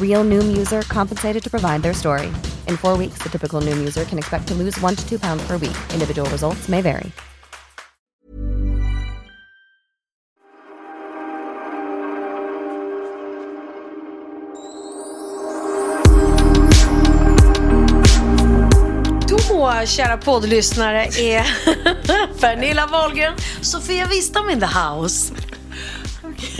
Real 0.00 0.24
Noom 0.24 0.56
user 0.56 0.82
compensated 0.82 1.42
to 1.42 1.50
provide 1.50 1.82
their 1.82 1.94
story. 1.94 2.26
In 2.66 2.76
four 2.76 2.98
weeks, 2.98 3.22
the 3.22 3.30
typical 3.30 3.62
Noom 3.62 3.78
user 3.78 4.04
can 4.04 4.18
expect 4.18 4.46
to 4.48 4.54
lose 4.54 4.78
one 4.80 4.94
to 4.96 5.08
two 5.08 5.18
pounds 5.18 5.42
per 5.46 5.56
week. 5.56 5.76
Individual 5.94 6.28
results 6.28 6.68
may 6.68 6.82
vary. 6.82 7.12
Då, 19.28 19.86
kära 19.86 20.16
poddlyssnare, 20.16 21.04
är 21.04 21.44
Pernilla 22.40 22.86
Wahlgren, 22.86 23.34
Sofia 23.60 24.06
Wistam 24.06 24.50
in 24.50 24.60
the 24.60 24.66
house. 24.66 25.32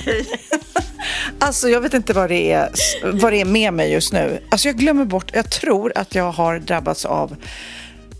Alltså 1.39 1.69
jag 1.69 1.81
vet 1.81 1.95
inte 1.95 2.13
vad 2.13 2.31
det, 2.31 2.53
är, 2.53 2.71
vad 3.13 3.33
det 3.33 3.41
är 3.41 3.45
med 3.45 3.75
mig 3.75 3.93
just 3.93 4.13
nu. 4.13 4.43
Alltså 4.51 4.69
jag 4.69 4.77
glömmer 4.77 5.05
bort, 5.05 5.31
jag 5.35 5.51
tror 5.51 5.93
att 5.95 6.15
jag 6.15 6.33
har 6.33 6.59
drabbats 6.59 7.05
av 7.05 7.37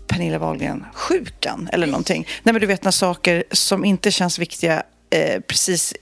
Pernilla 0.07 0.39
Wahlgren-sjukan 0.39 1.69
eller 1.73 1.87
någonting. 1.87 2.27
Nej 2.43 2.53
men 2.53 2.61
du 2.61 2.67
vet 2.67 2.83
när 2.83 2.91
saker 2.91 3.43
som 3.51 3.85
inte 3.85 4.11
känns 4.11 4.39
viktiga 4.39 4.83
eh, 5.09 5.41
precis, 5.41 5.93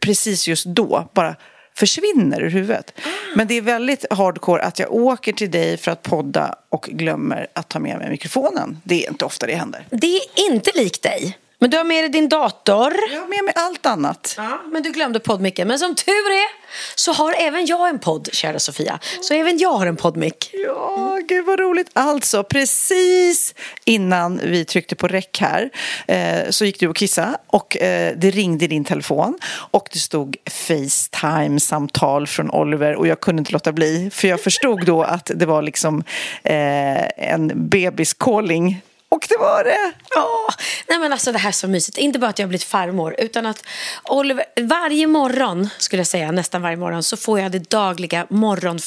precis 0.00 0.48
just 0.48 0.64
då 0.66 1.10
bara 1.14 1.36
försvinner 1.76 2.42
ur 2.42 2.50
huvudet. 2.50 3.00
Men 3.36 3.46
det 3.46 3.54
är 3.54 3.62
väldigt 3.62 4.06
hardcore 4.10 4.62
att 4.62 4.78
jag 4.78 4.92
åker 4.92 5.32
till 5.32 5.50
dig 5.50 5.76
för 5.76 5.90
att 5.90 6.02
podda 6.02 6.54
och 6.68 6.88
glömmer 6.92 7.46
att 7.52 7.68
ta 7.68 7.78
med 7.78 7.98
mig 7.98 8.10
mikrofonen. 8.10 8.78
Det 8.84 9.04
är 9.04 9.10
inte 9.10 9.24
ofta 9.24 9.46
det 9.46 9.54
händer. 9.54 9.86
Det 9.90 10.16
är 10.16 10.50
inte 10.50 10.70
likt 10.74 11.02
dig. 11.02 11.38
Men 11.58 11.70
du 11.70 11.76
har 11.76 11.84
med 11.84 12.04
dig 12.04 12.08
din 12.08 12.28
dator. 12.28 12.94
Jag 13.12 13.20
har 13.20 13.28
med 13.28 13.44
mig 13.44 13.52
allt 13.56 13.86
annat. 13.86 14.34
Ja, 14.36 14.62
men 14.72 14.82
du 14.82 14.90
glömde 14.90 15.20
poddmicken. 15.20 15.68
Men 15.68 15.78
som 15.78 15.94
tur 15.94 16.12
är 16.12 16.64
så 16.94 17.12
har 17.12 17.34
även 17.38 17.66
jag 17.66 17.88
en 17.88 17.98
podd, 17.98 18.28
kära 18.32 18.58
Sofia. 18.58 18.98
Så 19.20 19.34
även 19.34 19.58
jag 19.58 19.72
har 19.72 19.86
en 19.86 19.96
poddmick. 19.96 20.50
Ja, 20.52 21.18
gud 21.28 21.44
vad 21.44 21.60
roligt. 21.60 21.90
Alltså, 21.92 22.44
precis 22.44 23.54
innan 23.84 24.40
vi 24.44 24.64
tryckte 24.64 24.96
på 24.96 25.08
räck 25.08 25.38
här 25.40 25.70
eh, 26.06 26.50
så 26.50 26.64
gick 26.64 26.80
du 26.80 26.88
och 26.88 26.96
kissa 26.96 27.38
och 27.46 27.82
eh, 27.82 28.16
det 28.16 28.30
ringde 28.30 28.64
i 28.64 28.68
din 28.68 28.84
telefon 28.84 29.38
och 29.70 29.88
det 29.92 29.98
stod 29.98 30.36
Facetime-samtal 30.50 32.26
från 32.26 32.50
Oliver 32.50 32.94
och 32.94 33.06
jag 33.06 33.20
kunde 33.20 33.40
inte 33.40 33.52
låta 33.52 33.72
bli 33.72 34.10
för 34.10 34.28
jag 34.28 34.40
förstod 34.40 34.86
då 34.86 35.02
att 35.02 35.30
det 35.34 35.46
var 35.46 35.62
liksom 35.62 36.04
eh, 36.42 37.30
en 37.30 37.70
bebis-calling 37.70 38.82
och 39.14 39.26
det 39.28 39.36
var 39.36 39.64
det! 39.64 39.92
Ja, 40.14 40.48
nej 40.88 40.98
men 40.98 41.12
alltså 41.12 41.32
det 41.32 41.38
här 41.38 41.48
är 41.48 41.52
så 41.52 41.68
mysigt. 41.68 41.98
Inte 41.98 42.18
bara 42.18 42.30
att 42.30 42.38
jag 42.38 42.46
har 42.46 42.48
blivit 42.48 42.64
farmor 42.64 43.14
utan 43.18 43.46
att 43.46 43.64
Oliver, 44.04 44.44
varje 44.60 45.06
morgon 45.06 45.68
skulle 45.78 46.00
jag 46.00 46.06
säga, 46.06 46.32
nästan 46.32 46.62
varje 46.62 46.76
morgon 46.76 47.02
så 47.02 47.16
får 47.16 47.40
jag 47.40 47.52
det 47.52 47.70
dagliga 47.70 48.26
morgon 48.30 48.78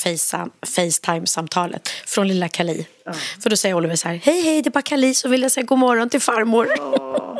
Facetime-samtalet 0.65 1.89
från 2.05 2.27
lilla 2.27 2.47
Kali. 2.47 2.87
Mm. 3.05 3.19
För 3.43 3.49
då 3.49 3.55
säger 3.55 3.75
Oliver 3.75 3.95
så 3.95 4.07
här, 4.07 4.15
hej 4.23 4.41
hej 4.41 4.61
det 4.61 4.69
är 4.69 4.71
bara 4.71 4.81
Kali 4.81 5.13
som 5.13 5.31
vill 5.31 5.41
jag 5.41 5.51
säga 5.51 5.65
god 5.65 5.79
morgon 5.79 6.09
till 6.09 6.21
farmor. 6.21 6.67
Oh. 6.67 7.37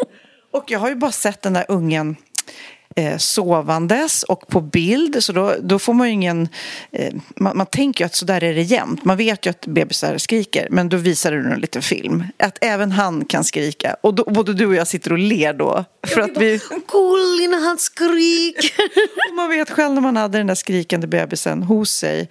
Och 0.52 0.72
jag 0.72 0.80
har 0.80 0.90
ju 0.90 0.96
bara 0.96 1.12
sett 1.12 1.42
den 1.42 1.54
där 1.54 1.66
ungen 1.68 2.16
eh, 2.98 3.18
sovandes 3.18 4.24
och 4.24 4.48
på 4.48 4.62
bild. 4.62 5.24
Så 5.24 5.34
då, 5.34 5.56
då 5.62 5.80
får 5.80 5.94
man 5.94 6.08
ju 6.08 6.14
ingen... 6.14 6.50
Eh, 6.92 7.14
man, 7.36 7.58
man, 7.58 7.66
tänker 7.66 8.04
ju 8.04 8.06
att 8.06 8.16
så 8.16 8.26
där 8.26 8.44
är 8.44 8.54
det 8.54 8.62
jämt. 8.62 9.06
Man 9.06 9.18
vet 9.18 9.46
ju 9.46 9.50
att 9.50 9.66
bebisar 9.66 10.18
skriker. 10.18 10.68
Men 10.72 10.90
då 10.90 10.98
visar 10.98 11.32
du 11.32 11.52
en 11.52 11.60
liten 11.60 11.82
film. 11.82 12.24
Att 12.40 12.58
även 12.62 12.92
han 12.92 13.26
kan 13.26 13.44
skrika. 13.44 13.96
Och 14.02 14.14
då, 14.14 14.24
både 14.24 14.54
du 14.54 14.66
och 14.66 14.76
jag 14.76 14.88
sitter 14.88 15.12
och 15.12 15.18
ler 15.18 15.54
då. 15.54 15.86
För 16.08 16.22
att 16.22 16.38
vi... 16.38 16.60
Cool 16.88 17.50
när 17.50 17.68
han 17.68 17.78
skriker. 17.78 19.36
man 19.36 19.50
vet 19.50 19.70
själv 19.70 19.94
när 19.94 20.02
man 20.02 20.18
hade 20.18 20.38
den 20.38 20.48
där 20.48 20.56
skrikande 20.56 21.08
bebisen 21.08 21.64
hos 21.64 21.92
sig. 21.92 22.30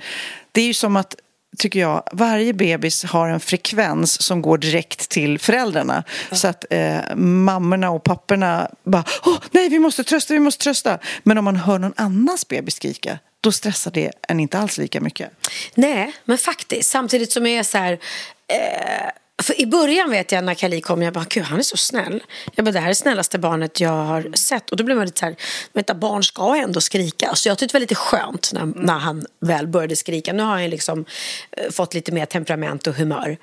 Det 0.53 0.60
är 0.60 0.66
ju 0.66 0.75
som 0.75 0.97
att 0.97 1.16
tycker 1.58 1.80
jag, 1.80 2.02
varje 2.12 2.52
bebis 2.52 3.04
har 3.04 3.28
en 3.28 3.40
frekvens 3.40 4.22
som 4.22 4.42
går 4.42 4.58
direkt 4.58 5.08
till 5.08 5.38
föräldrarna. 5.38 6.04
Ja. 6.30 6.36
Så 6.36 6.48
att 6.48 6.64
eh, 6.70 7.16
mammorna 7.16 7.90
och 7.90 8.04
papporna 8.04 8.70
bara, 8.84 9.04
åh 9.24 9.38
nej 9.50 9.68
vi 9.68 9.78
måste 9.78 10.04
trösta, 10.04 10.34
vi 10.34 10.40
måste 10.40 10.62
trösta. 10.62 10.98
Men 11.22 11.38
om 11.38 11.44
man 11.44 11.56
hör 11.56 11.78
någon 11.78 11.94
annans 11.96 12.48
bebis 12.48 12.74
skrika, 12.74 13.18
då 13.40 13.52
stressar 13.52 13.90
det 13.90 14.12
en 14.28 14.40
inte 14.40 14.58
alls 14.58 14.78
lika 14.78 15.00
mycket. 15.00 15.30
Nej, 15.74 16.12
men 16.24 16.38
faktiskt. 16.38 16.90
Samtidigt 16.90 17.32
som 17.32 17.46
jag 17.46 17.58
är 17.58 17.62
så 17.62 17.78
här, 17.78 17.92
eh 17.92 19.10
för 19.42 19.60
I 19.60 19.66
början 19.66 20.10
vet 20.10 20.32
jag 20.32 20.44
när 20.44 20.54
Kali 20.54 20.80
kom, 20.80 21.02
jag 21.02 21.12
bara, 21.12 21.26
gud 21.28 21.44
han 21.44 21.58
är 21.58 21.62
så 21.62 21.76
snäll. 21.76 22.22
Jag 22.54 22.64
bara, 22.64 22.72
det 22.72 22.78
här 22.78 22.86
är 22.86 22.91
det 22.91 22.94
snällaste 22.94 23.38
barnet 23.38 23.80
jag 23.80 23.91
har 23.91 24.30
sett. 24.34 24.70
Och 24.70 24.76
då 24.76 24.84
blev 24.84 24.97
man 24.97 25.06
lite 25.06 25.19
så 25.19 25.26
här, 25.26 25.36
vänta 25.72 25.94
barn 25.94 26.24
ska 26.24 26.56
ändå 26.56 26.80
skrika. 26.80 27.34
Så 27.34 27.48
jag 27.48 27.58
tyckte 27.58 27.72
det 27.72 27.76
var 27.76 27.80
lite 27.80 27.94
skönt 27.94 28.50
när, 28.52 28.66
när 28.76 28.98
han 28.98 29.26
väl 29.41 29.66
började 29.66 29.97
skrika. 29.97 30.32
Nu 30.32 30.42
har 30.42 30.50
han 30.50 30.70
liksom 30.70 31.04
eh, 31.50 31.70
fått 31.70 31.94
lite 31.94 32.12
mer 32.12 32.26
temperament 32.26 32.86
och 32.86 32.94
humör. 32.94 33.36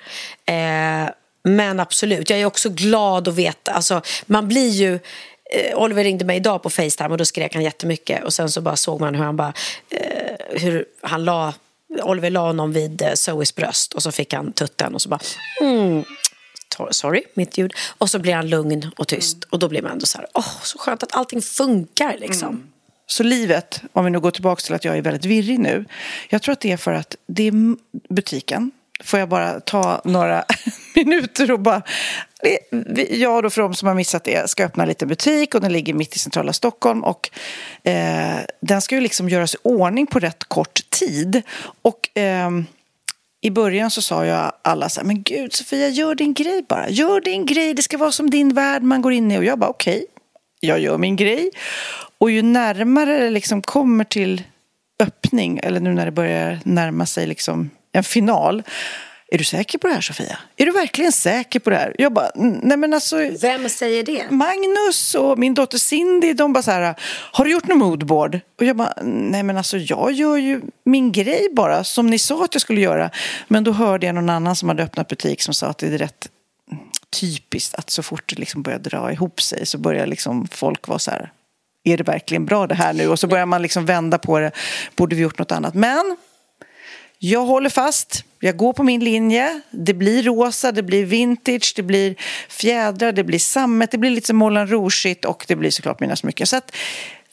Eh, 0.46 1.10
men 1.44 1.80
absolut, 1.80 2.30
jag 2.30 2.40
är 2.40 2.46
också 2.46 2.70
glad 2.70 3.28
att 3.28 3.36
veta, 3.36 3.72
alltså 3.72 4.02
man 4.26 4.48
blir 4.48 4.70
ju 4.70 5.00
eh, 5.52 5.78
Oliver 5.78 6.04
ringde 6.04 6.26
mig 6.26 6.38
idag 6.38 6.64
på 6.64 6.70
Facetime 6.70 7.10
och 7.10 7.18
då 7.18 7.26
skrek 7.26 7.54
han 7.54 7.64
jättemycket 7.64 8.24
och 8.24 8.34
sen 8.34 8.50
så 8.50 8.62
bara 8.62 8.76
såg 8.76 9.00
man 9.00 9.16
hur 9.16 9.24
han 9.24 9.36
bara 9.36 9.54
eh, 9.90 10.60
hur 10.62 10.86
han 11.02 11.26
la 11.26 11.54
Oliver 12.02 12.30
la 12.30 12.40
honom 12.40 12.74
vid 12.74 13.02
eh, 13.02 13.14
Zoes 13.14 13.56
bröst 13.56 13.94
och 13.94 14.04
så 14.04 14.12
fick 14.12 14.34
han 14.34 14.54
tutten 14.54 14.94
och 14.94 15.02
så 15.02 15.10
bara 15.10 15.20
mm, 15.62 16.04
sorry, 16.92 17.24
mitt 17.34 17.58
ljud. 17.58 17.74
Och 17.98 18.10
så 18.10 18.20
blir 18.20 18.34
han 18.34 18.50
lugn 18.50 18.92
och 18.96 19.08
tyst 19.08 19.36
mm. 19.36 19.48
och 19.50 19.60
då 19.60 19.70
blir 19.70 19.82
man 19.82 19.92
ändå 19.92 20.06
så 20.06 20.18
här, 20.18 20.28
åh, 20.34 20.62
så 20.64 20.78
skönt 20.78 21.04
att 21.04 21.16
allting 21.16 21.42
funkar 21.42 22.18
liksom. 22.18 22.50
Mm. 22.50 22.68
Så 23.06 23.24
livet, 23.24 23.82
om 23.94 24.06
vi 24.06 24.12
nu 24.12 24.20
går 24.20 24.32
tillbaka 24.32 24.62
till 24.62 24.74
att 24.74 24.86
jag 24.86 24.98
är 24.98 25.02
väldigt 25.02 25.26
virrig 25.26 25.60
nu. 25.60 25.86
Jag 26.30 26.42
tror 26.42 26.54
att 26.54 26.60
det 26.60 26.72
är 26.72 26.78
för 26.78 26.94
att 26.94 27.16
det 27.28 27.48
är 27.48 27.54
butiken. 28.14 28.72
Får 29.04 29.20
jag 29.20 29.30
bara 29.30 29.60
ta 29.60 30.02
några 30.04 30.44
minuter 30.96 31.52
och 31.52 31.60
bara... 31.60 31.82
Jag 33.10 33.44
då 33.44 33.50
för 33.50 33.62
de 33.62 33.74
som 33.74 33.88
har 33.88 33.96
missat 33.96 34.24
det 34.24 34.50
ska 34.50 34.66
öppna 34.66 34.84
en 34.84 34.90
liten 34.90 35.08
butik 35.08 35.56
och 35.56 35.62
den 35.62 35.74
ligger 35.74 35.94
mitt 35.94 36.16
i 36.16 36.20
centrala 36.20 36.54
Stockholm 36.54 37.04
och 37.04 37.30
eh, 37.84 38.38
den 38.62 38.82
ska 38.82 38.96
ju 38.96 39.02
liksom 39.02 39.30
göras 39.30 39.56
i 39.56 39.58
ordning 39.64 40.08
på 40.08 40.20
rätt 40.20 40.44
kort 40.44 40.90
tid. 40.90 41.42
Och 41.82 42.18
eh, 42.18 42.50
i 43.42 43.52
början 43.52 43.92
så 43.92 44.02
sa 44.02 44.26
jag 44.26 44.52
alla 44.62 44.90
så 44.90 45.00
här, 45.00 45.08
men 45.08 45.24
gud 45.24 45.54
Sofia, 45.54 45.90
gör 45.90 46.16
din 46.16 46.34
grej 46.34 46.66
bara. 46.70 46.90
Gör 46.90 47.22
din 47.22 47.46
grej, 47.46 47.74
det 47.74 47.82
ska 47.82 47.98
vara 47.98 48.12
som 48.12 48.30
din 48.30 48.54
värld 48.54 48.84
man 48.84 49.02
går 49.02 49.14
in 49.14 49.32
i. 49.32 49.38
Och 49.38 49.46
jag 49.46 49.60
bara 49.60 49.70
okej, 49.70 49.96
okay, 49.96 50.06
jag 50.60 50.80
gör 50.80 50.98
min 50.98 51.16
grej. 51.16 51.52
Och 52.18 52.32
ju 52.32 52.42
närmare 52.42 53.20
det 53.20 53.30
liksom 53.30 53.62
kommer 53.62 54.04
till 54.04 54.44
öppning, 55.00 55.60
eller 55.64 55.80
nu 55.80 55.94
när 55.94 56.06
det 56.06 56.12
börjar 56.12 56.60
närma 56.64 57.06
sig 57.06 57.28
liksom 57.28 57.70
en 57.94 58.04
final 58.04 58.64
är 59.34 59.38
du 59.38 59.44
säker 59.44 59.78
på 59.78 59.88
det 59.88 59.94
här 59.94 60.02
Sofia? 60.02 60.38
Är 60.58 60.66
du 60.66 60.72
verkligen 60.72 61.12
säker 61.12 61.60
på 61.60 61.70
det 61.70 61.76
här? 61.76 61.96
Jag 61.98 62.14
bara, 62.14 62.32
nej 62.36 62.78
men 62.78 62.94
alltså. 62.94 63.16
Vem 63.42 63.70
säger 63.70 64.04
det? 64.04 64.32
Magnus 64.32 65.16
och 65.16 65.40
min 65.40 65.54
dotter 65.54 65.78
Cindy, 65.78 66.34
de 66.34 66.54
bara 66.54 66.64
så 66.64 66.72
här, 66.72 66.96
har 67.32 67.46
du 67.46 67.52
gjort 67.52 67.68
något 67.68 67.78
moodboard? 67.78 68.40
Och 68.60 68.66
jag 68.66 68.76
bara, 68.76 68.94
nej 69.04 69.44
men 69.44 69.58
alltså 69.58 69.78
jag 69.78 70.12
gör 70.12 70.38
ju 70.38 70.62
min 70.86 71.12
grej 71.12 71.48
bara, 71.52 71.84
som 71.84 72.08
ni 72.08 72.20
sa 72.20 72.44
att 72.44 72.56
jag 72.56 72.62
skulle 72.62 72.82
göra. 72.82 73.10
Men 73.48 73.64
då 73.64 73.72
hörde 73.72 74.06
jag 74.06 74.16
någon 74.16 74.30
annan 74.30 74.56
som 74.56 74.70
hade 74.70 74.84
öppnat 74.84 75.08
butik 75.08 75.42
som 75.42 75.54
sa 75.54 75.68
att 75.68 75.78
det 75.78 75.88
är 75.88 75.98
rätt 75.98 76.30
typiskt 77.22 77.76
att 77.76 77.90
så 77.90 78.04
fort 78.04 78.30
det 78.30 78.40
liksom 78.40 78.62
börjar 78.62 78.80
dra 78.80 79.12
ihop 79.12 79.42
sig 79.42 79.66
så 79.66 79.78
börjar 79.78 80.08
liksom 80.08 80.48
folk 80.52 80.88
vara 80.88 81.00
så 81.00 81.12
här, 81.12 81.32
är 81.84 81.98
det 81.98 82.04
verkligen 82.04 82.46
bra 82.46 82.68
det 82.68 82.76
här 82.76 82.94
nu? 82.94 83.08
Och 83.08 83.20
så 83.20 83.28
börjar 83.28 83.46
man 83.46 83.62
liksom 83.62 83.86
vända 83.86 84.18
på 84.18 84.40
det, 84.40 84.52
borde 84.96 85.16
vi 85.16 85.22
gjort 85.22 85.40
något 85.40 85.52
annat? 85.52 85.74
Men 85.74 86.18
jag 87.26 87.46
håller 87.46 87.70
fast. 87.70 88.24
Jag 88.40 88.58
går 88.58 88.74
på 88.74 88.84
min 88.84 89.04
linje. 89.04 89.62
Det 89.72 89.94
blir 89.94 90.24
rosa, 90.24 90.72
det 90.72 90.84
blir 90.84 91.06
vintage, 91.06 91.74
det 91.76 91.84
blir 91.84 92.16
fjädrar, 92.50 93.12
det 93.12 93.24
blir 93.24 93.40
sammet, 93.40 93.92
det 93.92 93.98
blir 93.98 94.10
lite 94.10 94.28
som 94.28 94.38
Moulin 94.38 94.68
rouge 94.68 95.16
och 95.26 95.46
det 95.48 95.56
blir 95.56 95.72
såklart 95.72 96.00
mina 96.00 96.16
smycken. 96.16 96.48
Så 96.48 96.56
att 96.56 96.76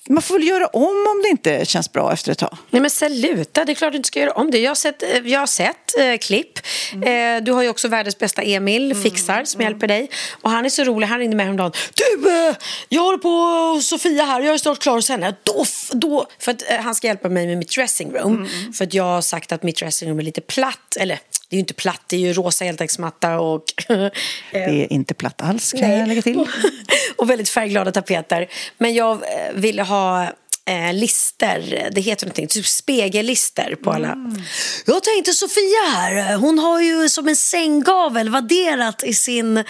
man 0.09 0.23
får 0.23 0.35
väl 0.35 0.49
göra 0.49 0.67
om 0.67 0.83
om 0.83 1.23
det 1.23 1.29
inte 1.29 1.65
känns 1.65 1.93
bra 1.93 2.13
efter 2.13 2.33
ett 2.33 2.39
tag. 2.39 2.57
Nej 2.71 2.83
men 2.83 2.91
sluta, 2.91 3.65
det 3.65 3.73
är 3.73 3.75
klart 3.75 3.93
du 3.93 3.97
inte 3.97 4.07
ska 4.07 4.21
göra 4.21 4.33
om 4.33 4.51
det. 4.51 4.59
Jag 4.59 4.71
har 4.71 4.75
sett, 4.75 5.03
eh, 5.03 5.09
jag 5.25 5.41
har 5.41 5.47
sett 5.47 5.99
eh, 5.99 6.17
klipp. 6.17 6.59
Mm. 6.93 7.37
Eh, 7.39 7.45
du 7.45 7.53
har 7.53 7.63
ju 7.63 7.69
också 7.69 7.89
världens 7.89 8.19
bästa 8.19 8.43
Emil, 8.43 8.91
mm. 8.93 9.03
Fixar, 9.03 9.45
som 9.45 9.61
mm. 9.61 9.73
hjälper 9.73 9.87
dig. 9.87 10.11
Och 10.43 10.51
han 10.51 10.65
är 10.65 10.69
så 10.69 10.85
rolig, 10.85 11.07
han 11.07 11.19
ringde 11.19 11.37
mig 11.37 11.45
häromdagen. 11.47 11.73
Du, 11.95 12.31
eh, 12.31 12.57
jag 12.89 13.03
håller 13.03 13.19
på 13.19 13.81
Sofia 13.83 14.25
här, 14.25 14.41
jag 14.41 14.55
är 14.55 14.59
snart 14.59 14.79
klar 14.79 14.95
hos 14.95 15.09
henne. 15.09 15.35
Då, 15.43 15.65
då, 15.93 16.27
för 16.39 16.53
att 16.53 16.71
eh, 16.71 16.77
han 16.77 16.95
ska 16.95 17.07
hjälpa 17.07 17.29
mig 17.29 17.47
med 17.47 17.59
mitt 17.59 17.75
dressingroom. 17.75 18.37
Mm. 18.37 18.73
För 18.73 18.85
att 18.85 18.95
jag 18.95 19.05
har 19.05 19.21
sagt 19.21 19.53
att 19.53 19.63
mitt 19.63 19.77
dressingroom 19.77 20.19
är 20.19 20.23
lite 20.23 20.41
platt, 20.41 20.97
eller 21.01 21.19
det 21.51 21.57
är 21.57 21.59
ju 21.59 21.61
inte 21.61 21.75
platt, 21.75 22.03
det 22.07 22.17
är 22.17 22.21
ju 22.21 22.33
rosa 22.33 22.65
heltäcksmatta 22.65 23.41
och... 23.41 23.65
det 23.89 24.13
är 24.53 24.93
inte 24.93 25.15
platt 25.15 25.43
alls 25.43 25.73
kan 25.73 25.89
Nej. 25.89 25.99
jag 25.99 26.09
lägga 26.09 26.23
till. 26.23 26.47
och 27.17 27.31
väldigt 27.31 27.49
färgglada 27.49 27.93
tapeter. 27.93 28.49
Men 28.79 28.95
jag 28.95 29.13
eh, 29.13 29.55
ville 29.55 29.83
ha 29.83 30.29
eh, 30.71 30.95
lister, 30.95 31.89
det 31.93 32.01
heter 32.01 32.27
någonting, 32.27 32.47
typ 32.47 32.67
spegellister 32.67 33.77
på 33.83 33.91
alla. 33.93 34.13
Mm. 34.13 34.43
Jag 34.87 35.03
tänkte 35.03 35.33
Sofia 35.33 35.81
här, 35.95 36.37
hon 36.37 36.59
har 36.59 36.81
ju 36.81 37.09
som 37.09 37.29
en 37.29 37.37
sänggavel 37.37 38.29
vadderat 38.29 39.05
i 39.05 39.15
sin 39.15 39.57
eh, 39.57 39.65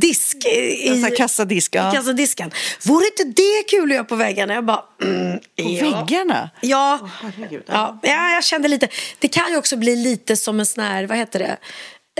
disk. 0.00 0.36
I, 0.44 1.08
i 1.08 1.14
kassadisk. 1.16 1.74
Ja. 1.74 1.92
kassadisken. 1.92 2.50
Vore 2.84 3.06
inte 3.06 3.24
det 3.24 3.62
kul 3.70 3.90
att 3.90 3.94
göra 3.94 4.04
på 4.04 4.16
väggarna? 4.16 4.54
Jag 4.54 4.64
bara, 4.64 4.84
mm, 5.02 5.38
På 5.38 5.44
ja. 5.56 5.90
väggarna? 5.90 6.50
Ja. 6.60 6.98
Oh, 7.02 7.30
ja. 7.66 7.98
ja, 8.02 8.30
jag 8.30 8.44
kände 8.44 8.68
lite. 8.68 8.88
Det 9.18 9.28
kan 9.28 9.50
ju 9.50 9.56
också 9.56 9.76
bli 9.76 9.96
lite 9.96 10.36
som 10.36 10.60
en 10.60 10.66
sån 10.66 10.84
här, 10.84 11.06
vad 11.06 11.18
heter 11.18 11.38
det? 11.38 11.56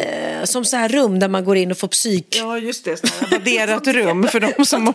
Eh, 0.01 0.45
som 0.45 0.65
så 0.65 0.77
här 0.77 0.89
rum 0.89 1.19
där 1.19 1.29
man 1.29 1.45
går 1.45 1.57
in 1.57 1.71
och 1.71 1.79
får 1.79 1.89
psyk. 1.89 2.37
Ja, 2.39 2.59
just 2.59 2.85
det. 2.85 3.31
Vadderat 3.31 3.87
rum 3.87 4.29
för 4.29 4.41
de 4.41 4.67
som... 4.67 4.93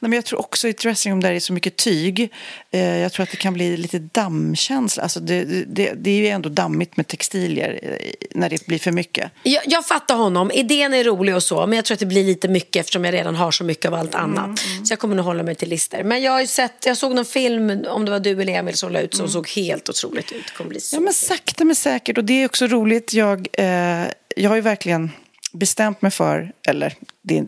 Nej, 0.00 0.08
men 0.08 0.12
jag 0.12 0.24
tror 0.24 0.40
också 0.40 0.66
i 0.66 0.70
ett 0.70 0.78
dressingroom 0.78 1.20
där 1.20 1.30
det 1.30 1.36
är 1.36 1.40
så 1.40 1.52
mycket 1.52 1.76
tyg. 1.76 2.32
Eh, 2.70 2.98
jag 2.98 3.12
tror 3.12 3.22
att 3.22 3.30
det 3.30 3.36
kan 3.36 3.54
bli 3.54 3.76
lite 3.76 3.98
dammkänsla. 3.98 5.02
Alltså 5.02 5.20
det, 5.20 5.44
det, 5.44 5.92
det 5.96 6.10
är 6.10 6.14
ju 6.14 6.28
ändå 6.28 6.48
dammigt 6.48 6.96
med 6.96 7.08
textilier 7.08 7.80
eh, 7.82 8.10
när 8.30 8.50
det 8.50 8.66
blir 8.66 8.78
för 8.78 8.92
mycket. 8.92 9.30
Jag, 9.42 9.62
jag 9.66 9.86
fattar 9.86 10.16
honom. 10.16 10.50
Idén 10.50 10.94
är 10.94 11.04
rolig 11.04 11.34
och 11.34 11.42
så. 11.42 11.66
Men 11.66 11.76
jag 11.76 11.84
tror 11.84 11.94
att 11.94 12.00
det 12.00 12.06
blir 12.06 12.24
lite 12.24 12.48
mycket 12.48 12.80
eftersom 12.80 13.04
jag 13.04 13.14
redan 13.14 13.34
har 13.34 13.50
så 13.50 13.64
mycket 13.64 13.86
av 13.86 13.94
allt 13.94 14.14
annat. 14.14 14.44
Mm, 14.44 14.72
mm. 14.72 14.86
Så 14.86 14.92
jag 14.92 14.98
kommer 14.98 15.16
nog 15.16 15.24
hålla 15.24 15.42
mig 15.42 15.54
till 15.54 15.68
lister. 15.68 16.04
Men 16.04 16.22
jag 16.22 16.32
har 16.32 16.46
sett, 16.46 16.86
jag 16.86 16.96
såg 16.96 17.14
någon 17.14 17.24
film, 17.24 17.84
om 17.88 18.04
det 18.04 18.10
var 18.10 18.20
du 18.20 18.40
eller 18.40 18.52
Emil 18.52 18.74
som 18.74 18.92
la 18.92 19.00
ut, 19.00 19.14
som 19.14 19.24
mm. 19.24 19.32
såg 19.32 19.48
helt 19.48 19.88
otroligt 19.88 20.32
ut. 20.32 20.46
Det 20.46 20.52
kommer 20.56 20.70
bli 20.70 20.80
så 20.80 20.96
ja, 20.96 21.00
men 21.00 21.12
sakta 21.12 21.64
men 21.64 21.76
säkert. 21.76 22.18
Och 22.18 22.24
det 22.24 22.42
är 22.42 22.46
också 22.46 22.66
roligt. 22.66 23.12
Jag, 23.12 23.48
eh, 23.52 24.04
jag 24.36 24.50
har 24.50 24.56
ju 24.56 24.62
verkligen 24.62 25.10
bestämt 25.52 26.02
mig 26.02 26.10
för, 26.10 26.52
eller 26.66 26.94
det 27.22 27.38
är 27.38 27.46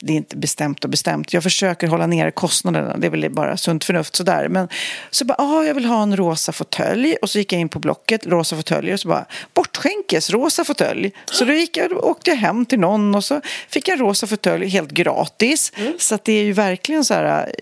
det 0.00 0.12
är 0.12 0.16
inte 0.16 0.36
bestämt 0.36 0.84
och 0.84 0.90
bestämt. 0.90 1.32
Jag 1.32 1.42
försöker 1.42 1.86
hålla 1.86 2.06
ner 2.06 2.30
kostnaderna, 2.30 2.96
det 2.96 3.06
är 3.06 3.10
väl 3.10 3.30
bara 3.30 3.56
sunt 3.56 3.84
förnuft 3.84 4.16
sådär. 4.16 4.48
Men 4.48 4.68
så 5.10 5.24
bara, 5.24 5.34
ah, 5.38 5.64
jag 5.64 5.74
vill 5.74 5.84
ha 5.84 6.02
en 6.02 6.16
rosa 6.16 6.52
fåtölj. 6.52 7.16
Och 7.22 7.30
så 7.30 7.38
gick 7.38 7.52
jag 7.52 7.60
in 7.60 7.68
på 7.68 7.78
Blocket, 7.78 8.26
rosa 8.26 8.56
fåtöljer, 8.56 8.94
och 8.94 9.00
så 9.00 9.08
bara, 9.08 9.26
bortskänkes, 9.54 10.30
rosa 10.30 10.64
fåtölj. 10.64 11.12
Så 11.24 11.44
då 11.44 11.52
gick 11.52 11.76
jag, 11.76 12.04
åkte 12.04 12.30
jag 12.30 12.36
hem 12.36 12.66
till 12.66 12.80
någon 12.80 13.14
och 13.14 13.24
så 13.24 13.40
fick 13.68 13.88
jag 13.88 14.00
rosa 14.00 14.26
fåtölj 14.26 14.66
helt 14.66 14.90
gratis. 14.90 15.72
Mm. 15.76 15.92
Så 15.98 16.18
det 16.22 16.32
är 16.32 16.44
ju 16.44 16.52
verkligen 16.52 17.04
så 17.04 17.14
här, 17.14 17.52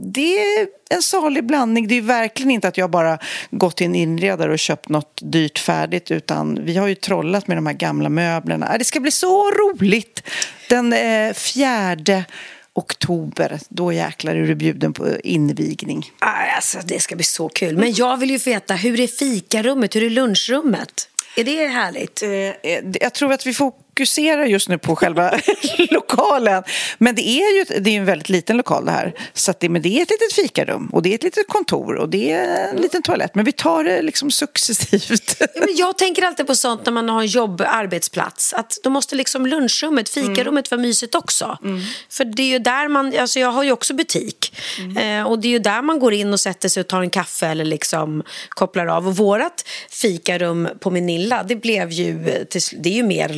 det 0.00 0.38
är 0.38 0.68
en 0.90 1.02
salig 1.02 1.46
blandning. 1.46 1.88
Det 1.88 1.94
är 1.94 2.02
verkligen 2.02 2.50
inte 2.50 2.68
att 2.68 2.78
jag 2.78 2.90
bara 2.90 3.18
gått 3.50 3.76
till 3.76 3.86
en 3.86 3.94
inredare 3.94 4.52
och 4.52 4.58
köpt 4.58 4.88
något 4.88 5.20
dyrt 5.22 5.58
färdigt 5.58 6.10
utan 6.10 6.64
vi 6.64 6.76
har 6.76 6.86
ju 6.86 6.94
trollat 6.94 7.48
med 7.48 7.56
de 7.56 7.66
här 7.66 7.74
gamla 7.74 8.08
möblerna. 8.08 8.78
Det 8.78 8.84
ska 8.84 9.00
bli 9.00 9.10
så 9.10 9.50
roligt! 9.50 10.22
Den 10.68 10.92
eh, 10.92 11.32
fjärde 11.32 12.24
oktober, 12.72 13.58
då 13.68 13.92
jäklar 13.92 14.34
är 14.34 14.46
du 14.46 14.54
bjuden 14.54 14.92
på 14.92 15.16
invigning. 15.24 16.10
Alltså, 16.18 16.78
det 16.84 17.00
ska 17.00 17.16
bli 17.16 17.24
så 17.24 17.48
kul. 17.48 17.76
Men 17.78 17.94
jag 17.94 18.16
vill 18.16 18.30
ju 18.30 18.36
veta, 18.36 18.74
hur 18.74 19.00
är 19.00 19.06
fikarummet? 19.06 19.96
Hur 19.96 20.02
är 20.02 20.10
lunchrummet? 20.10 21.08
Är 21.36 21.44
det 21.44 21.66
härligt? 21.66 22.22
Eh, 22.22 22.30
eh, 22.30 22.84
jag 23.00 23.14
tror 23.14 23.32
att 23.32 23.46
vi 23.46 23.54
fokuserar 23.96 24.44
just 24.44 24.68
nu 24.68 24.78
på 24.78 24.96
själva 24.96 25.40
lokalen. 25.90 26.62
Men 26.98 27.14
det 27.14 27.28
är 27.28 27.58
ju 27.58 27.80
det 27.80 27.90
är 27.90 27.96
en 27.98 28.04
väldigt 28.04 28.28
liten 28.28 28.56
lokal 28.56 28.84
det 28.84 28.90
här. 28.90 29.14
Så 29.32 29.52
det, 29.60 29.68
men 29.68 29.82
det 29.82 29.88
är 29.88 30.02
ett 30.02 30.10
litet 30.10 30.32
fikarum 30.32 30.86
och 30.92 31.02
det 31.02 31.10
är 31.10 31.14
ett 31.14 31.22
litet 31.22 31.48
kontor 31.48 31.94
och 31.96 32.08
det 32.08 32.32
är 32.32 32.68
en 32.68 32.76
liten 32.76 33.02
toalett. 33.02 33.34
Men 33.34 33.44
vi 33.44 33.52
tar 33.52 33.84
det 33.84 34.02
liksom 34.02 34.30
successivt. 34.30 35.42
Men 35.54 35.68
jag 35.76 35.98
tänker 35.98 36.22
alltid 36.22 36.46
på 36.46 36.54
sånt 36.54 36.86
när 36.86 36.92
man 36.92 37.08
har 37.08 37.20
en 37.20 37.26
jobb, 37.26 37.62
arbetsplats. 37.66 38.52
Att 38.52 38.78
då 38.82 38.90
måste 38.90 39.14
liksom 39.16 39.46
lunchrummet, 39.46 40.08
fikarummet 40.08 40.72
mm. 40.72 40.78
vara 40.78 40.80
mysigt 40.80 41.14
också. 41.14 41.58
Mm. 41.64 41.80
För 42.10 42.24
det 42.24 42.42
är 42.42 42.46
ju 42.46 42.58
där 42.58 42.88
man, 42.88 43.18
alltså 43.18 43.38
jag 43.38 43.52
har 43.52 43.62
ju 43.62 43.72
också 43.72 43.94
butik. 43.94 44.56
Mm. 44.78 45.20
Eh, 45.20 45.30
och 45.30 45.38
det 45.38 45.48
är 45.48 45.50
ju 45.50 45.58
där 45.58 45.82
man 45.82 45.98
går 45.98 46.12
in 46.12 46.32
och 46.32 46.40
sätter 46.40 46.68
sig 46.68 46.80
och 46.80 46.88
tar 46.88 47.00
en 47.00 47.10
kaffe 47.10 47.46
eller 47.46 47.64
liksom 47.64 48.22
kopplar 48.48 48.86
av. 48.86 49.06
Och 49.08 49.16
vårat 49.16 49.68
fikarum 49.90 50.68
på 50.80 50.90
Minilla, 50.90 51.42
det 51.42 51.56
blev 51.56 51.90
ju, 51.90 52.44
det 52.72 52.88
är 52.88 52.94
ju 52.94 53.02
mer 53.02 53.28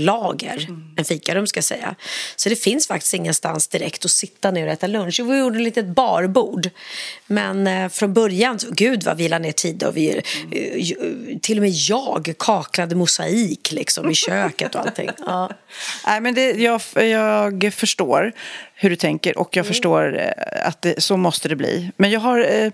lager 0.49 0.69
mm. 0.69 0.95
än 0.97 1.05
fikarum 1.05 1.47
ska 1.47 1.59
jag 1.59 1.65
säga. 1.65 1.95
Så 2.37 2.49
det 2.49 2.57
finns 2.57 2.87
faktiskt 2.87 3.15
ingenstans 3.15 3.69
direkt 3.69 4.05
att 4.05 4.11
sitta 4.11 4.51
ner 4.51 4.67
och 4.67 4.73
äta 4.73 4.87
lunch. 4.87 5.21
Vi 5.21 5.39
gjorde 5.39 5.57
ett 5.57 5.63
litet 5.63 5.87
barbord. 5.87 6.71
Men 7.27 7.67
eh, 7.67 7.89
från 7.89 8.15
början, 8.15 8.59
gud 8.71 9.03
vad 9.03 9.17
vi 9.17 9.29
la 9.29 9.39
ner 9.39 9.53
tid 9.53 9.83
och 9.83 9.97
vi, 9.97 10.11
mm. 10.11 10.23
eh, 10.53 11.39
till 11.39 11.59
och 11.59 11.63
med 11.63 11.71
jag 11.71 12.35
kaklade 12.39 12.95
mosaik 12.95 13.73
liksom 13.73 14.11
i 14.11 14.15
köket 14.15 14.75
och 14.75 14.81
allting. 14.81 15.11
Ja. 15.27 15.51
Nej, 16.07 16.21
men 16.21 16.35
det, 16.35 16.51
jag, 16.51 16.81
jag 17.03 17.75
förstår 17.75 18.33
hur 18.75 18.91
du 18.91 18.97
tänker 18.97 19.39
och 19.39 19.57
jag 19.57 19.65
mm. 19.65 19.73
förstår 19.73 20.19
eh, 20.19 20.69
att 20.69 20.83
det, 20.83 21.03
så 21.03 21.17
måste 21.17 21.49
det 21.49 21.57
bli. 21.57 21.91
Men 21.97 22.11
jag 22.11 22.21
har 22.21 22.39
eh, 22.39 22.73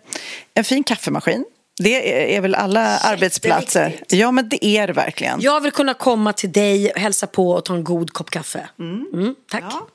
en 0.54 0.64
fin 0.64 0.84
kaffemaskin 0.84 1.44
det 1.78 2.36
är 2.36 2.40
väl 2.40 2.54
alla 2.54 2.98
arbetsplatser? 2.98 3.92
Ja, 4.08 4.30
men 4.30 4.48
det 4.48 4.64
är 4.64 4.86
det 4.86 4.92
verkligen. 4.92 5.40
Jag 5.40 5.60
vill 5.60 5.72
kunna 5.72 5.94
komma 5.94 6.32
till 6.32 6.52
dig, 6.52 6.92
hälsa 6.96 7.26
på 7.26 7.50
och 7.50 7.64
ta 7.64 7.74
en 7.74 7.84
god 7.84 8.12
kopp 8.12 8.30
kaffe. 8.30 8.68
Mm. 8.78 9.06
Mm, 9.12 9.34
tack. 9.50 9.64
Ja. 9.70 9.86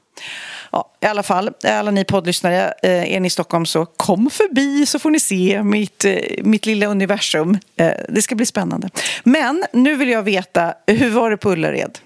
Ja, 0.72 0.92
I 1.02 1.06
alla 1.06 1.24
fall, 1.24 1.52
alla 1.64 1.92
ni 1.92 2.06
poddlyssnare, 2.06 2.74
eh, 2.84 3.14
är 3.14 3.20
ni 3.20 3.28
i 3.28 3.30
Stockholm 3.30 3.66
så 3.66 3.86
kom 3.86 4.30
förbi 4.30 4.86
så 4.86 5.00
får 5.00 5.10
ni 5.10 5.20
se 5.20 5.64
mitt, 5.64 6.06
eh, 6.06 6.18
mitt 6.44 6.66
lilla 6.66 6.86
universum. 6.86 7.58
Det 8.10 8.22
ska 8.22 8.36
bli 8.36 8.46
spännande. 8.46 8.90
Men 9.24 9.66
nu 9.74 9.96
vill 9.96 10.10
jag 10.10 10.24
veta, 10.24 10.74
hur 10.88 11.10
var 11.10 11.32
det 11.32 11.38
på 11.38 11.52
Ullared? 11.52 11.98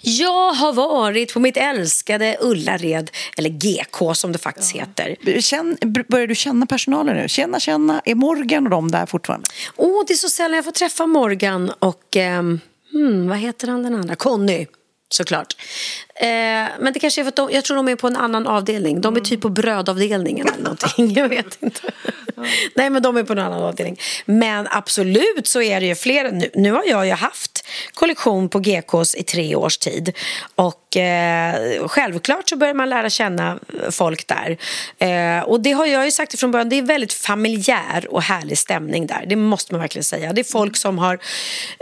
Jag 0.00 0.52
har 0.52 0.72
varit 0.72 1.34
på 1.34 1.40
mitt 1.40 1.56
älskade 1.56 2.36
Ullared, 2.40 3.10
eller 3.36 3.50
GK 3.50 4.14
som 4.14 4.32
det 4.32 4.38
faktiskt 4.38 4.74
ja. 4.74 4.80
heter. 4.80 5.40
Känn, 5.40 5.76
börjar 6.08 6.26
du 6.26 6.34
känna 6.34 6.66
personalen 6.66 7.16
nu? 7.16 7.28
Känna, 7.28 7.60
känna. 7.60 8.02
Är 8.04 8.14
Morgan 8.14 8.64
och 8.64 8.70
de 8.70 8.90
där 8.90 9.06
fortfarande? 9.06 9.46
Åh, 9.76 10.00
oh, 10.00 10.04
det 10.06 10.12
är 10.12 10.16
så 10.16 10.28
sällan 10.28 10.56
jag 10.56 10.64
får 10.64 10.72
träffa 10.72 11.06
Morgan 11.06 11.70
och, 11.78 12.16
eh, 12.16 12.42
hmm, 12.92 13.28
vad 13.28 13.38
heter 13.38 13.68
han 13.68 13.82
den 13.82 13.94
andra? 13.94 14.16
Conny 14.16 14.66
såklart. 15.10 15.56
Eh, 16.14 16.26
men 16.80 16.92
det 16.92 16.98
kanske 17.00 17.20
är 17.20 17.24
för 17.24 17.28
att 17.28 17.36
de, 17.36 17.50
jag 17.52 17.64
tror 17.64 17.76
de 17.76 17.88
är 17.88 17.96
på 17.96 18.06
en 18.06 18.16
annan 18.16 18.46
avdelning. 18.46 19.00
De 19.00 19.16
är 19.16 19.20
typ 19.20 19.40
på 19.40 19.48
brödavdelningen 19.48 20.48
eller 20.48 20.62
någonting. 20.62 21.12
Jag 21.14 21.28
vet 21.28 21.62
inte. 21.62 21.80
Nej, 22.74 22.90
men 22.90 23.02
de 23.02 23.16
är 23.16 23.22
på 23.22 23.32
en 23.32 23.38
annan 23.38 23.62
avdelning. 23.62 24.00
Men 24.24 24.68
absolut 24.70 25.46
så 25.46 25.62
är 25.62 25.80
det 25.80 25.86
ju 25.86 25.94
fler. 25.94 26.30
Nu, 26.30 26.50
nu 26.54 26.72
har 26.72 26.84
jag 26.84 27.06
ju 27.06 27.12
haft 27.12 27.57
kollektion 27.94 28.48
på 28.48 28.58
GKs 28.58 29.14
i 29.14 29.22
tre 29.22 29.54
års 29.54 29.78
tid. 29.78 30.16
Och 30.54 30.87
eh, 30.96 31.88
självklart 31.88 32.48
så 32.48 32.56
börjar 32.56 32.74
man 32.74 32.88
lära 32.88 33.10
känna 33.10 33.58
folk 33.90 34.26
där. 34.26 34.58
Eh, 34.98 35.42
och 35.42 35.60
det 35.60 35.72
har 35.72 35.86
jag 35.86 36.04
ju 36.04 36.10
sagt 36.10 36.38
från 36.40 36.50
början. 36.50 36.68
Det 36.68 36.78
är 36.78 36.82
väldigt 36.82 37.12
familjär 37.12 38.06
och 38.10 38.22
härlig 38.22 38.58
stämning 38.58 39.06
där. 39.06 39.24
Det 39.26 39.36
måste 39.36 39.72
man 39.74 39.80
verkligen 39.80 40.04
säga. 40.04 40.32
Det 40.32 40.40
är 40.40 40.52
folk 40.52 40.76
som 40.76 40.98
har 40.98 41.14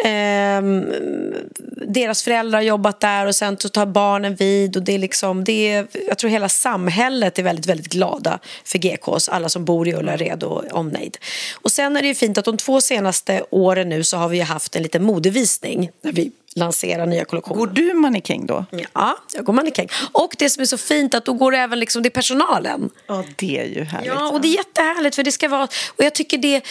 eh, 0.04 0.62
deras 1.86 2.22
föräldrar 2.22 2.58
har 2.58 2.64
jobbat 2.64 3.00
där 3.00 3.26
och 3.26 3.34
sen 3.34 3.56
så 3.58 3.68
tar 3.68 3.86
barnen 3.86 4.34
vid 4.34 4.76
och 4.76 4.82
det 4.82 4.94
är 4.94 4.98
liksom, 4.98 5.44
det 5.44 5.72
är, 5.72 5.86
jag 6.08 6.18
tror 6.18 6.30
hela 6.30 6.48
samhället 6.48 7.38
är 7.38 7.42
väldigt, 7.42 7.66
väldigt 7.66 7.92
glada 7.92 8.38
för 8.64 8.78
GKs, 8.78 9.28
alla 9.28 9.48
som 9.48 9.64
bor 9.64 9.88
i 9.88 9.94
Ullared 9.94 10.42
och 10.42 10.64
omnejd. 10.72 11.16
Och 11.54 11.72
sen 11.72 11.96
är 11.96 12.02
det 12.02 12.08
ju 12.08 12.14
fint 12.14 12.38
att 12.38 12.44
de 12.44 12.56
två 12.56 12.80
senaste 12.80 13.44
åren 13.50 13.88
nu 13.88 14.04
så 14.04 14.16
har 14.16 14.28
vi 14.28 14.40
haft 14.40 14.76
en 14.76 14.82
liten 14.82 15.02
modevisning 15.02 15.90
där 16.02 16.12
vi 16.12 16.32
lanserar 16.56 17.06
nya 17.06 17.24
kollektioner. 17.24 17.58
Går 17.58 17.66
du 17.66 17.94
mannekäng 17.94 18.46
då? 18.46 18.64
Ja, 18.92 19.18
jag 19.34 19.44
går 19.44 19.52
mannekäng. 19.52 19.88
Och 20.12 20.34
det 20.38 20.50
som 20.50 20.60
är 20.60 20.64
så 20.64 20.78
fint 20.78 21.14
att 21.14 21.24
då 21.24 21.32
går 21.32 21.52
det 21.52 21.58
även 21.58 21.80
liksom, 21.80 22.02
det 22.02 22.08
är 22.08 22.10
personalen. 22.10 22.90
Ja, 23.06 23.24
det 23.36 23.58
är 23.58 23.64
ju 23.64 23.84
härligt. 23.84 24.06
Ja, 24.06 24.30
och 24.30 24.40
det 24.40 24.48
är 24.48 24.56
jättehärligt 24.56 25.16
för 25.16 25.22
det 25.22 25.32
ska 25.32 25.48
vara, 25.48 25.68
och 25.96 26.04
jag 26.04 26.14
tycker 26.14 26.38
det, 26.38 26.62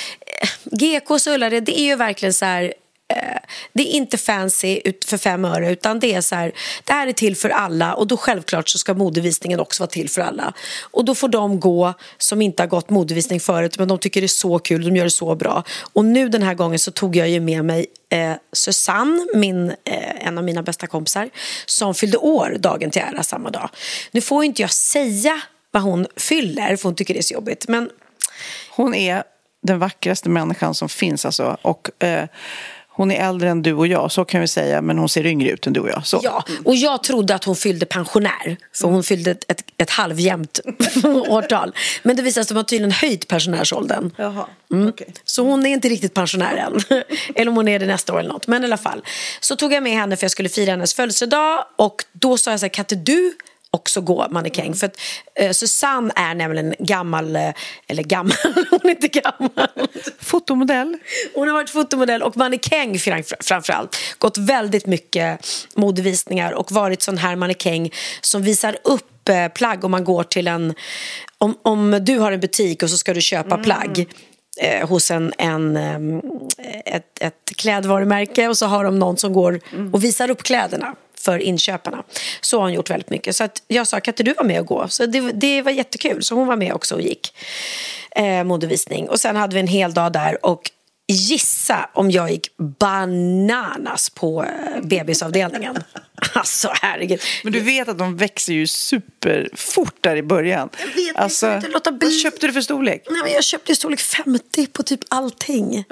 GKs 0.63 1.27
Ullared, 1.27 1.63
det 1.63 1.79
är 1.79 1.85
ju 1.85 1.95
verkligen 1.95 2.33
så 2.33 2.45
här 2.45 2.73
eh, 3.13 3.39
det 3.73 3.83
är 3.83 3.91
inte 3.91 4.17
fancy 4.17 4.81
ut 4.85 5.05
för 5.05 5.17
fem 5.17 5.45
öre 5.45 5.71
utan 5.71 5.99
det 5.99 6.13
är 6.13 6.21
så 6.21 6.35
här, 6.35 6.51
det 6.83 6.93
här 6.93 7.07
är 7.07 7.11
till 7.11 7.35
för 7.35 7.49
alla 7.49 7.93
och 7.93 8.07
då 8.07 8.17
självklart 8.17 8.69
så 8.69 8.77
ska 8.77 8.93
modevisningen 8.93 9.59
också 9.59 9.83
vara 9.83 9.89
till 9.89 10.09
för 10.09 10.21
alla. 10.21 10.53
Och 10.81 11.05
då 11.05 11.15
får 11.15 11.27
de 11.27 11.59
gå 11.59 11.93
som 12.17 12.41
inte 12.41 12.63
har 12.63 12.67
gått 12.67 12.89
modevisning 12.89 13.39
förut 13.39 13.79
men 13.79 13.87
de 13.87 13.99
tycker 13.99 14.21
det 14.21 14.25
är 14.25 14.27
så 14.27 14.59
kul, 14.59 14.85
de 14.85 14.95
gör 14.95 15.03
det 15.03 15.09
så 15.09 15.35
bra. 15.35 15.63
Och 15.93 16.05
nu 16.05 16.29
den 16.29 16.43
här 16.43 16.53
gången 16.53 16.79
så 16.79 16.91
tog 16.91 17.15
jag 17.15 17.29
ju 17.29 17.39
med 17.39 17.65
mig 17.65 17.85
eh, 18.09 18.33
Susanne, 18.53 19.25
min, 19.35 19.69
eh, 19.69 20.27
en 20.27 20.37
av 20.37 20.43
mina 20.43 20.63
bästa 20.63 20.87
kompisar, 20.87 21.29
som 21.65 21.95
fyllde 21.95 22.17
år 22.17 22.55
dagen 22.59 22.91
till 22.91 23.01
ära 23.01 23.23
samma 23.23 23.49
dag. 23.49 23.69
Nu 24.11 24.21
får 24.21 24.43
inte 24.43 24.61
jag 24.61 24.71
säga 24.71 25.41
vad 25.71 25.83
hon 25.83 26.07
fyller 26.15 26.75
för 26.75 26.83
hon 26.83 26.95
tycker 26.95 27.13
det 27.13 27.19
är 27.19 27.21
så 27.21 27.33
jobbigt 27.33 27.67
men 27.67 27.89
Hon 28.75 28.95
är 28.95 29.23
den 29.63 29.79
vackraste 29.79 30.29
människan 30.29 30.75
som 30.75 30.89
finns 30.89 31.25
alltså. 31.25 31.57
Och 31.61 32.03
eh, 32.03 32.27
hon 32.95 33.11
är 33.11 33.29
äldre 33.29 33.49
än 33.49 33.61
du 33.61 33.73
och 33.73 33.87
jag, 33.87 34.11
så 34.11 34.25
kan 34.25 34.41
vi 34.41 34.47
säga. 34.47 34.81
Men 34.81 34.97
hon 34.97 35.09
ser 35.09 35.25
yngre 35.25 35.49
ut 35.49 35.67
än 35.67 35.73
du 35.73 35.79
och 35.79 35.89
jag. 35.89 36.05
Så. 36.07 36.19
Ja, 36.23 36.43
och 36.65 36.75
jag 36.75 37.03
trodde 37.03 37.35
att 37.35 37.43
hon 37.43 37.55
fyllde 37.55 37.85
pensionär. 37.85 38.57
För 38.75 38.87
hon 38.87 39.03
fyllde 39.03 39.31
ett, 39.31 39.45
ett, 39.51 39.63
ett 39.77 39.89
halvjämnt 39.89 40.59
årtal. 41.27 41.75
Men 42.03 42.15
det 42.15 42.21
visade 42.21 42.33
sig 42.33 42.41
att 42.41 42.55
de 42.55 42.55
har 42.57 42.63
tydligen 42.63 42.91
höjt 42.91 43.27
pensionärsåldern. 43.27 44.11
Jaha, 44.17 44.45
Mm. 44.71 44.87
okej. 44.89 45.13
Så 45.25 45.43
hon 45.43 45.65
är 45.65 45.69
inte 45.69 45.89
riktigt 45.89 46.13
pensionär 46.13 46.55
än. 46.55 47.01
eller 47.35 47.51
om 47.51 47.55
hon 47.57 47.67
är 47.67 47.79
det 47.79 47.85
nästa 47.85 48.13
år 48.13 48.19
eller 48.19 48.29
något. 48.29 48.47
Men 48.47 48.61
i 48.63 48.65
alla 48.65 48.77
fall. 48.77 49.01
Så 49.39 49.55
tog 49.55 49.73
jag 49.73 49.83
med 49.83 49.93
henne 49.93 50.15
för 50.17 50.23
jag 50.23 50.31
skulle 50.31 50.49
fira 50.49 50.71
hennes 50.71 50.93
födelsedag. 50.93 51.65
Och 51.75 51.95
då 52.11 52.37
sa 52.37 52.51
jag 52.51 52.59
så 52.59 52.65
här, 52.65 52.69
kan 52.73 52.83
inte 52.83 52.95
du 52.95 53.33
också 53.75 54.01
gå 54.01 54.27
mannekäng? 54.29 54.73
För 54.73 54.87
att 54.87 54.97
eh, 55.35 55.51
Susanne 55.51 56.13
är 56.15 56.33
nämligen 56.33 56.75
gammal, 56.79 57.35
eh, 57.35 57.49
eller 57.87 58.03
gammal, 58.03 58.35
hon 58.69 58.79
är 58.83 58.89
inte 58.89 59.07
gammal. 59.07 59.67
Fotomodell. 60.19 60.97
Hon 61.35 61.47
har 61.47 61.55
varit 61.55 61.69
fotomodell 61.69 62.23
och 62.23 62.37
mannekäng 62.37 62.99
framför- 62.99 63.43
framförallt. 63.43 63.97
Gått 64.17 64.37
väldigt 64.37 64.85
mycket 64.85 65.47
modevisningar 65.75 66.51
och 66.51 66.71
varit 66.71 67.01
sån 67.01 67.17
här 67.17 67.35
mannekäng 67.35 67.91
som 68.21 68.43
visar 68.43 68.77
upp 68.83 69.29
eh, 69.29 69.47
plagg 69.47 69.83
om 69.83 69.91
man 69.91 70.03
går 70.03 70.23
till 70.23 70.47
en... 70.47 70.73
Om, 71.37 71.57
om 71.61 71.99
du 72.01 72.19
har 72.19 72.31
en 72.31 72.39
butik 72.39 72.83
och 72.83 72.89
så 72.89 72.97
ska 72.97 73.13
du 73.13 73.21
köpa 73.21 73.57
plagg 73.57 74.05
eh, 74.61 74.87
hos 74.89 75.11
en, 75.11 75.33
en, 75.37 75.77
ehm, 75.77 76.21
ett, 76.85 77.21
ett 77.21 77.51
klädvarumärke 77.55 78.47
och 78.47 78.57
så 78.57 78.65
har 78.65 78.83
de 78.83 78.99
någon 78.99 79.17
som 79.17 79.33
går 79.33 79.59
och 79.93 80.03
visar 80.03 80.29
upp 80.29 80.43
kläderna 80.43 80.95
för 81.25 81.39
inköparna. 81.39 82.03
Så 82.41 82.57
har 82.57 82.63
hon 82.63 82.73
gjort 82.73 82.89
väldigt 82.89 83.09
mycket. 83.09 83.35
Så 83.35 83.43
att 83.43 83.63
jag 83.67 83.87
sa, 83.87 83.99
kan 83.99 84.11
inte 84.11 84.23
du 84.23 84.33
vara 84.33 84.47
med 84.47 84.59
och 84.59 84.65
gå? 84.65 84.87
Så 84.87 85.05
det, 85.05 85.19
det 85.19 85.61
var 85.61 85.71
jättekul. 85.71 86.23
Så 86.23 86.35
hon 86.35 86.47
var 86.47 86.55
med 86.55 86.73
också 86.73 86.95
och 86.95 87.01
gick 87.01 87.33
eh, 88.15 88.43
modevisning. 88.43 89.09
Och 89.09 89.19
sen 89.19 89.35
hade 89.35 89.53
vi 89.53 89.59
en 89.59 89.67
hel 89.67 89.93
dag 89.93 90.13
där 90.13 90.45
och 90.45 90.71
gissa 91.07 91.89
om 91.93 92.11
jag 92.11 92.31
gick 92.31 92.57
bananas 92.57 94.09
på 94.09 94.43
eh, 94.43 94.81
bebisavdelningen. 94.83 95.77
Alltså 96.33 96.71
herregud. 96.81 97.21
Men 97.43 97.53
du 97.53 97.59
vet 97.59 97.87
att 97.87 97.97
de 97.97 98.17
växer 98.17 98.53
ju 98.53 98.67
superfort 98.67 99.95
där 100.01 100.15
i 100.15 100.23
början. 100.23 100.69
Jag 100.79 100.87
vet, 100.87 100.95
jag 100.97 101.17
alltså, 101.17 101.55
inte 101.55 101.67
låta 101.67 101.91
bli. 101.91 102.07
Vad 102.07 102.17
köpte 102.17 102.47
du 102.47 102.53
för 102.53 102.61
storlek? 102.61 103.07
Nej, 103.09 103.21
men 103.23 103.31
jag 103.31 103.43
köpte 103.43 103.75
storlek 103.75 103.99
50 103.99 104.67
på 104.67 104.83
typ 104.83 104.99
allting. 105.07 105.85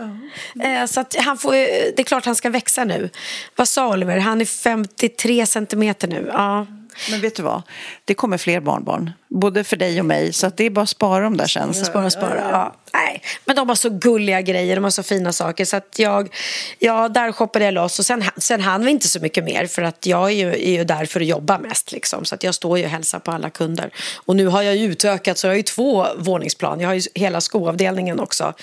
Eh, 0.63 0.86
så 0.86 1.00
att 1.00 1.15
han 1.15 1.38
får, 1.38 1.51
det 1.51 2.00
är 2.00 2.03
klart 2.03 2.25
han 2.25 2.36
ska 2.36 2.50
växa 2.50 2.84
nu. 2.84 3.10
Vad 3.55 3.67
sa 3.67 3.93
Oliver? 3.93 4.17
Han 4.17 4.41
är 4.41 4.46
53 4.46 5.46
centimeter 5.46 6.08
nu. 6.08 6.29
Ja. 6.34 6.67
Men 7.12 7.21
vet 7.21 7.35
du 7.35 7.43
vad? 7.43 7.62
Det 8.05 8.13
kommer 8.13 8.38
fler 8.38 8.59
barnbarn. 8.59 9.12
Både 9.27 9.63
för 9.63 9.77
dig 9.77 10.00
och 10.00 10.05
mig. 10.05 10.33
Så 10.33 10.47
att 10.47 10.57
det 10.57 10.63
är 10.63 10.69
bara 10.69 10.81
att 10.81 10.89
spara 10.89 11.23
dem 11.23 11.38
där 11.38 11.47
sen. 11.47 11.71
Jag 11.75 11.85
sparar, 11.85 12.09
sparar. 12.09 12.50
Ja. 12.51 12.75
Nej. 12.93 13.21
Men 13.45 13.55
de 13.55 13.69
har 13.69 13.75
så 13.75 13.89
gulliga 13.89 14.41
grejer, 14.41 14.75
de 14.75 14.83
har 14.83 14.91
så 14.91 15.03
fina 15.03 15.33
saker. 15.33 15.65
Så 15.65 15.77
att 15.77 16.00
jag, 16.00 16.35
ja, 16.79 17.09
där 17.09 17.31
shoppade 17.31 17.65
jag 17.65 17.73
loss. 17.73 18.00
Och 18.00 18.05
sen, 18.05 18.23
sen 18.38 18.62
hann 18.62 18.85
vi 18.85 18.91
inte 18.91 19.07
så 19.07 19.19
mycket 19.19 19.43
mer 19.43 19.67
för 19.67 19.81
att 19.81 20.05
jag 20.05 20.31
är 20.31 20.35
ju, 20.35 20.50
är 20.50 20.71
ju 20.71 20.83
där 20.83 21.05
för 21.05 21.21
att 21.21 21.27
jobba 21.27 21.57
mest. 21.57 21.91
Liksom. 21.91 22.25
Så 22.25 22.35
att 22.35 22.43
jag 22.43 22.55
står 22.55 22.77
ju 22.77 22.83
och 22.83 22.89
hälsar 22.89 23.19
på 23.19 23.31
alla 23.31 23.50
kunder. 23.50 23.91
Och 24.15 24.35
nu 24.35 24.47
har 24.47 24.62
jag 24.62 24.75
ju 24.75 24.85
utökat 24.85 25.38
så 25.38 25.47
jag 25.47 25.51
har 25.51 25.57
ju 25.57 25.63
två 25.63 26.07
våningsplan. 26.17 26.79
Jag 26.79 26.89
har 26.89 26.93
ju 26.93 27.01
hela 27.15 27.41
skoavdelningen 27.41 28.19
också. 28.19 28.53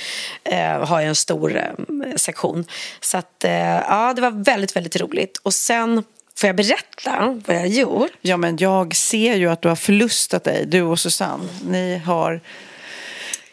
Eh, 0.45 0.87
har 0.87 1.01
jag 1.01 1.09
en 1.09 1.15
stor 1.15 1.57
eh, 1.57 2.17
sektion. 2.17 2.65
Så 3.01 3.19
att 3.19 3.45
eh, 3.45 3.53
ja, 3.53 4.13
det 4.17 4.23
var 4.23 4.45
väldigt, 4.45 4.77
väldigt 4.77 4.97
roligt. 4.97 5.41
Och 5.43 5.55
sen 5.55 6.05
får 6.41 6.47
jag 6.49 6.57
berätta 6.57 7.41
vad 7.47 7.57
jag 7.57 7.61
har 7.61 7.67
gjort. 7.67 8.11
Ja, 8.21 8.37
men 8.37 8.57
jag 8.57 8.97
ser 8.97 9.35
ju 9.37 9.51
att 9.51 9.63
du 9.63 9.69
har 9.69 9.77
förlustat 9.77 10.45
dig, 10.45 10.67
du 10.67 10.83
och 10.83 10.99
Susanne. 11.01 11.49
Ni 11.67 11.99
har, 11.99 12.41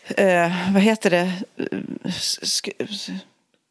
eh, 0.08 0.52
vad 0.74 0.82
heter 0.82 1.10
det, 1.10 1.32
eh, 1.58 1.66
sk- 2.42 2.72
eh, 2.80 3.16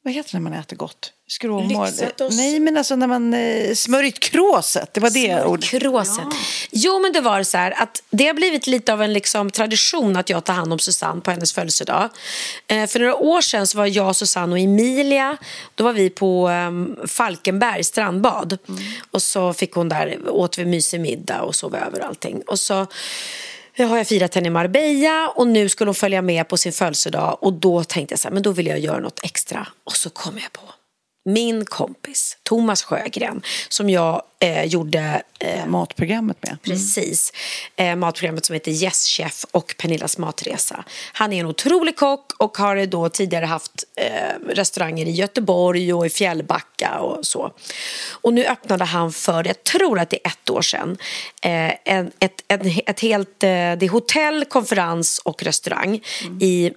vad 0.03 0.15
heter 0.15 0.31
det 0.33 0.39
när 0.39 0.51
man 0.51 0.59
äter 0.61 0.77
gott? 0.77 1.13
Skråmål? 1.29 1.89
Nej, 2.31 2.61
men 2.61 2.77
alltså 2.77 2.97
när 2.97 3.07
man 3.07 3.35
eh, 3.35 3.75
smörjt 3.75 4.19
kråset, 4.19 4.95
det 4.95 5.01
var 5.01 5.11
det 5.11 5.45
ordet. 5.45 5.71
Kråset. 5.71 6.25
Jo, 6.71 6.99
men 7.01 7.13
det 7.13 7.21
var 7.21 7.43
så 7.43 7.57
här 7.57 7.83
att 7.83 8.03
det 8.11 8.27
har 8.27 8.35
blivit 8.35 8.67
lite 8.67 8.93
av 8.93 9.03
en 9.03 9.13
liksom, 9.13 9.51
tradition 9.51 10.17
att 10.17 10.31
jag 10.31 10.45
tar 10.45 10.55
hand 10.55 10.73
om 10.73 10.79
Susanne 10.79 11.21
på 11.21 11.31
hennes 11.31 11.53
födelsedag. 11.53 12.11
Eh, 12.67 12.87
för 12.87 12.99
några 12.99 13.17
år 13.17 13.41
sedan 13.41 13.67
så 13.67 13.79
var 13.79 13.87
jag, 13.87 14.17
Susanne 14.17 14.53
och 14.53 14.59
Emilia, 14.59 15.37
då 15.75 15.85
var 15.85 15.93
vi 15.93 16.11
på 16.11 16.49
um, 16.49 16.97
Falkenberg 17.07 17.85
strandbad. 17.85 18.59
Och 19.11 19.23
så 19.23 19.53
fick 19.53 19.73
hon 19.73 19.89
där, 19.89 20.31
åt 20.31 20.59
vi 20.59 20.65
mysig 20.65 21.01
middag 21.01 21.43
och 21.43 21.55
sov 21.55 21.75
över 21.75 22.01
och 22.01 22.07
allting. 22.07 22.43
Och 22.47 22.59
så 22.59 22.87
jag 23.75 23.87
har 23.87 23.97
jag 23.97 24.07
firat 24.07 24.35
henne 24.35 24.47
i 24.47 24.51
Marbella 24.51 25.29
och 25.29 25.47
nu 25.47 25.69
skulle 25.69 25.89
hon 25.89 25.95
följa 25.95 26.23
med 26.23 26.49
på 26.49 26.57
sin 26.57 26.73
födelsedag 26.73 27.39
och 27.41 27.53
då 27.53 27.85
tänkte 27.85 28.13
jag 28.13 28.19
så 28.19 28.29
här, 28.29 28.35
men 28.35 28.43
då 28.43 28.51
vill 28.51 28.67
jag 28.67 28.79
göra 28.79 28.99
något 28.99 29.21
extra. 29.23 29.67
Och 29.85 29.97
så 29.97 30.11
kom 30.11 30.39
jag 30.39 30.53
på 30.53 30.76
min 31.27 31.65
kompis 31.65 32.39
Thomas 32.43 32.83
Sjögren 32.83 33.43
som 33.69 33.91
jag 33.91 34.23
eh, 34.39 34.65
gjorde 34.65 35.23
eh, 35.39 35.67
Matprogrammet 35.67 36.37
med. 36.43 36.59
Precis. 36.63 37.33
Eh, 37.77 37.97
matprogrammet 37.97 38.45
som 38.45 38.55
heter 38.55 38.71
Yes 38.71 39.07
Chef 39.07 39.45
och 39.51 39.75
Pernillas 39.79 40.19
matresa. 40.19 40.85
Han 41.13 41.33
är 41.33 41.41
en 41.41 41.47
otrolig 41.47 41.97
kock 41.97 42.33
och 42.39 42.59
har 42.59 42.87
då 42.87 43.09
tidigare 43.09 43.47
haft 43.47 43.85
eh, 43.97 44.49
restauranger 44.49 45.07
i 45.07 45.11
Göteborg 45.11 45.95
och 45.95 46.07
i 46.07 46.11
Fjällbacka 46.11 46.99
och 46.99 47.27
så. 47.27 47.53
Och 48.11 48.35
nu 48.35 48.45
öppnade 48.45 48.85
han 48.85 49.13
för, 49.13 49.47
jag 49.47 49.65
tror 49.65 49.99
att 49.99 50.11
det 50.11 50.27
är 50.27 50.29
ett 50.29 50.51
år 50.51 50.63
sedan, 50.63 50.99
eh, 51.43 51.73
en, 51.85 52.11
ett, 52.19 52.45
ett, 52.49 52.63
ett 52.87 53.01
helt, 53.01 53.43
eh, 53.43 53.49
det 53.49 53.83
är 53.83 53.89
hotell, 53.89 54.45
konferens 54.45 55.19
och 55.25 55.43
restaurang 55.43 56.01
i 56.41 56.73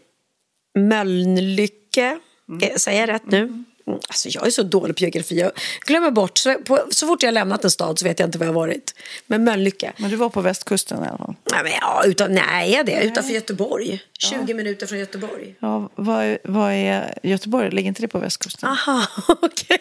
Mölnlycke. 0.79 2.19
Eh, 2.61 2.75
Säger 2.75 2.99
jag 2.99 3.09
rätt 3.09 3.31
nu? 3.31 3.37
Mm, 3.37 3.65
Alltså 3.93 4.29
jag 4.29 4.47
är 4.47 4.51
så 4.51 4.63
dålig 4.63 4.95
på 4.95 5.01
geografi. 5.01 5.39
Jag 5.39 5.51
glömmer 5.85 6.11
bort. 6.11 6.37
Så, 6.37 6.53
på, 6.53 6.79
så 6.91 7.07
fort 7.07 7.23
jag 7.23 7.27
har 7.27 7.33
lämnat 7.33 7.63
en 7.63 7.71
stad 7.71 7.99
så 7.99 8.05
vet 8.05 8.19
jag 8.19 8.27
inte 8.27 8.37
var 8.37 8.45
jag 8.45 8.53
har 8.53 8.61
varit. 8.61 8.95
Men 9.27 9.43
Mölnlycke. 9.43 9.93
Men 9.97 10.09
du 10.09 10.15
var 10.15 10.29
på 10.29 10.41
västkusten 10.41 11.03
i 11.03 11.07
alla 11.07 11.17
fall. 11.17 11.35
Nej, 11.51 11.63
men 11.63 11.71
ja, 11.81 12.03
utan, 12.05 12.33
nej, 12.33 12.75
är 12.75 12.83
det 12.83 13.03
utanför 13.03 13.33
Göteborg. 13.33 14.01
20 14.19 14.53
minuter 14.53 14.87
från 14.87 14.99
Göteborg. 14.99 15.55
Ja, 15.59 15.89
vad, 15.95 16.37
vad 16.43 16.73
är 16.73 17.19
Göteborg? 17.23 17.69
Ligger 17.71 17.87
inte 17.87 18.01
det 18.01 18.07
på 18.07 18.19
västkusten? 18.19 18.69
Aha, 18.69 19.07
okej. 19.41 19.79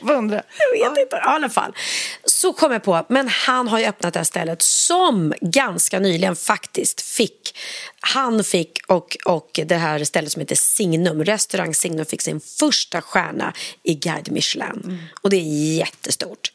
Vad 0.00 0.16
undrar? 0.16 0.42
Jag 0.74 0.90
vet 0.90 0.98
inte. 0.98 1.16
I 1.16 1.20
alla 1.22 1.48
fall. 1.48 1.74
Så 2.24 2.52
kom 2.52 2.72
jag 2.72 2.82
på, 2.82 3.06
men 3.08 3.28
han 3.28 3.68
har 3.68 3.78
ju 3.78 3.86
öppnat 3.86 4.14
det 4.14 4.18
här 4.18 4.24
stället 4.24 4.62
som 4.62 5.34
ganska 5.40 5.98
nyligen 6.00 6.36
faktiskt 6.36 7.00
fick, 7.00 7.58
han 8.00 8.44
fick 8.44 8.80
och, 8.86 9.16
och 9.24 9.60
det 9.66 9.76
här 9.76 10.04
stället 10.04 10.32
som 10.32 10.40
heter 10.40 10.56
Signum, 10.56 11.24
restaurang 11.24 11.74
Signum 11.74 12.06
fick 12.06 12.22
sin 12.22 12.40
första 12.40 13.00
stjärna 13.00 13.52
i 13.82 13.94
Guide 13.94 14.32
Michelin. 14.32 15.08
Och 15.22 15.30
det 15.30 15.36
är 15.36 15.76
jättestort. 15.76 16.52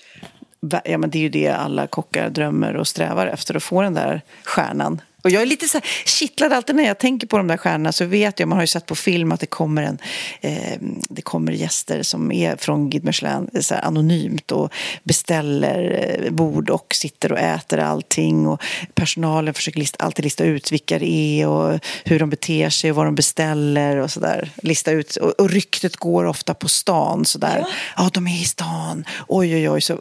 Ja, 0.84 0.98
men 0.98 1.10
det 1.10 1.18
är 1.18 1.22
ju 1.22 1.30
det 1.30 1.50
alla 1.50 1.88
kockar 1.88 2.30
drömmer 2.30 2.76
och 2.76 2.88
strävar 2.88 3.28
efter, 3.28 3.56
att 3.56 3.64
få 3.64 3.82
den 3.82 3.94
där 3.94 4.22
stjärnan. 4.44 5.02
Och 5.24 5.30
jag 5.30 5.42
är 5.42 5.46
lite 5.46 5.68
så 5.68 5.78
här 5.78 5.88
kittlad 6.06 6.54
alltid 6.54 6.76
när 6.76 6.84
jag 6.84 6.98
tänker 6.98 7.28
på 7.28 7.38
de 7.38 7.48
där 7.48 7.58
stjärnorna 7.58 7.92
så 7.92 8.06
vet 8.06 8.40
jag, 8.40 8.50
man 8.50 8.58
har 8.58 8.64
ju 8.64 8.68
sett 8.68 8.86
på 8.86 8.96
film 8.96 9.32
att 9.32 9.40
det 9.40 9.46
kommer 9.46 9.84
en, 9.84 9.98
eh, 10.42 10.78
det 11.10 11.22
kommer 11.22 11.52
gäster 11.52 12.04
som 12.04 12.32
är 12.32 12.56
från 12.56 12.90
Guide 12.90 13.04
Michelin 13.04 13.50
så 13.62 13.74
här 13.76 13.82
anonymt 13.82 14.52
och 14.52 14.74
beställer 15.04 16.10
eh, 16.26 16.32
bord 16.32 16.70
och 16.70 16.96
sitter 16.96 17.32
och 17.32 17.40
äter 17.40 17.80
allting 17.80 18.48
och 18.48 18.64
personalen 18.94 19.54
försöker 19.54 19.80
lista, 19.80 20.04
alltid 20.04 20.26
lista 20.26 20.44
ut 20.44 20.72
vilka 20.72 21.00
det 21.00 21.12
är 21.12 21.48
och 21.48 21.80
hur 22.06 22.20
de 22.20 22.30
beter 22.30 22.70
sig 22.70 22.90
och 22.90 22.96
vad 22.96 23.06
de 23.06 23.16
beställer 23.16 23.98
och 23.98 24.12
sådär. 24.12 24.50
Lista 24.56 24.92
ut, 24.92 25.16
och, 25.16 25.40
och 25.40 25.50
ryktet 25.50 25.96
går 25.98 26.26
ofta 26.26 26.54
på 26.54 26.68
stan 26.68 27.26
sådär. 27.26 27.66
Ja, 27.98 28.10
de 28.14 28.28
är 28.28 28.42
i 28.42 28.46
stan. 28.46 29.06
Oj, 29.28 29.56
oj, 29.56 29.70
oj. 29.70 29.82
Så, 29.82 30.00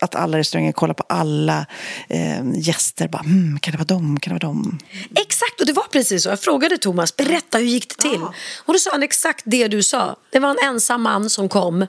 att 0.00 0.14
alla 0.14 0.38
restauranger 0.38 0.72
kollar 0.72 0.94
på 0.94 1.04
alla 1.08 1.66
eh, 2.08 2.44
gäster. 2.54 3.08
Bara, 3.08 3.22
mm, 3.22 3.58
kan 3.58 3.72
det 3.72 3.78
vara 3.78 3.98
dem? 3.98 4.20
Kan 4.20 4.30
det 4.30 4.34
vara 4.34 4.37
dem. 4.38 4.78
Exakt, 5.14 5.60
och 5.60 5.66
det 5.66 5.72
var 5.72 5.82
precis 5.82 6.22
så. 6.22 6.28
Jag 6.28 6.40
frågade 6.40 6.78
Thomas, 6.78 7.16
berätta 7.16 7.58
hur 7.58 7.66
gick 7.66 7.88
det 7.88 8.02
till? 8.08 8.22
Och 8.64 8.72
då 8.72 8.78
sa 8.78 8.90
han 8.90 9.02
exakt 9.02 9.42
det 9.46 9.68
du 9.68 9.82
sa. 9.82 10.16
Det 10.30 10.38
var 10.38 10.50
en 10.50 10.58
ensam 10.74 11.02
man 11.02 11.30
som 11.30 11.48
kom. 11.48 11.86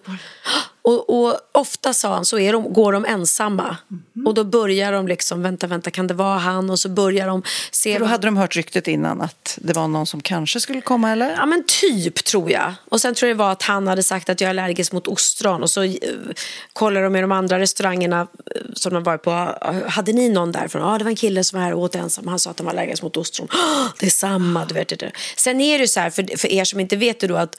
Och, 0.81 1.09
och 1.09 1.37
ofta 1.51 1.93
sa 1.93 2.13
han 2.13 2.25
så 2.25 2.39
är 2.39 2.53
de, 2.53 2.73
går 2.73 2.93
de 2.93 3.05
ensamma. 3.05 3.77
Mhm. 3.87 4.27
Och 4.27 4.33
då 4.33 4.43
börjar 4.43 4.91
de 4.91 5.07
liksom, 5.07 5.41
vänta, 5.41 5.67
vänta, 5.67 5.91
kan 5.91 6.07
det 6.07 6.13
vara 6.13 6.37
han? 6.37 6.69
Och 6.69 6.79
så 6.79 6.89
börjar 6.89 7.27
de 7.27 7.43
se... 7.71 7.93
För 7.93 7.99
då 7.99 8.05
hade 8.05 8.27
de 8.27 8.37
hört 8.37 8.55
ryktet 8.55 8.87
innan 8.87 9.21
att 9.21 9.57
det 9.61 9.73
var 9.73 9.87
någon 9.87 10.05
som 10.05 10.21
kanske 10.21 10.59
skulle 10.59 10.81
komma, 10.81 11.11
eller? 11.11 11.29
Ja 11.31 11.45
men 11.45 11.63
typ 11.81 12.23
tror 12.23 12.51
jag. 12.51 12.73
Och 12.89 13.01
sen 13.01 13.15
tror 13.15 13.27
jag 13.29 13.37
det 13.37 13.43
var 13.43 13.51
att 13.51 13.63
han 13.63 13.87
hade 13.87 14.03
sagt 14.03 14.29
att 14.29 14.41
jag 14.41 14.45
är 14.45 14.49
allergisk 14.49 14.91
mot 14.91 15.07
ostron. 15.07 15.63
Och 15.63 15.69
så 15.69 15.83
uh, 15.83 15.91
kollade 16.73 17.05
de 17.05 17.13
med 17.13 17.23
de 17.23 17.31
andra 17.31 17.59
restaurangerna 17.59 18.21
eh, 18.55 18.61
som 18.73 18.93
de 18.93 19.03
var 19.03 19.17
på. 19.17 19.31
"Ah, 19.31 19.73
Hade 19.87 20.13
ni 20.13 20.29
någon 20.29 20.51
därifrån? 20.51 20.81
Ja 20.81 20.97
det 20.97 21.03
var 21.03 21.09
en 21.11 21.15
kille 21.15 21.43
som 21.43 21.59
var 21.59 21.65
här 21.65 21.73
och 21.73 21.81
åt 21.81 21.95
ensam. 21.95 22.27
Han 22.27 22.39
sa 22.39 22.49
att 22.51 22.59
han 22.59 22.65
var 22.65 22.73
allergisk 22.73 23.03
mot 23.03 23.17
ostron. 23.17 23.47
"Ah, 23.51 23.87
det 23.99 24.05
är 24.05 24.09
samma, 24.09 24.65
du 24.65 24.73
vet 24.73 24.87
det. 24.87 24.95
där." 24.95 25.11
Sen 25.37 25.61
är 25.61 25.79
det 25.79 25.87
så 25.87 25.99
här, 25.99 26.09
för, 26.09 26.37
för 26.37 26.47
er 26.51 26.63
som 26.63 26.79
inte 26.79 26.95
vet 26.95 27.19
det 27.19 27.27
då 27.27 27.35
att 27.35 27.55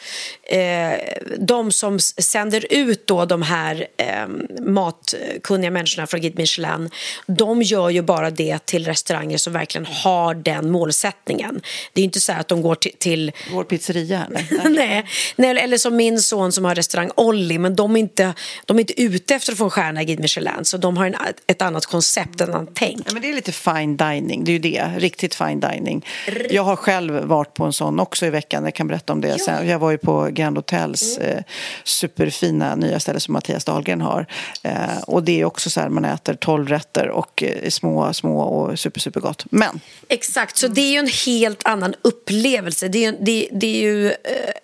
de 1.38 1.72
som 1.72 1.98
sänder 2.00 2.66
ut 2.70 3.06
då 3.10 3.24
de 3.24 3.42
här 3.42 3.86
eh, 3.96 4.26
matkunniga 4.60 5.70
människorna 5.70 6.06
från 6.06 6.20
Guide 6.20 6.38
Michelin. 6.38 6.90
De 7.26 7.62
gör 7.62 7.90
ju 7.90 8.02
bara 8.02 8.30
det 8.30 8.66
till 8.66 8.86
restauranger 8.86 9.38
som 9.38 9.52
verkligen 9.52 9.86
har 9.86 10.34
den 10.34 10.70
målsättningen. 10.70 11.60
Det 11.92 12.00
är 12.00 12.04
inte 12.04 12.20
så 12.20 12.32
att 12.32 12.48
de 12.48 12.62
går 12.62 12.74
till, 12.74 12.92
till 12.98 13.32
Vår 13.52 13.64
pizzeria. 13.64 14.26
Nej. 14.64 15.04
Nej, 15.36 15.58
eller 15.58 15.78
som 15.78 15.96
min 15.96 16.20
son 16.20 16.52
som 16.52 16.64
har 16.64 16.74
restaurang 16.74 17.10
Olli, 17.16 17.58
men 17.58 17.76
de 17.76 17.96
är 17.96 18.00
inte, 18.00 18.34
de 18.64 18.76
är 18.76 18.80
inte 18.80 19.02
ute 19.02 19.34
efter 19.34 19.52
att 19.52 19.58
få 19.58 19.64
en 19.64 19.70
stjärna 19.70 20.02
i 20.02 20.04
Guide 20.04 20.20
Michelin, 20.20 20.64
så 20.64 20.76
de 20.76 20.96
har 20.96 21.06
en, 21.06 21.14
ett 21.46 21.62
annat 21.62 21.86
koncept, 21.86 22.40
ett 22.40 22.48
annat 22.48 22.68
tänk. 22.74 23.00
Ja, 23.06 23.12
men 23.12 23.22
det 23.22 23.30
är 23.30 23.34
lite 23.34 23.52
fine 23.52 23.96
dining, 23.96 24.44
det 24.44 24.50
är 24.50 24.52
ju 24.52 24.58
det. 24.58 24.90
Riktigt 24.96 25.34
fine 25.34 25.60
dining. 25.60 26.06
Jag 26.50 26.62
har 26.62 26.76
själv 26.76 27.14
varit 27.14 27.54
på 27.54 27.64
en 27.64 27.72
sån 27.72 28.00
också 28.00 28.26
i 28.26 28.30
veckan, 28.30 28.64
jag 28.64 28.74
kan 28.74 28.88
berätta 28.88 29.12
om 29.12 29.20
det. 29.20 29.38
Sen, 29.38 29.68
jag 29.68 29.78
var 29.78 29.90
ju 29.90 29.98
på 29.98 30.28
Grand 30.32 30.56
Hotels 30.56 31.18
eh, 31.18 31.42
superfina 31.84 32.74
nya 32.74 32.99
ställe 33.00 33.20
som 33.20 33.32
Mattias 33.32 33.64
Dahlgren 33.64 34.00
har. 34.00 34.26
Eh, 34.62 34.98
och 35.06 35.22
det 35.22 35.40
är 35.40 35.44
också 35.44 35.70
så 35.70 35.80
här, 35.80 35.88
man 35.88 36.04
äter 36.04 36.34
12 36.34 36.68
rätter 36.68 37.08
och 37.08 37.42
eh, 37.42 37.68
små, 37.68 38.12
små 38.12 38.40
och 38.40 38.78
super, 38.78 39.00
super 39.00 39.20
gott. 39.20 39.44
Men 39.50 39.80
Exakt, 40.08 40.56
så 40.56 40.68
det 40.68 40.80
är 40.80 40.92
ju 40.92 40.98
en 40.98 41.10
helt 41.26 41.66
annan 41.66 41.94
upplevelse. 42.02 42.88
Det 42.88 43.04
är 43.04 43.12
ju, 43.12 43.18
det, 43.20 43.48
det 43.52 43.66
är 43.66 43.82
ju 43.82 44.08
eh, 44.08 44.14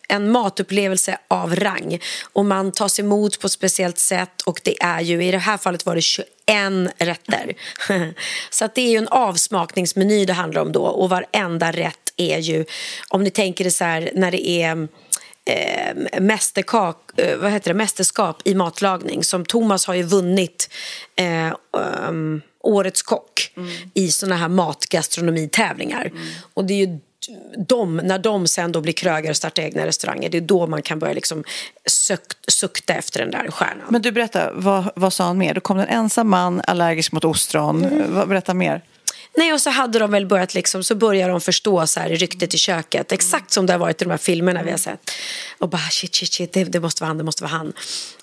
en 0.09 0.31
matupplevelse 0.31 1.19
av 1.28 1.57
rang. 1.57 1.99
Och 2.33 2.45
man 2.45 2.73
tas 2.73 3.00
emot 3.00 3.40
på 3.40 3.47
ett 3.47 3.52
speciellt 3.52 3.99
sätt 3.99 4.43
och 4.43 4.61
det 4.64 4.83
är 4.83 5.00
ju, 5.00 5.25
i 5.25 5.31
det 5.31 5.38
här 5.38 5.57
fallet 5.57 5.87
var 5.87 5.95
det 5.95 6.00
21 6.00 6.26
rätter. 6.99 7.55
så 8.50 8.64
att 8.64 8.75
det 8.75 8.81
är 8.81 8.90
ju 8.90 8.99
en 8.99 9.09
avsmakningsmeny 9.09 10.25
det 10.25 10.33
handlar 10.33 10.62
om 10.62 10.73
då 10.73 10.83
och 10.83 11.11
varenda 11.11 11.73
rätt 11.73 12.07
är 12.16 12.38
ju, 12.38 12.64
om 13.09 13.25
ni 13.25 13.31
tänker 13.31 13.64
det 13.64 13.71
så 13.71 13.85
här 13.85 14.11
när 14.14 14.31
det 14.31 14.49
är 14.49 14.88
eh, 15.47 16.21
mästerkak, 16.21 16.97
eh, 17.17 17.37
vad 17.37 17.50
heter 17.50 17.71
det, 17.71 17.75
mästerskap 17.75 18.41
i 18.45 18.55
matlagning 18.55 19.25
som 19.25 19.45
Thomas 19.45 19.87
har 19.87 19.95
ju 19.95 20.03
vunnit 20.03 20.71
eh, 21.17 21.55
um, 22.09 22.43
Årets 22.62 23.03
kock 23.03 23.53
i 23.95 24.09
såna 24.09 24.37
här 24.37 24.49
matgastronomitävlingar. 24.49 26.12
Och 26.55 26.65
det 26.65 26.75
är 26.75 26.87
ju 26.87 26.99
de, 27.69 27.97
när 27.97 28.19
de 28.19 28.47
sen 28.47 28.73
då 28.73 28.81
blir 28.81 28.93
krögare 28.93 29.31
och 29.31 29.37
startar 29.37 29.62
egna 29.62 29.87
restauranger, 29.87 30.29
det 30.29 30.38
är 30.38 30.41
då 30.41 30.67
man 30.67 30.83
kan 30.83 30.99
börja 30.99 31.15
liksom 31.15 31.45
sökt, 31.87 32.53
sukta 32.53 32.95
efter 32.95 33.21
den 33.21 33.31
där 33.31 33.50
stjärnan. 33.50 33.87
Men 33.91 34.03
du, 34.03 34.12
berätta, 34.12 34.53
vad, 34.53 34.91
vad 34.97 35.12
sa 35.12 35.25
han 35.25 35.38
mer? 35.38 35.55
Då 35.55 35.61
kom 35.61 35.76
det 35.76 35.83
en 35.83 35.99
ensam 35.99 36.31
man, 36.31 36.61
allergisk 36.67 37.12
mot 37.12 37.25
ostron. 37.25 37.85
Mm. 37.85 38.29
Berätta 38.29 38.55
mer. 38.55 38.83
Nej, 39.37 39.52
och 39.52 39.61
så 39.61 39.71
hade 39.71 39.99
de 39.99 40.11
väl 40.11 40.26
börjat 40.26 40.55
liksom, 40.55 40.85
så 40.85 40.95
börjar 40.95 41.28
de 41.28 41.40
förstå 41.40 41.87
så 41.87 42.00
här 42.00 42.09
ryktet 42.09 42.55
i 42.55 42.59
köket, 42.59 43.12
exakt 43.12 43.52
som 43.52 43.66
det 43.66 43.73
har 43.73 43.81
varit 43.81 44.02
i 44.02 44.05
de 44.05 44.11
här 44.11 44.19
filmerna 44.19 44.62
vi 44.62 44.71
har 44.71 44.78
sett. 44.78 45.11
Och 45.59 45.69
bara 45.69 45.88
shit, 45.90 46.14
shit, 46.14 46.33
shit, 46.33 46.52
det, 46.52 46.64
det 46.64 46.81
måste 46.81 47.02
vara 47.02 47.09
han, 47.09 47.19
det 47.19 47.25
måste 47.25 47.43
vara 47.43 47.52
han. 47.52 47.73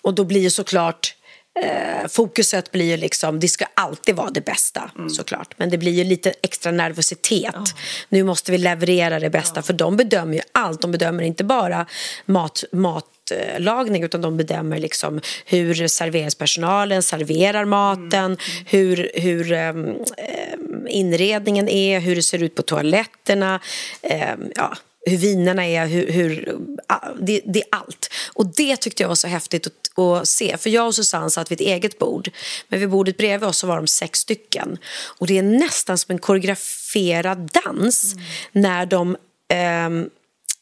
Och 0.01 0.13
då 0.13 0.23
blir 0.23 0.41
ju 0.41 0.49
såklart 0.49 1.15
eh, 1.59 2.07
fokuset 2.07 2.71
blir 2.71 2.85
ju 2.85 2.97
liksom, 2.97 3.39
det 3.39 3.47
ska 3.47 3.65
alltid 3.73 4.15
vara 4.15 4.29
det 4.29 4.45
bästa 4.45 4.91
såklart. 5.09 5.53
Men 5.57 5.69
det 5.69 5.77
blir 5.77 5.91
ju 5.91 6.03
lite 6.03 6.33
extra 6.41 6.71
nervositet. 6.71 7.55
Nu 8.09 8.23
måste 8.23 8.51
vi 8.51 8.57
leverera 8.57 9.19
det 9.19 9.29
bästa, 9.29 9.61
för 9.61 9.73
de 9.73 9.97
bedömer 9.97 10.33
ju 10.33 10.41
allt. 10.51 10.81
De 10.81 10.91
bedömer 10.91 11.23
inte 11.23 11.43
bara 11.43 11.85
mat, 12.25 12.63
mat 12.71 13.05
matlagning 13.31 14.03
utan 14.03 14.21
de 14.21 14.37
bedömer 14.37 14.79
liksom 14.79 15.21
hur 15.45 15.87
serveringspersonalen 15.87 17.03
serverar 17.03 17.65
maten, 17.65 18.37
hur, 18.65 19.11
hur 19.13 19.51
um, 19.51 19.97
inredningen 20.87 21.69
är, 21.69 21.99
hur 21.99 22.15
det 22.15 22.23
ser 22.23 22.43
ut 22.43 22.55
på 22.55 22.61
toaletterna, 22.61 23.59
um, 24.01 24.51
ja, 24.55 24.75
hur 25.05 25.17
vinerna 25.17 25.65
är, 25.65 25.87
hur, 25.87 26.11
hur, 26.11 26.57
det, 27.19 27.41
det 27.45 27.59
är 27.59 27.67
allt. 27.71 28.09
Och 28.33 28.45
det 28.45 28.75
tyckte 28.75 29.03
jag 29.03 29.07
var 29.07 29.15
så 29.15 29.27
häftigt 29.27 29.67
att, 29.67 29.99
att 29.99 30.27
se. 30.27 30.57
För 30.57 30.69
jag 30.69 30.87
och 30.87 30.95
Susanne 30.95 31.29
satt 31.29 31.51
vid 31.51 31.61
ett 31.61 31.67
eget 31.67 31.99
bord, 31.99 32.29
men 32.67 32.79
vid 32.79 32.89
bordet 32.89 33.17
bredvid 33.17 33.49
oss 33.49 33.57
så 33.57 33.67
var 33.67 33.77
de 33.77 33.87
sex 33.87 34.19
stycken. 34.19 34.77
Och 35.19 35.27
det 35.27 35.37
är 35.37 35.43
nästan 35.43 35.97
som 35.97 36.11
en 36.11 36.19
koreograferad 36.19 37.49
dans 37.65 38.15
när 38.51 38.85
de 38.85 39.17
um, 39.87 40.09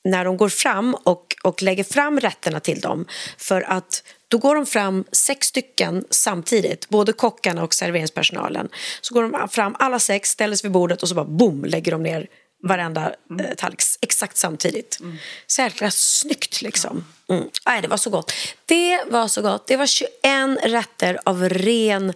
när 0.04 0.26
de 0.26 0.38
går 0.38 0.50
fram 0.50 0.96
och, 1.04 1.36
och 1.44 1.62
lägger 1.62 1.84
fram 1.84 2.20
rätterna 2.20 2.60
till 2.60 2.80
dem. 2.80 3.06
För 3.38 3.62
att 3.62 4.04
då 4.28 4.38
går 4.38 4.56
de 4.56 4.66
fram 4.66 5.04
sex 5.12 5.48
stycken 5.48 6.06
samtidigt, 6.10 6.90
både 6.90 7.14
kockarna 7.14 7.64
och 7.64 7.74
serveringspersonalen. 7.74 8.70
Så 9.02 9.14
går 9.14 9.24
de 9.24 9.50
fram 9.50 9.76
alla 9.80 10.00
sex, 10.00 10.30
ställer 10.30 10.56
sig 10.56 10.68
vid 10.68 10.72
bordet 10.72 11.04
och 11.04 11.10
så 11.10 11.16
bara 11.16 11.26
boom 11.26 11.66
lägger 11.66 11.92
de 11.92 12.04
ner 12.04 12.28
varenda 12.64 13.16
eh, 13.40 13.56
tallrik 13.58 13.82
exakt 14.02 14.38
samtidigt. 14.38 15.00
Mm. 15.00 15.18
Så 15.48 15.62
jäkla 15.62 15.92
snyggt 15.92 16.62
liksom. 16.62 17.06
Mm. 17.30 17.50
Nej, 17.66 17.82
det 17.82 17.88
var 17.88 17.98
så 17.98 18.10
gott. 18.10 18.34
Det 18.66 19.00
var 19.10 19.28
så 19.28 19.42
gott. 19.42 19.68
Det 19.68 19.78
var 19.78 19.86
21 19.86 20.10
rätter 20.64 21.20
av 21.26 21.50
ren 21.50 22.14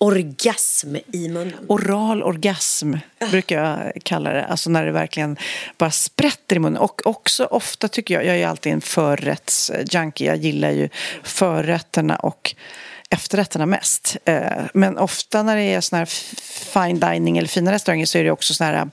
orgasm 0.00 0.96
i 1.12 1.28
munnen. 1.28 1.54
Oral 1.68 2.22
orgasm 2.22 2.94
brukar 3.30 3.64
jag 3.64 3.92
kalla 4.02 4.32
det. 4.32 4.44
Alltså 4.44 4.70
när 4.70 4.86
det 4.86 4.92
verkligen 4.92 5.36
bara 5.78 5.90
sprätter 5.90 6.56
i 6.56 6.58
munnen. 6.58 6.82
Och 6.82 7.06
också 7.06 7.44
ofta 7.44 7.88
tycker 7.88 8.14
jag, 8.14 8.24
jag 8.24 8.36
är 8.36 8.46
alltid 8.46 8.72
en 8.72 8.80
förrättsjunkie. 8.80 10.26
Jag 10.26 10.36
gillar 10.36 10.70
ju 10.70 10.88
förrätterna 11.22 12.16
och 12.16 12.54
efterrätterna 13.10 13.66
mest. 13.66 14.16
Eh, 14.24 14.64
men 14.74 14.98
ofta 14.98 15.42
när 15.42 15.56
det 15.56 15.62
är 15.62 15.80
sån 15.80 15.98
här 15.98 16.06
fine 16.72 17.00
dining 17.00 17.38
eller 17.38 17.48
fina 17.48 17.72
restauranger 17.72 18.06
så 18.06 18.18
är 18.18 18.24
det 18.24 18.30
också 18.30 18.54
sån 18.54 18.66
här 18.66 18.90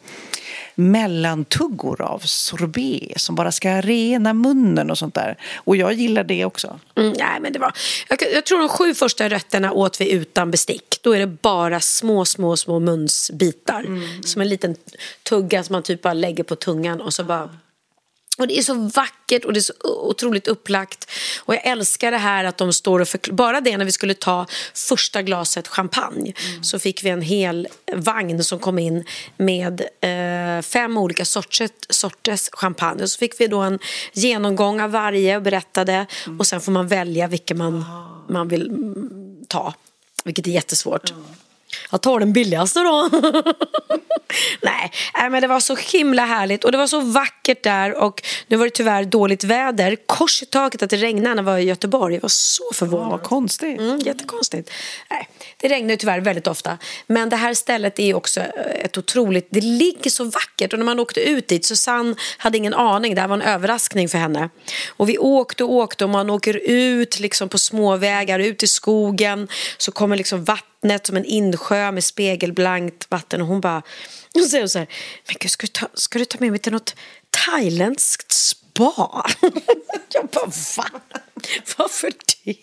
mellantuggor 0.80 2.02
av 2.02 2.20
sorbet 2.20 3.22
som 3.22 3.36
bara 3.36 3.52
ska 3.52 3.82
rena 3.82 4.34
munnen 4.34 4.92
och 4.92 4.98
sånt 4.98 5.16
där. 5.16 5.38
Och 5.56 5.76
jag 5.76 5.94
gillar 5.94 6.24
det 6.24 6.46
också. 6.46 6.80
Mm, 6.96 7.14
nej, 7.20 7.40
men 7.42 7.54
det 7.54 7.60
var, 7.60 7.74
jag, 8.10 8.20
jag, 8.34 8.46
tror 8.46 8.60
de 8.60 8.70
sju 8.70 8.94
första 8.94 9.30
rätterna 9.30 9.72
åt 9.72 10.02
vi 10.02 10.12
utan 10.12 10.52
bestick. 10.52 11.00
Då 11.02 11.12
är 11.16 11.20
det 11.20 11.28
bara 11.28 11.80
små, 11.80 12.26
små, 12.26 12.58
små 12.58 12.80
munsbitar. 12.80 13.80
Mm. 13.80 14.24
Som 14.24 14.42
en 14.42 14.50
liten 14.50 14.76
tugga 15.24 15.64
som 15.64 15.74
man 15.74 15.84
typ 15.84 16.02
bara 16.02 16.14
lägger 16.14 16.44
på 16.44 16.56
tungan 16.56 17.02
och 17.02 17.14
så 17.14 17.24
bara 17.24 17.50
och 18.38 18.48
det 18.48 18.58
är 18.58 18.62
så 18.62 18.74
vackert 18.74 19.46
och 19.46 19.54
det 19.54 19.60
är 19.60 19.62
så 19.62 19.74
otroligt 19.84 20.48
upplagt. 20.48 21.10
Och 21.40 21.54
jag 21.54 21.66
älskar 21.66 22.12
det 22.12 22.18
här 22.18 22.44
att 22.44 22.58
de 22.58 22.74
står 22.74 23.00
och 23.00 23.08
förklarar. 23.08 23.38
Bara 23.38 23.62
det 23.62 23.78
när 23.78 23.86
vi 23.86 23.92
skulle 23.92 24.14
ta 24.14 24.46
första 24.74 25.22
glaset 25.22 25.68
champagne 25.68 26.34
mm. 26.50 26.64
så 26.64 26.80
fick 26.80 27.04
vi 27.04 27.10
en 27.10 27.22
hel 27.22 27.68
vagn 27.94 28.44
som 28.44 28.60
kom 28.60 28.80
in 28.80 29.06
med 29.38 29.82
eh, 30.02 30.62
fem 30.62 30.98
olika 30.98 31.26
sorters, 31.26 31.72
sorters 31.90 32.50
champagne. 32.52 33.04
Och 33.04 33.10
så 33.10 33.18
fick 33.18 33.42
vi 33.42 33.48
då 33.48 33.60
en 33.60 33.80
genomgång 34.14 34.82
av 34.82 34.92
varje 34.92 35.36
och 35.36 35.42
berättade. 35.42 36.06
Mm. 36.26 36.40
Och 36.40 36.48
sen 36.48 36.62
får 36.62 36.72
man 36.72 36.88
välja 36.88 37.28
vilken 37.28 37.58
man, 37.58 37.86
man 38.30 38.48
vill 38.48 38.72
ta. 39.48 39.74
Vilket 40.24 40.48
är 40.48 40.52
jättesvårt. 40.52 41.12
Mm. 41.12 41.24
Jag 41.92 42.02
tar 42.02 42.20
den 42.20 42.34
billigaste 42.34 42.80
då. 42.80 43.10
Nej, 44.62 44.92
men 45.32 45.42
det 45.42 45.48
var 45.48 45.60
så 45.60 45.76
himla 45.76 46.26
härligt 46.26 46.64
och 46.64 46.72
det 46.72 46.78
var 46.78 46.88
så 46.88 47.00
vackert 47.00 47.64
där 47.64 48.04
och 48.04 48.24
nu 48.48 48.58
var 48.58 48.66
det 48.66 48.72
tyvärr 48.72 49.04
dåligt 49.04 49.44
väder. 49.44 49.98
Kors 50.06 50.44
i 50.44 50.46
taket 50.46 50.84
att 50.84 50.90
det 50.90 50.98
regnade 50.98 51.36
när 51.36 51.44
jag 51.44 51.44
var 51.44 51.58
i 51.58 51.64
Göteborg. 51.64 52.16
Jag 52.16 52.22
var 52.22 52.30
så 52.30 52.64
förvånad. 52.74 53.12
Ja, 53.12 53.18
konstigt. 53.18 53.80
Mm, 53.80 54.00
jättekonstigt. 54.00 54.72
Nej, 55.10 55.30
det 55.58 55.68
regnar 55.68 55.90
ju 55.90 55.98
tyvärr 55.98 56.20
väldigt 56.20 56.48
ofta. 56.48 56.78
Men 57.08 57.30
det 57.30 57.36
här 57.36 57.54
stället 57.54 58.00
är 58.00 58.14
också 58.14 58.42
ett 58.84 58.98
otroligt... 58.98 59.48
Det 59.50 59.62
ligger 59.62 60.10
så 60.10 60.24
vackert 60.24 60.74
och 60.74 60.80
när 60.80 60.86
man 60.86 61.00
åkte 61.00 61.20
ut 61.20 61.48
dit, 61.48 61.66
Susanne 61.66 62.16
hade 62.38 62.58
ingen 62.58 62.74
aning. 62.74 63.16
Det 63.16 63.22
här 63.22 63.28
var 63.28 63.36
en 63.36 63.42
överraskning 63.42 64.10
för 64.10 64.18
henne. 64.18 64.50
Och 64.90 65.10
vi 65.10 65.18
åkte 65.18 65.64
och 65.64 65.72
åkte 65.72 66.04
och 66.04 66.10
man 66.10 66.30
åker 66.30 66.62
ut 66.64 67.20
liksom 67.20 67.50
på 67.50 67.58
småvägar, 67.58 68.40
ut 68.40 68.64
i 68.64 68.68
skogen. 68.68 69.48
Så 69.78 69.92
kommer 69.92 70.16
liksom 70.16 70.44
vattnet 70.82 71.08
som 71.08 71.18
en 71.18 71.26
insjö 71.26 71.92
med 71.92 72.04
spegelblankt 72.04 73.12
vatten 73.12 73.42
och 73.42 73.48
hon 73.48 73.62
bara 73.62 73.82
hon 74.34 74.44
säger 74.44 74.68
så 74.68 74.80
här, 74.80 74.88
men 75.28 75.36
gud, 75.40 75.52
ska 75.52 75.68
du, 75.68 75.72
ta, 75.72 75.88
ska 75.94 76.20
du 76.20 76.26
ta 76.26 76.38
med 76.40 76.52
mig 76.52 76.60
till 76.60 76.74
något 76.74 76.96
thailändskt 77.30 78.32
spa? 78.32 79.26
jag 80.14 80.28
bara, 80.28 80.46
va? 80.46 81.00
Varför 81.78 82.12
det? 82.44 82.56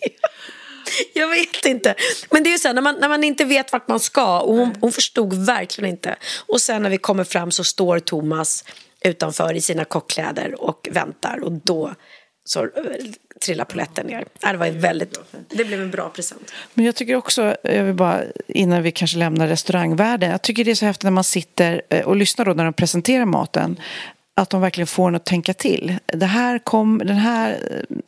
Jag 1.13 1.27
vet 1.27 1.65
inte. 1.65 1.95
Men 2.31 2.43
det 2.43 2.49
är 2.49 2.51
ju 2.51 2.57
så 2.57 2.67
här, 2.67 2.75
när 2.75 2.81
man, 2.81 2.95
när 2.99 3.09
man 3.09 3.23
inte 3.23 3.45
vet 3.45 3.71
vart 3.71 3.87
man 3.87 3.99
ska 3.99 4.39
och 4.39 4.55
hon, 4.55 4.75
hon 4.81 4.91
förstod 4.91 5.33
verkligen 5.33 5.89
inte. 5.89 6.15
Och 6.47 6.61
sen 6.61 6.83
när 6.83 6.89
vi 6.89 6.97
kommer 6.97 7.23
fram 7.23 7.51
så 7.51 7.63
står 7.63 7.99
Thomas 7.99 8.63
utanför 9.01 9.53
i 9.53 9.61
sina 9.61 9.85
kockkläder 9.85 10.61
och 10.61 10.87
väntar 10.91 11.43
och 11.43 11.51
då 11.51 11.93
så 12.45 12.69
trillar 13.45 13.65
polletten 13.65 14.07
ner. 14.07 14.25
Ja, 14.39 14.51
Det 14.51 14.57
var 14.57 14.69
väldigt, 14.69 15.19
det 15.49 15.65
blev 15.65 15.81
en 15.81 15.91
bra 15.91 16.09
present. 16.09 16.51
Men 16.73 16.85
jag 16.85 16.95
tycker 16.95 17.15
också, 17.15 17.55
jag 17.63 17.83
vill 17.83 17.93
bara, 17.93 18.21
innan 18.47 18.83
vi 18.83 18.91
kanske 18.91 19.17
lämnar 19.17 19.47
restaurangvärlden, 19.47 20.31
jag 20.31 20.41
tycker 20.41 20.63
det 20.63 20.71
är 20.71 20.75
så 20.75 20.85
häftigt 20.85 21.03
när 21.03 21.11
man 21.11 21.23
sitter 21.23 21.81
eh, 21.89 22.05
och 22.05 22.15
lyssnar 22.15 22.45
då 22.45 22.53
när 22.53 22.63
de 22.63 22.73
presenterar 22.73 23.25
maten, 23.25 23.79
att 24.37 24.49
de 24.49 24.61
verkligen 24.61 24.87
får 24.87 25.07
en 25.07 25.15
att 25.15 25.25
tänka 25.25 25.53
till. 25.53 25.97
Det 26.05 26.25
här, 26.25 26.59
kom, 26.59 26.97
den 26.97 27.17
här, 27.17 27.59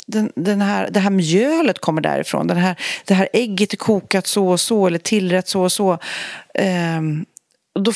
den, 0.05 0.31
den 0.35 0.61
här, 0.61 0.89
det 0.91 0.99
här 0.99 1.09
mjölet 1.09 1.79
kommer 1.79 2.01
därifrån. 2.01 2.47
Den 2.47 2.57
här, 2.57 2.75
det 3.05 3.13
här 3.13 3.29
ägget 3.33 3.73
är 3.73 3.77
kokat 3.77 4.27
så 4.27 4.47
och 4.47 4.59
så 4.59 4.87
eller 4.87 4.99
tillrätt 4.99 5.47
så 5.47 5.61
och 5.61 5.71
så. 5.71 5.87
Och 5.87 6.01
då 7.77 7.91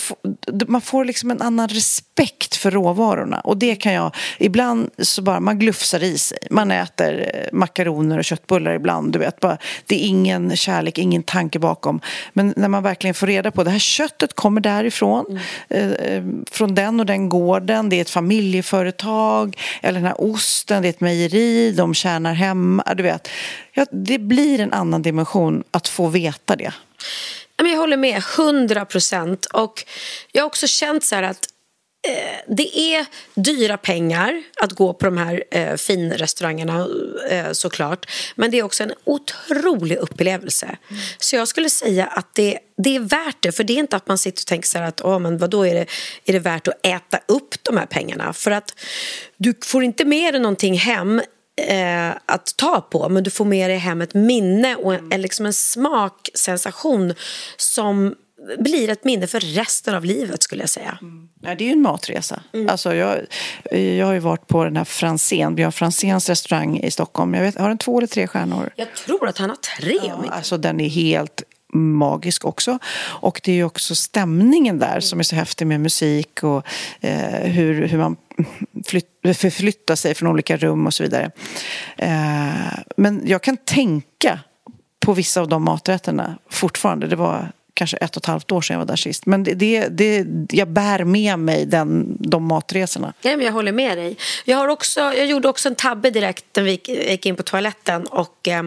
man 0.67 0.81
får 0.81 1.05
liksom 1.05 1.31
en 1.31 1.41
annan 1.41 1.67
respekt 1.67 2.55
för 2.55 2.71
råvarorna. 2.71 3.39
Och 3.39 3.57
det 3.57 3.75
kan 3.75 3.93
jag... 3.93 4.15
Ibland 4.37 4.89
så 4.97 5.21
bara 5.21 5.39
man 5.39 5.59
glufsar 5.59 6.03
i 6.03 6.17
sig. 6.17 6.37
Man 6.49 6.71
äter 6.71 7.31
eh, 7.33 7.57
makaroner 7.57 8.17
och 8.17 8.25
köttbullar 8.25 8.73
ibland. 8.73 9.13
Du 9.13 9.19
vet, 9.19 9.39
bara, 9.39 9.57
det 9.85 9.95
är 9.95 10.07
ingen 10.07 10.55
kärlek, 10.55 10.97
ingen 10.97 11.23
tanke 11.23 11.59
bakom. 11.59 11.99
Men 12.33 12.53
när 12.57 12.67
man 12.67 12.83
verkligen 12.83 13.13
får 13.13 13.27
reda 13.27 13.51
på 13.51 13.63
det 13.63 13.69
här 13.69 13.79
köttet 13.79 14.33
kommer 14.33 14.61
därifrån. 14.61 15.25
Mm. 15.29 15.41
Eh, 15.69 15.91
eh, 15.91 16.23
från 16.51 16.75
den 16.75 16.99
och 16.99 17.05
den 17.05 17.29
gården. 17.29 17.89
Det 17.89 17.95
är 17.95 18.01
ett 18.01 18.09
familjeföretag. 18.09 19.57
Eller 19.81 19.99
den 19.99 20.07
här 20.07 20.21
osten, 20.21 20.81
det 20.81 20.87
är 20.87 20.89
ett 20.89 21.01
mejeri. 21.01 21.71
De 21.71 21.93
tjänar 21.93 22.33
hemma. 22.33 22.83
Du 22.97 23.03
vet. 23.03 23.27
Ja, 23.73 23.85
det 23.91 24.19
blir 24.19 24.59
en 24.59 24.73
annan 24.73 25.01
dimension 25.01 25.63
att 25.71 25.87
få 25.87 26.07
veta 26.07 26.55
det. 26.55 26.73
Jag 27.69 27.78
håller 27.78 27.97
med, 27.97 28.24
100 28.38 28.86
procent. 28.86 29.45
Och 29.45 29.86
jag 30.32 30.41
har 30.43 30.47
också 30.47 30.67
känt 30.67 31.04
så 31.04 31.15
att 31.15 31.47
eh, 32.08 32.39
det 32.47 32.80
är 32.80 33.06
dyra 33.36 33.78
pengar 33.78 34.43
att 34.62 34.71
gå 34.71 34.93
på 34.93 35.06
de 35.06 35.17
här 35.17 35.43
eh, 35.52 35.76
finrestaurangerna 35.76 36.88
eh, 37.30 37.52
såklart. 37.52 38.12
Men 38.36 38.52
det 38.52 38.60
är 38.60 38.63
också 38.63 38.84
en 38.84 38.93
otrolig 39.04 39.97
upplevelse. 39.97 40.65
Mm. 40.65 41.02
Så 41.17 41.36
jag 41.36 41.47
skulle 41.47 41.69
säga 41.69 42.06
att 42.06 42.36
det, 42.36 42.60
det 42.78 42.95
är 42.95 43.00
värt 43.00 43.38
det. 43.39 43.52
För 43.52 43.63
det 43.63 43.74
är 43.74 43.80
inte 43.80 43.95
att 43.95 44.08
man 44.08 44.17
sitter 44.17 44.41
och 44.43 44.47
tänker 44.47 44.67
så 44.67 44.80
att 44.80 45.02
oh, 45.02 45.19
men 45.19 45.38
vadå 45.38 45.65
är 45.65 45.74
det, 45.74 45.86
är 46.26 46.34
det 46.34 46.39
värt 46.39 46.67
att 46.67 46.86
äta 46.86 47.19
upp 47.26 47.56
de 47.63 47.78
här 47.78 47.86
pengarna. 47.86 48.34
För 48.34 48.52
att 48.52 48.76
du 49.38 49.54
får 49.65 49.84
inte 49.84 50.06
med 50.06 50.34
dig 50.34 50.41
någonting 50.41 50.78
hem 50.78 51.21
eh, 51.67 52.12
att 52.26 52.54
ta 52.58 52.82
på 52.82 53.10
men 53.10 53.24
du 53.24 53.30
får 53.30 53.45
med 53.45 53.69
dig 53.69 53.78
hem 53.78 54.02
ett 54.02 54.13
minne 54.13 54.76
och 54.76 54.93
en, 54.93 55.12
en, 55.12 55.21
liksom 55.21 55.45
en 55.45 55.54
smaksensation 55.54 57.13
som 57.58 58.15
blir 58.58 58.89
ett 58.89 59.04
minne 59.04 59.28
för 59.28 59.39
resten 59.39 59.95
av 59.95 60.06
livet 60.06 60.43
skulle 60.43 60.62
jag 60.62 60.69
säga. 60.69 60.97
Mm. 61.02 61.30
Ja, 61.41 61.56
det 61.56 61.63
är 61.63 61.65
ju 61.65 61.71
en 61.71 61.82
matresa. 61.82 62.43
Mm. 62.54 62.69
Alltså, 62.69 62.95
jag, 62.95 63.17
jag 63.71 64.06
har 64.06 64.13
ju 64.13 64.19
varit 64.19 64.47
på 64.47 64.63
den 64.63 64.78
här 64.78 64.84
Franzén, 64.84 65.56
Björn 65.56 65.71
Franzéns 65.71 66.30
restaurang 66.30 66.80
i 66.80 66.91
Stockholm. 66.91 67.34
Jag 67.34 67.41
vet, 67.41 67.58
har 67.58 67.67
den 67.67 67.78
två 67.78 67.97
eller 67.97 68.08
tre 68.08 68.28
stjärnor? 68.28 68.74
Jag 68.76 68.95
tror 68.95 69.28
att 69.28 69.38
han 69.38 69.50
har 69.50 69.58
tre. 69.58 70.00
Ja, 70.04 70.24
alltså, 70.30 70.58
den 70.58 70.82
är 70.82 70.89
helt 70.89 71.43
magisk 71.74 72.45
också. 72.45 72.80
Och 73.04 73.41
det 73.43 73.52
är 73.52 73.56
ju 73.56 73.63
också 73.63 73.95
stämningen 73.95 74.80
där 74.80 75.00
som 75.00 75.19
är 75.19 75.24
så 75.24 75.36
häftig 75.36 75.67
med 75.67 75.80
musik 75.80 76.43
och 76.43 76.65
eh, 77.00 77.52
hur, 77.52 77.88
hur 77.88 77.97
man 77.97 78.15
förflytta 79.34 79.95
sig 79.95 80.15
från 80.15 80.30
olika 80.30 80.58
rum 80.58 80.88
och 80.88 80.93
så 80.93 81.04
vidare. 81.04 81.32
Eh, 81.97 82.80
men 82.97 83.21
jag 83.25 83.43
kan 83.43 83.58
tänka 83.58 84.39
på 85.06 85.13
vissa 85.13 85.41
av 85.41 85.47
de 85.47 85.63
maträtterna 85.63 86.38
fortfarande. 86.49 87.08
Det 87.08 87.15
var 87.15 87.51
kanske 87.73 87.97
ett 87.97 88.17
och 88.17 88.23
ett 88.23 88.27
halvt 88.27 88.51
år 88.51 88.62
sedan 88.62 88.73
jag 88.73 88.80
var 88.80 88.86
där 88.86 88.95
sist. 88.95 89.25
Men 89.25 89.43
det, 89.43 89.54
det, 89.54 89.88
det, 89.88 90.25
jag 90.49 90.67
bär 90.67 91.04
med 91.04 91.39
mig 91.39 91.65
den, 91.65 92.17
de 92.19 92.47
matresorna. 92.47 93.13
Nej, 93.21 93.38
men 93.38 93.45
jag 93.45 93.54
håller 93.54 93.71
med 93.71 93.97
dig. 93.97 94.17
Jag, 94.45 94.58
har 94.58 94.67
också, 94.67 94.99
jag 94.99 95.25
gjorde 95.25 95.47
också 95.47 95.69
en 95.69 95.75
tabbe 95.75 96.10
direkt 96.10 96.45
när 96.56 96.63
vi 96.63 96.71
gick 96.86 97.25
in 97.25 97.36
på 97.36 97.43
toaletten. 97.43 98.06
Och, 98.06 98.47
eh, 98.47 98.63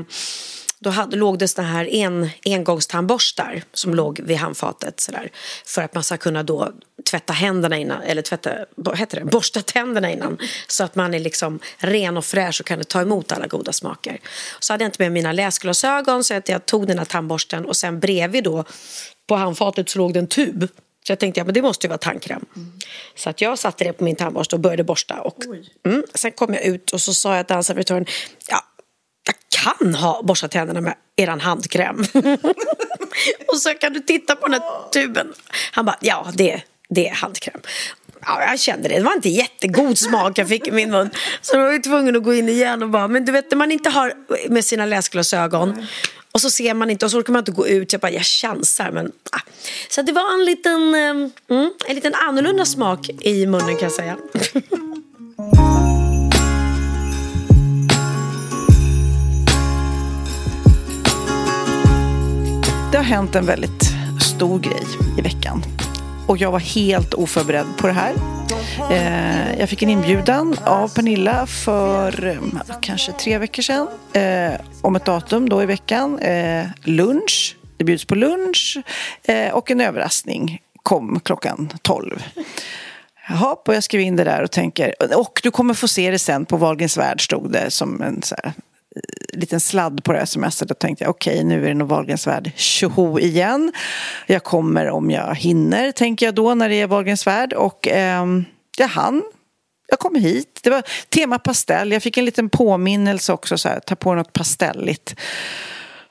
då 0.79 0.91
hade, 0.91 1.17
låg 1.17 1.39
det 1.39 1.49
såna 1.49 1.69
här 1.69 1.95
en, 1.95 2.31
engångstandborstar 2.45 3.63
som 3.73 3.95
låg 3.95 4.21
vid 4.21 4.37
handfatet 4.37 5.01
sådär, 5.01 5.31
för 5.67 5.83
att 5.83 5.95
man 5.95 6.05
ska 6.05 6.17
kunna 6.17 6.43
då 6.43 6.73
tvätta 7.05 7.33
händerna 7.33 7.77
innan, 7.77 8.03
eller 8.03 8.23
tvätta, 8.23 8.51
vad 8.77 8.99
heter 8.99 9.21
det, 9.21 9.25
borsta 9.25 9.61
tänderna 9.61 10.11
innan 10.11 10.38
så 10.67 10.85
att 10.85 10.95
man 10.95 11.14
är 11.14 11.21
liksom 11.21 11.59
ren 11.79 12.17
och 12.17 12.25
fräsch 12.25 12.61
och 12.61 12.67
kan 12.67 12.85
ta 12.85 13.01
emot 13.01 13.33
alla 13.33 13.47
goda 13.47 13.73
smaker. 13.73 14.21
Så 14.61 14.73
hade 14.73 14.85
jag 14.85 14.88
inte 14.88 15.03
med 15.03 15.12
mina 15.12 15.33
läsglasögon 15.33 16.25
så 16.25 16.35
att 16.35 16.49
jag 16.49 16.67
tog 16.67 16.87
den 16.87 16.99
här 16.99 17.05
tandborsten 17.05 17.64
och 17.64 17.77
sen 17.77 18.01
bredvid 18.01 18.45
då 18.45 18.64
på 19.27 19.37
handfatet 19.37 19.88
så 19.88 19.99
låg 19.99 20.12
det 20.12 20.19
en 20.19 20.27
tub 20.27 20.69
så 21.07 21.12
jag 21.12 21.19
tänkte 21.19 21.40
ja, 21.40 21.45
men 21.45 21.55
det 21.55 21.62
måste 21.62 21.87
ju 21.87 21.88
vara 21.88 21.99
tandkräm. 21.99 22.45
Mm. 22.57 22.73
Så 23.14 23.31
att 23.31 23.40
jag 23.40 23.59
satte 23.59 23.85
det 23.85 23.93
på 23.93 24.05
min 24.05 24.17
tandborste 24.17 24.57
och 24.57 24.61
började 24.61 24.85
borsta. 24.85 25.21
Och, 25.21 25.37
mm, 25.87 26.05
sen 26.14 26.33
kom 26.33 26.55
jag 26.55 26.64
ut 26.64 26.90
och 26.90 27.01
så 27.01 27.14
sa 27.14 27.37
jag 27.37 27.49
till 27.49 27.62
servitören 27.62 28.07
ja, 28.49 28.61
jag 29.27 29.35
kan 29.62 29.95
ha 29.95 30.23
borstat 30.23 30.51
tänderna 30.51 30.81
med 30.81 30.95
eran 31.17 31.40
handkräm. 31.40 31.99
och 33.49 33.59
så 33.59 33.75
kan 33.75 33.93
du 33.93 34.01
titta 34.01 34.37
på 34.37 34.49
den 34.49 34.61
här 34.61 34.90
tuben. 34.93 35.33
Han 35.73 35.85
bara, 35.85 35.99
ja 36.01 36.27
det, 36.35 36.62
det 36.95 37.09
är 37.09 37.15
handkräm. 37.15 37.61
Ja, 38.27 38.43
jag 38.51 38.61
kände 38.61 38.89
det. 38.89 38.95
Det 38.95 39.05
var 39.05 39.15
inte 39.15 39.29
jättegod 39.29 39.99
smak 39.99 40.39
jag 40.39 40.49
fick 40.49 40.69
i 40.69 40.71
min 40.71 40.91
mun. 40.91 41.11
Så 41.43 41.57
jag 41.57 41.65
var 41.65 41.83
tvungen 41.83 42.17
att 42.17 42.23
gå 42.25 42.35
in 42.35 42.49
igen 42.49 42.83
och 42.83 42.89
bara, 42.89 43.09
men 43.09 43.25
du 43.25 43.33
vet 43.33 43.51
när 43.51 43.59
man 43.59 43.73
inte 43.73 43.91
har 43.91 44.13
med 44.49 44.65
sina 44.65 44.87
läsglasögon 44.87 45.87
och 46.33 46.41
så 46.41 46.51
ser 46.51 46.75
man 46.75 46.91
inte 46.91 47.05
och 47.05 47.11
så 47.11 47.19
orkar 47.19 47.33
man 47.33 47.41
inte 47.41 47.53
gå 47.53 47.69
ut. 47.69 47.93
Jag 47.93 48.01
bara, 48.01 48.13
jag 48.13 48.25
chansar 48.25 48.91
men... 48.91 49.13
Ah. 49.33 49.41
Så 49.89 50.03
det 50.03 50.13
var 50.13 50.35
en 50.35 50.45
liten, 50.45 50.95
ehm, 50.95 51.31
mm, 51.51 51.71
en 51.89 51.95
liten 51.95 52.15
annorlunda 52.15 52.65
smak 52.65 53.11
i 53.21 53.47
munnen 53.47 53.77
kan 53.77 53.83
jag 53.83 53.93
säga. 53.93 54.17
Det 62.93 62.99
har 62.99 63.05
hänt 63.05 63.35
en 63.35 63.47
väldigt 63.47 63.83
stor 64.37 64.59
grej 64.59 64.87
i 65.19 65.23
veckan. 65.23 65.63
Och 66.27 66.39
jag 66.39 66.51
var 66.51 66.59
helt 66.59 67.15
oförberedd 67.15 67.67
på 67.77 67.87
det 67.87 67.93
här. 67.93 68.15
Eh, 68.91 69.59
jag 69.59 69.69
fick 69.69 69.83
en 69.83 69.91
inbjudan 69.91 70.57
av 70.65 70.95
Pernilla 70.95 71.47
för 71.47 72.27
eh, 72.27 72.39
kanske 72.81 73.13
tre 73.13 73.39
veckor 73.39 73.63
sedan. 73.63 73.89
Eh, 74.13 74.61
om 74.83 74.97
ett 74.97 75.05
datum 75.05 75.49
då 75.49 75.63
i 75.63 75.67
veckan. 75.67 76.19
Eh, 76.19 76.67
lunch. 76.85 77.57
Det 77.77 77.85
bjuds 77.85 78.05
på 78.05 78.15
lunch. 78.15 78.79
Eh, 79.25 79.55
och 79.55 79.71
en 79.71 79.81
överraskning 79.81 80.61
kom 80.83 81.21
klockan 81.21 81.73
tolv. 81.83 82.25
Jaha, 83.29 83.57
och 83.67 83.75
jag 83.75 83.85
skrev 83.85 84.01
in 84.01 84.17
det 84.17 84.25
där 84.25 84.43
och 84.43 84.51
tänker, 84.51 84.95
och 85.19 85.41
du 85.43 85.51
kommer 85.51 85.75
få 85.75 85.89
se 85.89 86.11
det 86.11 86.19
sen 86.19 86.45
på 86.45 86.57
Wahlgrens 86.57 86.97
värld 86.97 87.25
stod 87.25 87.53
det 87.53 87.71
som 87.71 88.03
en 88.03 88.23
så 88.23 88.35
här, 88.43 88.53
liten 89.33 89.61
sladd 89.61 90.05
på 90.05 90.13
det 90.13 90.19
här 90.19 90.27
smset 90.27 90.71
och 90.71 90.79
tänkte 90.79 91.07
okej 91.07 91.35
okay, 91.35 91.45
nu 91.45 91.65
är 91.65 91.69
det 91.69 91.75
nog 91.75 91.89
Wahlgrens 91.89 92.27
värld 92.27 92.53
tjoho 92.57 93.19
igen. 93.19 93.73
Jag 94.27 94.45
kommer 94.45 94.91
om 94.91 95.11
jag 95.11 95.35
hinner 95.35 95.93
tänker 95.93 96.27
jag 96.27 96.35
då 96.35 96.55
när 96.55 96.69
det 96.69 96.75
är 96.75 96.87
Wahlgrens 96.87 97.27
värld 97.27 97.53
och 97.53 97.89
eh, 97.89 98.27
jag 98.77 98.89
hann. 98.89 99.23
Jag 99.87 99.99
kom 99.99 100.15
hit. 100.15 100.61
Det 100.63 100.71
var 100.71 100.83
tema 101.09 101.39
pastell. 101.39 101.93
Jag 101.93 102.03
fick 102.03 102.17
en 102.17 102.25
liten 102.25 102.49
påminnelse 102.49 103.33
också 103.33 103.59
så 103.59 103.69
här, 103.69 103.81
ta 103.81 103.97
på 103.97 104.15
något 104.15 104.33
pastelligt. 104.33 105.15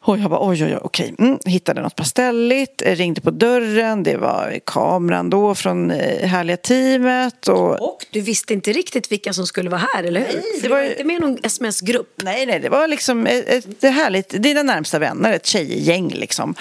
Och 0.06 0.18
jag 0.18 0.30
bara 0.30 0.48
oj, 0.48 0.66
oj, 0.66 0.74
oj, 0.74 0.80
okej. 0.82 1.16
Mm, 1.20 1.40
hittade 1.46 1.82
något 1.82 1.96
pastelligt, 1.96 2.82
ringde 2.86 3.22
på 3.22 3.32
dörren, 3.32 4.04
det 4.04 4.18
var 4.18 4.60
kameran 4.66 5.30
då 5.30 5.56
från 5.56 5.92
eh, 5.92 6.28
härliga 6.28 6.58
teamet. 6.58 7.48
Och, 7.48 7.82
och 7.82 8.06
du 8.12 8.22
visste 8.22 8.54
inte 8.54 8.72
riktigt 8.72 9.12
vilka 9.12 9.34
som 9.34 9.48
skulle 9.48 9.70
vara 9.70 9.82
här, 9.94 10.04
eller 10.04 10.20
hur? 10.20 10.28
Nej, 10.28 10.44
det 10.62 10.68
var, 10.68 10.78
var 10.78 10.84
inte 10.84 11.04
med 11.04 11.22
någon 11.22 11.38
sms-grupp. 11.44 12.22
Nej, 12.24 12.46
nej, 12.46 12.60
det 12.60 12.70
var 12.70 12.88
liksom 12.88 13.28
ett, 13.28 13.48
ett, 13.48 13.84
ett 13.84 13.94
härligt, 13.94 14.44
dina 14.44 14.64
närmsta 14.64 15.00
vänner, 15.00 15.34
ett 15.34 15.46
tjejgäng 15.46 16.10
liksom. 16.10 16.56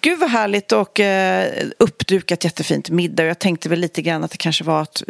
Gud 0.00 0.18
vad 0.18 0.30
härligt 0.30 0.72
och 0.72 1.00
eh, 1.00 1.52
uppdukat 1.78 2.44
jättefint 2.44 2.90
middag. 2.90 3.24
Jag 3.24 3.38
tänkte 3.38 3.68
väl 3.68 3.80
lite 3.80 4.02
grann 4.02 4.24
att 4.24 4.30
det 4.30 4.36
kanske 4.36 4.64
var 4.64 4.82
att 4.82 5.02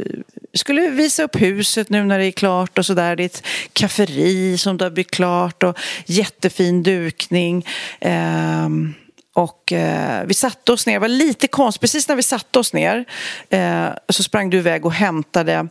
skulle 0.54 0.90
visa 0.90 1.22
upp 1.22 1.42
huset 1.42 1.90
nu 1.90 2.04
när 2.04 2.18
det 2.18 2.26
är 2.26 2.30
klart 2.30 2.78
och 2.78 2.86
sådär. 2.86 3.16
Det 3.16 3.22
är 3.22 3.26
ett 3.26 3.46
kafferi 3.72 4.58
som 4.58 4.76
då 4.76 4.84
har 4.84 4.90
blivit 4.90 5.10
klart 5.10 5.62
och 5.62 5.78
jättefin 6.06 6.82
dukning. 6.82 7.66
Ehm, 8.00 8.94
och 9.32 9.72
eh, 9.72 10.26
vi 10.26 10.34
satte 10.34 10.72
oss 10.72 10.86
ner, 10.86 10.94
det 10.94 10.98
var 10.98 11.08
lite 11.08 11.48
konstigt, 11.48 11.80
precis 11.80 12.08
när 12.08 12.16
vi 12.16 12.22
satte 12.22 12.58
oss 12.58 12.72
ner 12.72 13.04
eh, 13.50 13.88
så 14.08 14.22
sprang 14.22 14.50
du 14.50 14.58
iväg 14.58 14.86
och 14.86 14.92
hämtade 14.92 15.68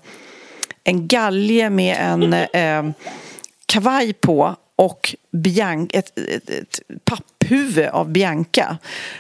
en 0.84 1.08
galge 1.08 1.70
med 1.70 1.98
en 2.00 2.34
eh, 2.34 2.96
kavaj 3.66 4.14
på 4.14 4.56
och 4.76 5.16
Bian 5.32 5.90
ett, 5.94 6.20
ett, 6.20 6.50
ett 6.50 6.80
papphuvud 7.06 7.88
av 7.88 8.12
Bianca. 8.12 8.78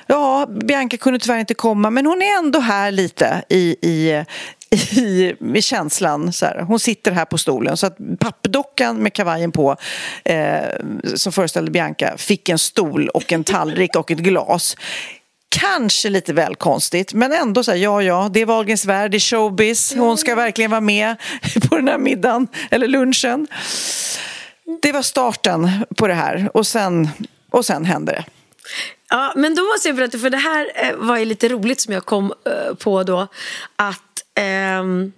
Ja, 0.08 0.48
Bianca 0.50 0.98
kunde 0.98 1.20
tyvärr 1.20 1.40
inte 1.40 1.54
komma 1.54 1.90
men 1.90 2.06
hon 2.06 2.22
är 2.22 2.38
ändå 2.38 2.60
här 2.60 2.92
lite 2.92 3.44
i, 3.50 3.76
i 3.82 4.26
i, 4.74 5.36
i 5.56 5.62
känslan. 5.62 6.34
Så 6.34 6.46
här. 6.46 6.62
Hon 6.62 6.80
sitter 6.80 7.12
här 7.12 7.26
på 7.26 7.38
stolen. 7.38 7.78
Så 7.78 7.88
att 7.88 7.98
pappdockan 8.20 8.98
med 8.98 9.14
kavajen 9.14 9.52
på, 9.52 9.76
eh, 10.26 10.62
som 11.16 11.32
föreställde 11.32 11.72
Bianca, 11.72 12.18
fick 12.18 12.50
en 12.50 12.60
stol 12.60 13.10
och 13.10 13.32
en 13.32 13.44
tallrik 13.44 13.96
och 13.96 14.12
ett 14.12 14.20
glas. 14.20 14.78
Kanske 15.50 16.10
lite 16.10 16.34
väl 16.34 16.56
konstigt, 16.56 17.14
men 17.14 17.34
ändå 17.34 17.64
så 17.64 17.72
här, 17.72 17.78
ja, 17.78 18.04
ja, 18.04 18.30
det 18.34 18.42
är 18.42 18.46
Wahlgrens 18.46 18.86
värld, 18.86 19.12
det 19.12 19.18
är 19.18 19.20
showbiz. 19.20 19.94
Hon 19.96 20.18
ska 20.18 20.36
verkligen 20.36 20.72
vara 20.72 20.82
med 20.82 21.16
på 21.70 21.76
den 21.76 21.88
här 21.88 21.98
middagen, 21.98 22.48
eller 22.72 22.88
lunchen. 22.88 23.48
Det 24.82 24.92
var 24.92 25.02
starten 25.02 25.70
på 25.98 26.08
det 26.08 26.14
här 26.14 26.50
och 26.54 26.68
sen, 26.68 27.10
och 27.52 27.66
sen 27.66 27.86
hände 27.86 28.12
det. 28.12 28.26
Ja, 29.10 29.34
men 29.36 29.56
då 29.56 29.64
måste 29.64 29.88
jag 29.88 29.96
berätta, 29.96 30.18
för 30.18 30.30
det 30.30 30.38
här 30.38 30.72
eh, 30.76 30.96
var 30.96 31.18
ju 31.18 31.26
lite 31.26 31.50
roligt 31.50 31.82
som 31.82 31.94
jag 31.94 32.06
kom 32.06 32.34
eh, 32.46 32.76
på 32.76 33.04
då. 33.04 33.28
Att... 33.76 34.24
ehm, 34.36 35.12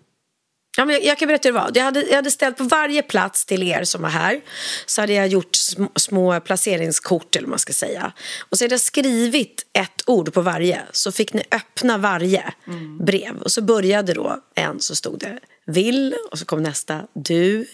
Ja, 0.78 0.86
men 0.86 0.94
jag, 0.96 1.04
jag 1.04 1.18
kan 1.18 1.28
berätta 1.28 1.48
hur 1.48 1.54
det 1.54 1.60
var. 1.60 1.72
Jag 1.74 1.84
hade, 1.84 2.02
jag 2.02 2.16
hade 2.16 2.32
ställt 2.32 2.58
på 2.58 2.64
varje 2.64 3.02
plats 3.02 3.46
till 3.46 3.64
er 3.64 3.84
som 3.84 4.02
var 4.02 4.10
här. 4.10 4.42
Så 4.86 5.02
hade 5.02 5.14
jag 5.14 5.28
gjort 5.28 5.56
små, 5.56 5.90
små 5.96 6.40
placeringskort 6.40 7.36
eller 7.36 7.46
vad 7.46 7.50
man 7.50 7.60
ska 7.60 7.74
säga. 7.74 8.12
Och 8.50 8.58
så 8.58 8.64
hade 8.64 8.74
jag 8.74 8.82
skrivit 8.82 9.66
ett 9.74 10.04
ord 10.06 10.34
på 10.34 10.42
varje. 10.42 10.82
Så 10.92 11.12
fick 11.12 11.34
ni 11.34 11.44
öppna 11.52 11.98
varje 11.98 12.54
brev. 13.00 13.38
Och 13.42 13.52
så 13.52 13.62
började 13.62 14.14
då 14.14 14.40
en 14.56 14.80
så 14.80 14.96
stod 14.96 15.20
det 15.20 15.40
vill. 15.66 16.16
Och 16.32 16.40
så 16.40 16.46
kom 16.46 16.64
nästa 16.64 17.02
du 17.14 17.68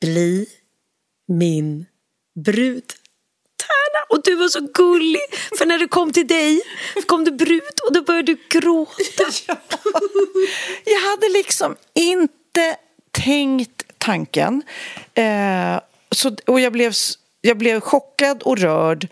bli 0.00 0.46
min 1.28 1.86
brud. 2.44 2.84
Tärna. 3.56 4.06
Och 4.08 4.22
du 4.24 4.34
var 4.34 4.48
så 4.48 4.60
gullig. 4.60 5.20
För 5.58 5.66
när 5.66 5.78
det 5.78 5.88
kom 5.88 6.12
till 6.12 6.26
dig 6.26 6.62
kom 7.06 7.24
det 7.24 7.32
brud 7.32 7.62
och 7.88 7.94
då 7.94 8.02
började 8.02 8.32
du 8.32 8.38
gråta. 8.48 9.24
Jag 10.84 11.00
hade 11.00 11.28
liksom 11.28 11.76
inte 11.94 12.76
tänkt 13.10 13.82
tanken. 13.98 14.62
Eh, 15.14 15.80
så, 16.10 16.36
och 16.46 16.60
jag 16.60 16.72
blev, 16.72 16.92
jag 17.40 17.58
blev 17.58 17.80
chockad 17.80 18.42
och 18.42 18.58
rörd. 18.58 19.08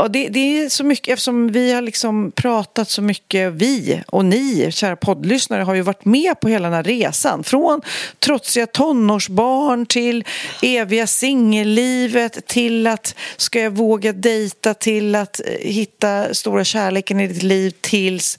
Och 0.00 0.10
det, 0.10 0.28
det 0.28 0.62
är 0.62 0.68
så 0.68 0.84
mycket, 0.84 1.12
eftersom 1.12 1.52
vi 1.52 1.72
har 1.72 1.82
liksom 1.82 2.32
pratat 2.32 2.88
så 2.88 3.02
mycket, 3.02 3.52
vi 3.52 4.02
och 4.06 4.24
ni, 4.24 4.72
kära 4.72 4.96
poddlyssnare, 4.96 5.62
har 5.62 5.74
ju 5.74 5.82
varit 5.82 6.04
med 6.04 6.40
på 6.40 6.48
hela 6.48 6.68
den 6.68 6.76
här 6.76 6.82
resan. 6.82 7.44
Från 7.44 7.80
trotsiga 8.18 8.66
tonårsbarn 8.66 9.86
till 9.86 10.24
eviga 10.62 11.06
singellivet 11.06 12.46
till 12.46 12.86
att 12.86 13.14
ska 13.36 13.60
jag 13.60 13.70
våga 13.70 14.12
dejta 14.12 14.74
till 14.74 15.14
att 15.14 15.40
eh, 15.40 15.52
hitta 15.60 16.34
stora 16.34 16.64
kärleken 16.64 17.20
i 17.20 17.26
ditt 17.26 17.42
liv 17.42 17.74
tills 17.80 18.38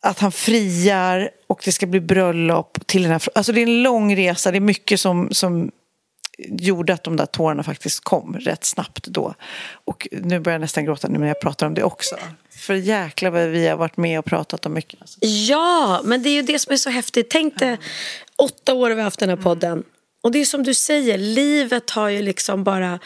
att 0.00 0.18
han 0.18 0.32
friar 0.32 1.30
och 1.46 1.60
det 1.64 1.72
ska 1.72 1.86
bli 1.86 2.00
bröllop 2.00 2.86
till 2.86 3.02
den 3.02 3.10
här 3.10 3.22
Alltså 3.34 3.52
det 3.52 3.60
är 3.60 3.66
en 3.66 3.82
lång 3.82 4.16
resa, 4.16 4.50
det 4.50 4.58
är 4.58 4.60
mycket 4.60 5.00
som, 5.00 5.28
som 5.30 5.70
gjorde 6.38 6.92
att 6.92 7.04
de 7.04 7.16
där 7.16 7.26
tårarna 7.26 7.62
faktiskt 7.62 8.04
kom 8.04 8.36
rätt 8.36 8.64
snabbt 8.64 9.06
då. 9.06 9.34
Och 9.84 10.08
nu 10.12 10.40
börjar 10.40 10.54
jag 10.54 10.60
nästan 10.60 10.84
gråta 10.84 11.08
nu 11.08 11.18
när 11.18 11.26
jag 11.26 11.40
pratar 11.40 11.66
om 11.66 11.74
det 11.74 11.82
också. 11.82 12.16
För 12.50 12.74
jäklar 12.74 13.30
vad 13.30 13.48
vi 13.48 13.66
har 13.66 13.76
varit 13.76 13.96
med 13.96 14.18
och 14.18 14.24
pratat 14.24 14.66
om 14.66 14.74
mycket. 14.74 15.00
Alltså. 15.00 15.18
Ja, 15.20 16.00
men 16.04 16.22
det 16.22 16.28
är 16.28 16.34
ju 16.34 16.42
det 16.42 16.58
som 16.58 16.72
är 16.72 16.76
så 16.76 16.90
häftigt. 16.90 17.30
Tänk 17.30 17.58
dig, 17.58 17.78
åtta 18.36 18.74
år 18.74 18.88
har 18.88 18.96
vi 18.96 19.02
haft 19.02 19.20
den 19.20 19.28
här 19.28 19.36
podden. 19.36 19.82
Och 20.22 20.32
det 20.32 20.38
är 20.38 20.44
som 20.44 20.62
du 20.62 20.74
säger, 20.74 21.18
livet 21.18 21.90
har 21.90 22.08
ju 22.08 22.22
liksom 22.22 22.64
bara 22.64 22.98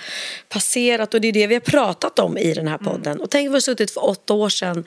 passerat 0.48 1.14
och 1.14 1.20
det 1.20 1.28
är 1.28 1.32
det 1.32 1.46
vi 1.46 1.54
har 1.54 1.60
pratat 1.60 2.18
om 2.18 2.38
i 2.38 2.54
den 2.54 2.68
här 2.68 2.78
podden. 2.78 3.20
Och 3.20 3.30
tänk 3.30 3.46
om 3.46 3.52
vi 3.52 3.56
har 3.56 3.60
suttit 3.60 3.90
för 3.90 4.04
åtta 4.04 4.34
år 4.34 4.48
sedan 4.48 4.84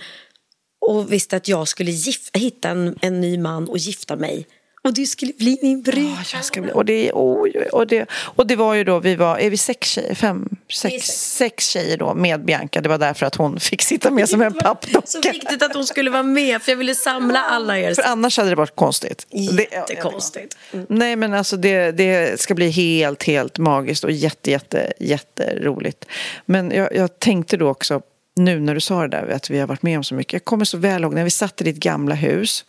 och 0.85 1.13
visste 1.13 1.37
att 1.37 1.47
jag 1.47 1.67
skulle 1.67 1.91
hitta 2.33 2.69
en, 2.69 2.95
en 3.01 3.21
ny 3.21 3.37
man 3.37 3.69
och 3.69 3.77
gifta 3.77 4.15
mig. 4.15 4.47
Och 4.83 4.93
du 4.93 5.05
skulle 5.05 5.33
bli 5.33 5.59
min 5.61 5.81
brud. 5.81 6.05
Ja, 6.05 6.23
jag 6.33 6.45
ska 6.45 6.61
bli, 6.61 6.71
och, 6.71 6.85
det, 6.85 7.11
oj, 7.13 7.51
oj, 7.55 7.69
och, 7.71 7.87
det, 7.87 8.05
och 8.11 8.47
det 8.47 8.55
var 8.55 8.73
ju 8.73 8.83
då, 8.83 8.99
vi 8.99 9.15
var, 9.15 9.37
är 9.37 9.49
vi 9.49 9.57
sex 9.57 9.89
tjejer? 9.89 10.15
Fem, 10.15 10.49
sex, 10.73 11.05
sex. 11.05 11.07
sex 11.37 11.67
tjejer 11.67 11.97
då 11.97 12.13
med 12.13 12.45
Bianca. 12.45 12.81
Det 12.81 12.89
var 12.89 12.97
därför 12.97 13.25
att 13.25 13.35
hon 13.35 13.59
fick 13.59 13.81
sitta 13.81 14.11
med 14.11 14.29
som 14.29 14.41
en 14.41 14.53
Så 14.53 14.59
pappdocka. 14.59 15.31
viktigt 15.31 15.63
att 15.63 15.73
hon 15.73 15.85
skulle 15.85 16.09
vara 16.09 16.23
med 16.23 16.61
för 16.61 16.71
jag 16.71 16.77
ville 16.77 16.95
samla 16.95 17.43
alla 17.43 17.79
er. 17.79 17.93
För 17.93 18.03
annars 18.03 18.37
hade 18.37 18.49
det 18.49 18.55
varit 18.55 18.75
konstigt. 18.75 19.27
Jättekonstigt. 19.29 20.57
Mm. 20.73 20.85
Nej 20.89 21.15
men 21.15 21.33
alltså 21.33 21.57
det, 21.57 21.91
det 21.91 22.39
ska 22.41 22.55
bli 22.55 22.69
helt, 22.69 23.23
helt 23.23 23.57
magiskt 23.57 24.03
och 24.03 24.11
jätte, 24.11 24.51
jätte, 24.51 24.93
jätteroligt. 24.99 26.05
Men 26.45 26.71
jag, 26.71 26.95
jag 26.95 27.19
tänkte 27.19 27.57
då 27.57 27.69
också, 27.69 28.01
nu 28.35 28.59
när 28.59 28.73
du 28.73 28.81
sa 28.81 29.01
det 29.01 29.07
där, 29.07 29.27
att 29.35 29.49
vi 29.49 29.59
har 29.59 29.67
varit 29.67 29.83
med 29.83 29.97
om 29.97 30.03
så 30.03 30.15
mycket. 30.15 30.33
Jag 30.33 30.45
kommer 30.45 30.65
så 30.65 30.77
väl 30.77 31.03
ihåg 31.03 31.13
när 31.13 31.23
vi 31.23 31.29
satt 31.29 31.61
i 31.61 31.63
ditt 31.63 31.77
gamla 31.77 32.15
hus 32.15 32.65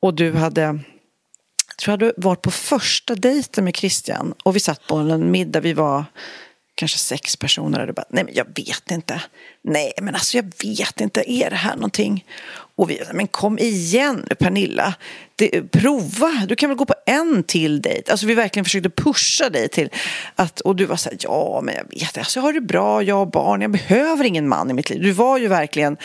och 0.00 0.14
du 0.14 0.32
hade, 0.32 0.60
jag 0.60 1.76
tror 1.78 1.92
jag 1.92 2.06
hade 2.06 2.12
varit 2.16 2.42
på 2.42 2.50
första 2.50 3.14
dejten 3.14 3.64
med 3.64 3.76
Christian 3.76 4.34
och 4.44 4.56
vi 4.56 4.60
satt 4.60 4.86
på 4.86 4.96
en 4.96 5.30
middag, 5.30 5.60
vi 5.60 5.72
var 5.72 6.04
kanske 6.74 6.98
sex 6.98 7.36
personer 7.36 7.80
och 7.80 7.86
du 7.86 7.92
bara, 7.92 8.06
nej 8.10 8.24
men 8.24 8.34
jag 8.34 8.46
vet 8.56 8.90
inte. 8.90 9.22
Nej 9.62 9.92
men 10.02 10.14
alltså 10.14 10.36
jag 10.36 10.52
vet 10.64 11.00
inte, 11.00 11.32
är 11.32 11.50
det 11.50 11.56
här 11.56 11.74
någonting? 11.74 12.24
Och 12.78 12.90
vi, 12.90 13.00
men 13.12 13.26
kom 13.26 13.58
igen 13.58 14.24
nu 14.28 14.34
Pernilla, 14.34 14.94
det, 15.36 15.62
prova, 15.62 16.32
du 16.48 16.56
kan 16.56 16.70
väl 16.70 16.76
gå 16.76 16.84
på 16.84 16.94
en 17.06 17.42
till 17.42 17.82
dejt. 17.82 18.10
Alltså 18.10 18.26
vi 18.26 18.34
verkligen 18.34 18.64
försökte 18.64 18.90
pusha 18.90 19.50
dig 19.50 19.68
till 19.68 19.90
att, 20.34 20.60
och 20.60 20.76
du 20.76 20.84
var 20.84 20.96
så 20.96 21.08
här, 21.08 21.18
ja 21.20 21.60
men 21.64 21.74
jag 21.74 22.00
vet, 22.00 22.18
alltså 22.18 22.38
jag 22.38 22.44
har 22.44 22.52
det 22.52 22.60
bra, 22.60 23.02
jag 23.02 23.14
har 23.14 23.26
barn, 23.26 23.62
jag 23.62 23.70
behöver 23.70 24.24
ingen 24.24 24.48
man 24.48 24.70
i 24.70 24.74
mitt 24.74 24.90
liv. 24.90 25.02
Du 25.02 25.10
var 25.10 25.38
ju 25.38 25.48
verkligen 25.48 25.96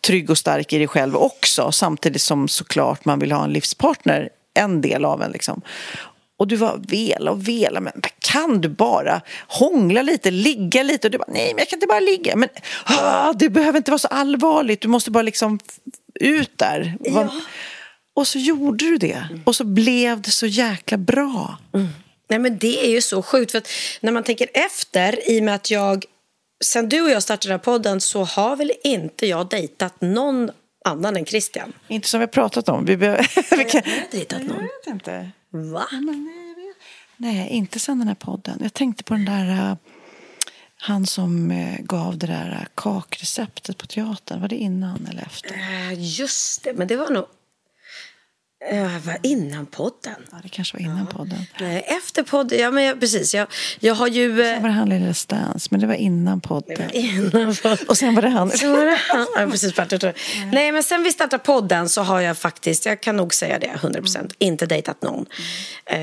trygg 0.00 0.30
och 0.30 0.38
stark 0.38 0.72
i 0.72 0.78
dig 0.78 0.88
själv 0.88 1.16
också, 1.16 1.72
samtidigt 1.72 2.22
som 2.22 2.48
såklart 2.48 3.04
man 3.04 3.18
vill 3.18 3.32
ha 3.32 3.44
en 3.44 3.52
livspartner, 3.52 4.28
en 4.54 4.80
del 4.80 5.04
av 5.04 5.22
en 5.22 5.32
liksom. 5.32 5.62
Och 6.36 6.48
du 6.48 6.56
var 6.56 6.80
vela 6.88 7.30
och 7.30 7.48
vela, 7.48 7.80
men 7.80 7.92
kan 8.20 8.60
du 8.60 8.68
bara 8.68 9.20
hångla 9.48 10.02
lite, 10.02 10.30
ligga 10.30 10.82
lite? 10.82 11.06
Och 11.06 11.10
du 11.10 11.18
bara, 11.18 11.32
nej 11.32 11.52
men 11.54 11.58
jag 11.58 11.68
kan 11.68 11.76
inte 11.76 11.86
bara 11.86 12.00
ligga. 12.00 12.36
Men 12.36 12.48
ah, 12.84 13.32
det 13.32 13.48
behöver 13.48 13.76
inte 13.76 13.90
vara 13.90 13.98
så 13.98 14.08
allvarligt, 14.08 14.80
du 14.80 14.88
måste 14.88 15.10
bara 15.10 15.22
liksom 15.22 15.58
ut 16.22 16.58
där. 16.58 16.96
Och 18.14 18.26
så 18.26 18.38
gjorde 18.38 18.84
du 18.84 18.96
det. 18.96 19.28
Och 19.44 19.56
så 19.56 19.64
blev 19.64 20.20
det 20.22 20.30
så 20.30 20.46
jäkla 20.46 20.96
bra. 20.98 21.58
Nej 22.28 22.38
men 22.38 22.58
det 22.58 22.84
är 22.86 22.90
ju 22.90 23.00
så 23.02 23.22
sjukt 23.22 23.50
för 23.52 23.58
att 23.58 23.68
när 24.00 24.12
man 24.12 24.22
tänker 24.24 24.48
efter 24.54 25.30
i 25.30 25.40
och 25.40 25.44
med 25.44 25.54
att 25.54 25.70
jag 25.70 26.04
sen 26.64 26.88
du 26.88 27.00
och 27.02 27.10
jag 27.10 27.22
startade 27.22 27.48
den 27.48 27.58
här 27.58 27.64
podden 27.64 28.00
så 28.00 28.24
har 28.24 28.56
väl 28.56 28.72
inte 28.84 29.26
jag 29.26 29.48
dejtat 29.48 30.00
någon 30.00 30.50
annan 30.84 31.16
än 31.16 31.24
Christian. 31.26 31.72
Inte 31.88 32.08
som 32.08 32.20
vi 32.20 32.22
har 32.22 32.30
pratat 32.30 32.68
om. 32.68 32.84
Vi 32.84 32.96
behöver, 32.96 33.28
vi 33.56 33.64
kan, 33.64 33.82
Har 33.84 33.90
jag 33.90 34.10
dejtat 34.10 34.42
någon? 34.42 34.56
jag 34.56 34.62
vet 34.62 34.86
inte. 34.86 35.30
Va? 35.50 35.86
Nej, 37.16 37.48
inte 37.50 37.78
sen 37.78 37.98
den 37.98 38.08
här 38.08 38.14
podden. 38.14 38.58
Jag 38.62 38.74
tänkte 38.74 39.04
på 39.04 39.14
den 39.14 39.24
där... 39.24 39.70
eh, 39.70 39.76
han 40.80 41.06
som 41.06 41.50
eh, 41.50 41.78
gav 41.80 42.18
det 42.18 42.26
där 42.26 42.50
eh, 42.50 42.66
kakreceptet 42.74 43.78
på 43.78 43.86
teatern. 43.86 44.40
Var 44.40 44.48
det 44.48 44.56
innan 44.56 45.06
eller 45.10 45.22
efter? 45.22 45.50
Eh, 45.54 45.92
Just 46.18 46.64
det, 46.64 46.72
men 46.74 46.88
det 46.88 46.96
var 46.96 47.10
nog 47.10 47.26
var 49.04 49.18
innan 49.22 49.66
podden. 49.66 50.14
Ja, 50.32 50.38
det 50.42 50.48
kanske 50.48 50.76
var 50.76 50.84
innan 50.84 51.06
podden. 51.06 51.38
Nej, 51.60 51.84
efter 51.86 52.22
podden, 52.22 52.58
ja 52.58 52.70
men 52.70 52.84
jag, 52.84 53.00
precis. 53.00 53.34
Jag, 53.34 53.46
jag 53.80 53.94
har 53.94 54.08
ju... 54.08 54.36
Sen 54.36 54.62
var 54.62 54.68
det 54.68 54.74
han 54.74 54.88
Lilla 54.88 55.14
Stans, 55.14 55.70
men 55.70 55.80
det 55.80 55.86
var 55.86 55.94
innan 55.94 56.40
podden. 56.40 56.90
innan 56.90 57.54
podden. 57.54 57.86
Och 57.88 57.98
sen 57.98 58.14
var 58.14 58.22
det 58.22 58.28
han. 58.28 58.50
Så 58.50 58.72
var 58.72 58.84
det 58.84 58.98
han. 59.08 59.26
Ja, 59.36 59.46
precis, 59.50 59.72
jag 59.76 60.00
tror. 60.00 60.12
Nej, 60.52 60.72
men 60.72 60.82
sen 60.82 61.02
vi 61.02 61.12
startade 61.12 61.42
podden 61.44 61.88
så 61.88 62.02
har 62.02 62.20
jag 62.20 62.38
faktiskt, 62.38 62.86
jag 62.86 63.00
kan 63.00 63.16
nog 63.16 63.34
säga 63.34 63.58
det 63.58 63.66
100 63.66 64.00
procent, 64.00 64.32
inte 64.38 64.66
dejtat 64.66 65.02
någon. 65.02 65.26
Eh, 65.86 66.00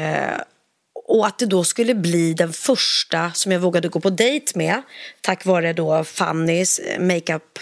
och 1.07 1.27
att 1.27 1.39
det 1.39 1.45
då 1.45 1.63
skulle 1.63 1.95
bli 1.95 2.33
den 2.33 2.53
första 2.53 3.31
som 3.33 3.51
jag 3.51 3.59
vågade 3.59 3.87
gå 3.87 3.99
på 3.99 4.09
dejt 4.09 4.51
med 4.55 4.81
tack 5.21 5.45
vare 5.45 5.73
då 5.73 6.03
Fannys 6.03 6.79
eh, 6.79 6.99
makeup 7.01 7.59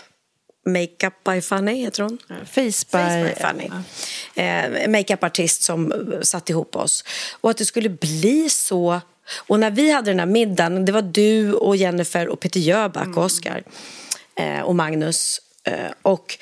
Makeup 0.68 1.24
by 1.24 1.42
Fanny 1.42 1.76
heter 1.76 2.04
hon. 2.04 2.18
Face 2.46 2.86
Face 2.90 3.24
by... 3.24 3.24
by 3.24 3.36
Fanny. 3.42 3.70
Eh, 4.36 4.90
makeupartist 4.90 5.64
som 5.64 5.92
eh, 5.92 6.22
satt 6.22 6.50
ihop 6.50 6.76
oss. 6.76 7.04
Och 7.42 7.50
att 7.50 7.58
det 7.58 7.66
skulle 7.66 7.90
bli 7.90 8.50
så. 8.50 9.02
Och 9.48 9.60
när 9.60 9.72
vi 9.72 9.92
hade 9.92 10.12
den 10.12 10.20
här 10.20 10.26
middagen, 10.26 10.86
det 10.86 10.92
var 10.92 11.02
du 11.02 11.54
och 11.54 11.76
Jennifer 11.76 12.28
och 12.28 12.40
Peter 12.40 12.60
Jöback 12.60 13.18
och 13.18 13.24
Oscar 13.24 13.64
eh, 14.36 14.62
och 14.62 14.76
Magnus. 14.76 15.42
Eh, 15.64 15.92
och 16.02 16.38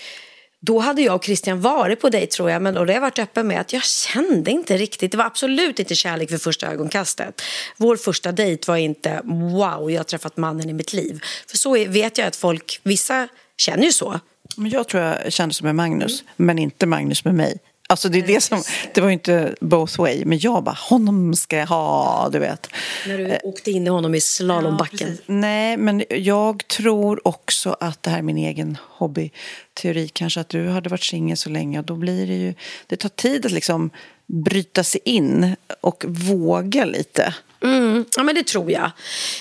då 0.66 0.80
hade 0.80 1.02
jag 1.02 1.16
och 1.16 1.24
Christian 1.24 1.62
varit 1.62 2.02
på 2.02 2.10
dejt 2.10 2.32
tror 2.32 2.52
jag, 2.52 2.62
men 2.62 2.74
då 2.74 2.80
har 2.80 2.88
jag 2.88 3.02
varit 3.02 3.20
öppen 3.20 3.48
med 3.48 3.62
att 3.62 3.74
jag 3.74 3.84
kände 3.84 4.52
inte 4.52 4.78
riktigt, 4.78 5.12
det 5.12 5.18
var 5.18 5.26
absolut 5.26 5.80
inte 5.80 5.96
kärlek 5.96 6.30
för 6.30 6.38
första 6.38 6.68
ögonkastet. 6.68 7.42
Vår 7.78 7.96
första 7.96 8.32
dejt 8.32 8.72
var 8.72 8.78
inte 8.78 9.22
wow, 9.24 9.92
jag 9.92 10.00
har 10.00 10.04
träffat 10.04 10.38
mannen 10.38 10.70
i 10.70 10.74
mitt 10.74 10.94
liv. 10.94 11.22
För 11.48 11.58
så 11.58 11.72
vet 11.88 12.18
jag 12.18 12.28
att 12.28 12.36
folk, 12.36 12.80
vissa 12.84 13.28
känner 13.58 13.84
ju 13.84 13.92
så. 13.92 14.20
Men 14.58 14.72
jag 14.72 14.88
tror 14.88 15.04
jag 15.04 15.34
kände 15.34 15.56
som 15.56 15.66
med 15.66 15.76
Magnus, 15.76 16.24
men 16.36 16.60
inte 16.60 16.86
Magnus 16.86 17.26
med 17.26 17.36
mig. 17.36 17.60
Alltså 17.94 18.10
det 18.10 18.20
är 18.20 18.28
det 18.28 18.42
som, 18.42 18.64
det 18.94 19.02
var 19.02 19.08
ju 19.08 19.14
inte 19.14 19.56
both 19.62 20.00
way, 20.00 20.26
men 20.26 20.40
jag 20.40 20.64
bara, 20.64 20.78
honom 20.80 21.36
ska 21.36 21.58
jag 21.58 21.68
ha, 21.68 22.30
du 22.32 22.40
vet. 22.40 22.68
När 23.08 23.18
du 23.18 23.38
åkte 23.44 23.72
in 23.72 23.88
i 23.88 23.90
honom 23.90 24.16
i 24.16 24.22
slalombacken. 24.22 25.10
Ja, 25.12 25.24
Nej, 25.26 25.78
men 25.78 26.04
jag 26.10 26.68
tror 26.68 27.28
också 27.28 27.76
att 27.80 28.04
det 28.04 28.10
här 28.10 28.18
är 28.18 28.22
min 28.22 28.38
egen 28.38 28.78
hobbyteori. 28.82 30.08
Kanske 30.14 30.40
att 30.42 30.50
du 30.50 30.70
hade 30.70 30.90
varit 30.90 31.04
singel 31.04 31.38
så 31.38 31.50
länge. 31.50 31.82
Då 31.82 31.96
blir 31.96 32.28
det 32.28 32.36
ju... 32.36 32.54
Det 32.88 32.96
tar 32.96 33.10
tid 33.10 33.46
att 33.46 33.52
liksom 33.52 33.90
bryta 34.26 34.84
sig 34.84 35.02
in 35.06 35.56
och 35.82 36.06
våga 36.08 36.86
lite. 36.86 37.34
Mm, 37.64 38.06
ja, 38.18 38.24
men 38.24 38.36
det 38.36 38.48
tror 38.48 38.72
jag. 38.72 38.92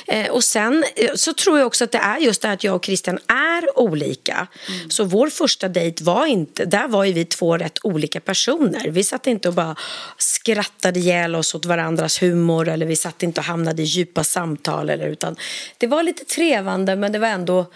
Eh, 0.06 0.30
och 0.30 0.44
sen 0.44 0.84
eh, 0.96 1.10
så 1.14 1.34
tror 1.34 1.58
jag 1.58 1.66
också 1.66 1.84
att 1.84 1.92
det 1.92 1.98
är 1.98 2.18
just 2.18 2.42
det 2.42 2.48
här 2.48 2.54
att 2.54 2.64
jag 2.64 2.76
och 2.76 2.84
Christian 2.84 3.18
är 3.28 3.78
olika. 3.78 4.46
Mm. 4.68 4.90
Så 4.90 5.04
vår 5.04 5.28
första 5.28 5.68
dejt 5.68 6.04
var 6.04 6.26
inte, 6.26 6.64
där 6.64 6.88
var 6.88 7.04
ju 7.04 7.12
vi 7.12 7.24
två 7.24 7.56
rätt 7.56 7.78
olika 7.82 8.20
personer. 8.20 8.88
Vi 8.88 9.04
satt 9.04 9.26
inte 9.26 9.48
och 9.48 9.54
bara 9.54 9.76
skrattade 10.18 11.00
ihjäl 11.00 11.34
oss 11.34 11.54
åt 11.54 11.64
varandras 11.64 12.22
humor 12.22 12.68
eller 12.68 12.86
vi 12.86 12.96
satt 12.96 13.22
inte 13.22 13.40
och 13.40 13.44
hamnade 13.44 13.82
i 13.82 13.84
djupa 13.84 14.24
samtal. 14.24 14.90
Eller, 14.90 15.08
utan 15.08 15.36
det 15.78 15.86
var 15.86 16.02
lite 16.02 16.24
trevande 16.24 16.96
men 16.96 17.12
det 17.12 17.18
var 17.18 17.28
ändå, 17.28 17.66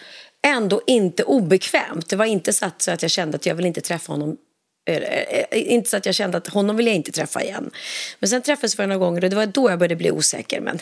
ändå 0.47 0.81
inte 0.87 1.23
obekvämt. 1.23 2.09
Det 2.09 2.17
var 2.17 2.25
inte 2.25 2.53
så 2.53 2.67
att, 2.67 2.83
så 2.83 2.91
att 2.91 3.03
jag 3.03 3.11
kände 3.11 3.37
att 3.37 3.47
jag 3.47 3.55
vill 3.55 3.67
inte 3.67 3.81
träffa 3.81 4.13
honom 4.13 4.37
Eh, 4.89 4.97
eh, 4.97 5.45
eh, 5.51 5.73
inte 5.73 5.91
så 5.91 5.97
att 5.97 6.07
jag 6.07 6.15
kände 6.15 6.39
att 6.39 6.47
honom 6.47 6.77
vill 6.77 6.87
jag 6.87 6.97
inte 6.97 7.13
träffa 7.13 7.43
igen. 7.43 7.71
Men 8.19 8.29
sen 8.29 8.43
träffades 8.43 8.79
vi 8.79 8.87
några 8.87 8.99
gånger 8.99 9.25
och 9.25 9.31
det 9.31 9.37
var 9.37 9.47
då 9.47 9.71
jag 9.71 9.79
började 9.79 9.97
bli 9.97 10.11
osäker. 10.11 10.61
Men 10.61 10.79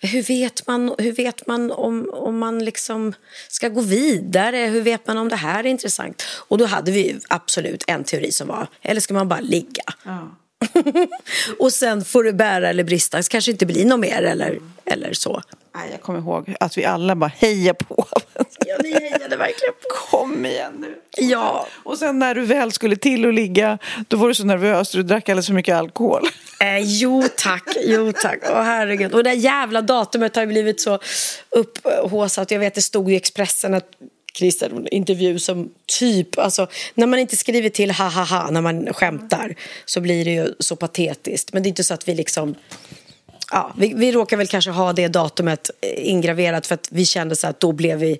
hur 0.00 0.22
vet 0.22 0.66
man, 0.66 0.94
hur 0.98 1.12
vet 1.12 1.46
man 1.46 1.70
om, 1.70 2.10
om 2.12 2.38
man 2.38 2.64
liksom 2.64 3.12
ska 3.48 3.68
gå 3.68 3.80
vidare? 3.80 4.56
Hur 4.56 4.80
vet 4.80 5.06
man 5.06 5.18
om 5.18 5.28
det 5.28 5.36
här 5.36 5.60
är 5.60 5.68
intressant? 5.68 6.22
Och 6.48 6.58
då 6.58 6.66
hade 6.66 6.90
vi 6.90 7.20
absolut 7.28 7.84
en 7.86 8.04
teori 8.04 8.32
som 8.32 8.48
var, 8.48 8.66
eller 8.82 9.00
ska 9.00 9.14
man 9.14 9.28
bara 9.28 9.40
ligga? 9.40 9.84
Ja. 10.04 10.36
och 11.58 11.72
sen 11.72 12.04
får 12.04 12.24
det 12.24 12.32
bära 12.32 12.68
eller 12.68 12.84
brista, 12.84 13.22
så 13.22 13.30
kanske 13.30 13.50
inte 13.50 13.66
blir 13.66 13.84
något 13.84 14.00
mer 14.00 14.22
eller, 14.22 14.58
eller 14.84 15.12
så. 15.12 15.42
Nej, 15.74 15.88
jag 15.90 16.00
kommer 16.00 16.18
ihåg 16.18 16.54
att 16.60 16.78
vi 16.78 16.84
alla 16.84 17.14
bara 17.16 17.30
hejar 17.36 17.74
på. 17.74 18.06
ja, 18.66 18.76
vi 18.82 18.92
hejade 18.92 19.36
verkligen 19.36 19.74
på. 19.74 20.16
Kom 20.18 20.46
igen 20.46 20.72
nu. 20.78 20.94
Ja. 21.16 21.66
Och 21.72 21.98
sen 21.98 22.18
när 22.18 22.34
du 22.34 22.44
väl 22.44 22.72
skulle 22.72 22.96
till 22.96 23.26
och 23.26 23.32
ligga, 23.32 23.78
då 24.08 24.16
var 24.16 24.28
du 24.28 24.34
så 24.34 24.44
nervös, 24.44 24.92
du 24.92 25.02
drack 25.02 25.28
alldeles 25.28 25.46
för 25.46 25.54
mycket 25.54 25.76
alkohol. 25.76 26.22
Eh, 26.62 26.78
jo 26.78 27.22
tack, 27.36 27.76
jo 27.84 28.12
tack. 28.12 28.38
Åh 28.50 28.62
herregud. 28.62 29.14
Och 29.14 29.24
det 29.24 29.32
jävla 29.32 29.82
datumet 29.82 30.36
har 30.36 30.42
ju 30.42 30.48
blivit 30.48 30.80
så 30.80 30.98
upphåsat. 31.50 32.50
Jag 32.50 32.58
vet 32.58 32.74
det 32.74 32.82
stod 32.82 33.12
i 33.12 33.16
Expressen 33.16 33.74
att 33.74 33.88
Christer, 34.40 34.94
intervju 34.94 35.38
som 35.38 35.70
typ, 35.98 36.38
alltså 36.38 36.66
när 36.94 37.06
man 37.06 37.18
inte 37.18 37.36
skriver 37.36 37.68
till 37.68 37.90
ha 37.90 38.08
ha 38.08 38.24
ha 38.24 38.50
när 38.50 38.60
man 38.60 38.92
skämtar 38.92 39.54
så 39.84 40.00
blir 40.00 40.24
det 40.24 40.30
ju 40.30 40.54
så 40.58 40.76
patetiskt. 40.76 41.52
Men 41.52 41.62
det 41.62 41.66
är 41.66 41.70
inte 41.70 41.84
så 41.84 41.94
att 41.94 42.08
vi 42.08 42.14
liksom 42.14 42.54
ja, 43.50 43.74
vi, 43.76 43.94
vi 43.94 44.12
råkar 44.12 44.36
väl 44.36 44.46
kanske 44.46 44.70
ha 44.70 44.92
det 44.92 45.08
datumet 45.08 45.70
eh, 45.80 46.10
ingraverat 46.10 46.66
för 46.66 46.74
att 46.74 46.88
vi 46.90 47.06
kände 47.06 47.36
så 47.36 47.46
att 47.46 47.60
då 47.60 47.72
blev 47.72 47.98
vi 47.98 48.18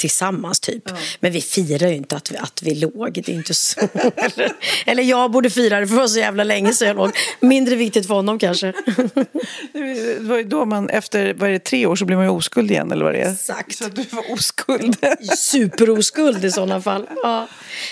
tillsammans 0.00 0.60
typ. 0.60 0.82
Ja. 0.84 0.96
Men 1.20 1.32
vi 1.32 1.40
firar 1.40 1.88
ju 1.88 1.94
inte 1.94 2.16
att 2.16 2.30
vi, 2.30 2.36
att 2.36 2.62
vi 2.62 2.74
låg, 2.74 3.12
det 3.12 3.28
är 3.28 3.34
inte 3.34 3.54
så. 3.54 3.80
eller, 4.16 4.52
eller 4.86 5.02
jag 5.02 5.30
borde 5.30 5.50
fira 5.50 5.80
det 5.80 5.86
för 5.86 5.94
det 5.94 6.00
var 6.00 6.08
så 6.08 6.18
jävla 6.18 6.44
länge 6.44 6.72
så 6.72 6.84
jag 6.84 6.96
låg. 6.96 7.10
Mindre 7.40 7.76
viktigt 7.76 8.06
för 8.06 8.14
honom 8.14 8.38
kanske. 8.38 8.66
det 9.72 10.20
var 10.20 10.36
ju 10.36 10.44
då 10.44 10.64
man 10.64 10.88
efter, 10.88 11.34
vad 11.34 11.48
är 11.48 11.52
det, 11.52 11.58
tre 11.58 11.86
år 11.86 11.96
så 11.96 12.04
blir 12.04 12.16
man 12.16 12.24
ju 12.24 12.30
oskuld 12.30 12.70
igen 12.70 12.92
eller 12.92 13.04
vad 13.04 13.14
det 13.14 13.20
är? 13.20 13.32
Exakt. 13.32 13.76
Så 13.76 13.84
du 13.84 14.04
var 14.10 14.32
oskuld. 14.32 14.96
Superoskuld 15.38 16.44
i 16.44 16.50
sådana 16.50 16.82
fall. 16.82 17.06
Ja. 17.22 17.48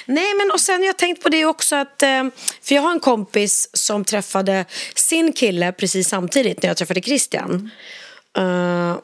Nej 0.07 0.35
men 0.39 0.51
och 0.53 0.61
sen 0.61 0.79
har 0.79 0.87
jag 0.87 0.99
tänkt 0.99 1.23
på 1.23 1.29
det 1.29 1.45
också 1.45 1.77
att, 1.77 2.03
eh, 2.03 2.25
för 2.63 2.75
jag 2.75 2.83
har 2.83 2.91
en 2.91 3.01
kompis 3.01 3.71
som 3.73 4.05
träffade 4.05 4.65
sin 4.95 5.33
kille 5.33 5.73
precis 5.73 6.09
samtidigt 6.09 6.63
när 6.63 6.71
jag 6.71 6.77
träffade 6.77 7.01
Christian. 7.01 7.71
Uh, 8.39 8.97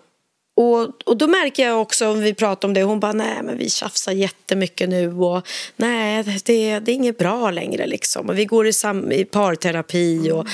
och, 0.57 1.03
och 1.05 1.17
då 1.17 1.27
märker 1.27 1.67
jag 1.67 1.81
också, 1.81 2.09
om 2.09 2.21
vi 2.21 2.35
pratar 2.35 2.69
om 2.69 2.75
det, 2.75 2.83
hon 2.83 3.01
bara 3.01 3.13
nej 3.13 3.43
men 3.43 3.59
vi 3.59 3.71
tjafsar 3.71 4.13
jättemycket 4.13 4.89
nu 4.89 5.13
och 5.13 5.47
nej 5.77 6.23
det, 6.23 6.79
det 6.79 6.93
är 6.93 6.95
inget 6.95 7.19
bra 7.19 7.51
längre 7.51 7.87
liksom. 7.87 8.29
Och 8.29 8.39
vi 8.39 8.45
går 8.45 8.67
i, 8.67 8.73
sam, 8.73 9.13
i 9.13 9.25
parterapi 9.25 10.31
och 10.31 10.47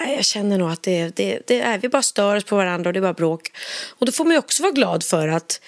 nej, 0.00 0.14
jag 0.14 0.24
känner 0.24 0.58
nog 0.58 0.70
att 0.70 0.82
det, 0.82 1.16
det, 1.16 1.40
det 1.46 1.60
är, 1.60 1.78
vi 1.78 1.88
bara 1.88 2.02
stör 2.02 2.36
oss 2.36 2.44
på 2.44 2.56
varandra 2.56 2.88
och 2.88 2.92
det 2.92 2.98
är 2.98 3.02
bara 3.02 3.12
bråk. 3.12 3.50
Och 3.98 4.06
då 4.06 4.12
får 4.12 4.24
man 4.24 4.32
ju 4.32 4.38
också 4.38 4.62
vara 4.62 4.72
glad 4.72 5.04
för 5.04 5.28
att, 5.28 5.60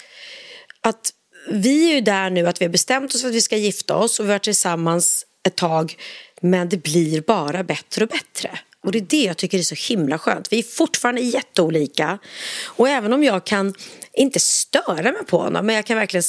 att 0.81 1.13
vi 1.51 1.89
är 1.91 1.95
ju 1.95 2.01
där 2.01 2.29
nu 2.29 2.47
att 2.47 2.61
vi 2.61 2.65
har 2.65 2.71
bestämt 2.71 3.15
oss 3.15 3.21
för 3.21 3.29
att 3.29 3.35
vi 3.35 3.41
ska 3.41 3.57
gifta 3.57 3.95
oss 3.95 4.19
och 4.19 4.25
vi 4.25 4.29
har 4.29 4.35
varit 4.35 4.43
tillsammans 4.43 5.25
ett 5.47 5.55
tag 5.55 5.95
men 6.41 6.69
det 6.69 6.83
blir 6.83 7.21
bara 7.21 7.63
bättre 7.63 8.03
och 8.03 8.09
bättre. 8.09 8.59
Och 8.83 8.91
det 8.91 8.97
är 8.97 9.05
det 9.09 9.23
jag 9.23 9.37
tycker 9.37 9.59
är 9.59 9.63
så 9.63 9.93
himla 9.93 10.17
skönt. 10.17 10.53
Vi 10.53 10.59
är 10.59 10.63
fortfarande 10.63 11.21
jätteolika. 11.21 12.19
Och 12.65 12.89
även 12.89 13.13
om 13.13 13.23
jag 13.23 13.45
kan 13.45 13.73
inte 14.13 14.39
störa 14.39 15.11
mig 15.11 15.25
på 15.27 15.37
honom, 15.37 15.65
men 15.65 15.75
jag 15.75 15.85
kan 15.85 15.97
verkligen 15.97 16.23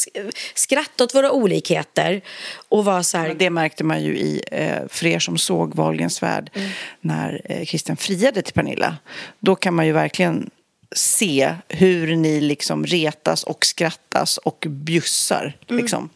skratta 0.55 1.05
åt 1.05 1.15
våra 1.15 1.33
olikheter 1.33 2.23
och 2.69 2.85
vara 2.85 3.03
så 3.03 3.19
här... 3.19 3.35
Det 3.39 3.51
märkte 3.51 3.85
man 3.85 4.03
ju 4.03 4.19
i, 4.19 4.43
eh, 4.53 4.79
för 4.89 5.07
er 5.07 5.19
som 5.19 5.39
såg 5.39 5.75
Wahlgrens 5.75 6.23
värld, 6.23 6.51
mm. 6.55 6.71
när 7.01 7.41
eh, 7.45 7.65
Christian 7.65 7.97
friade 7.97 8.43
till 8.43 8.55
Pernilla. 8.55 8.97
Då 9.41 9.57
kan 9.57 9.75
man 9.75 9.87
ju 9.87 9.93
verkligen 9.93 10.51
se 10.97 11.55
hur 11.69 12.17
ni 12.17 12.41
liksom 12.41 12.87
retas 12.87 13.45
och 13.45 13.67
skrattas 13.67 14.39
och 14.39 14.67
bjussar. 14.69 15.57
Mm. 15.69 15.83
Liksom. 15.83 16.11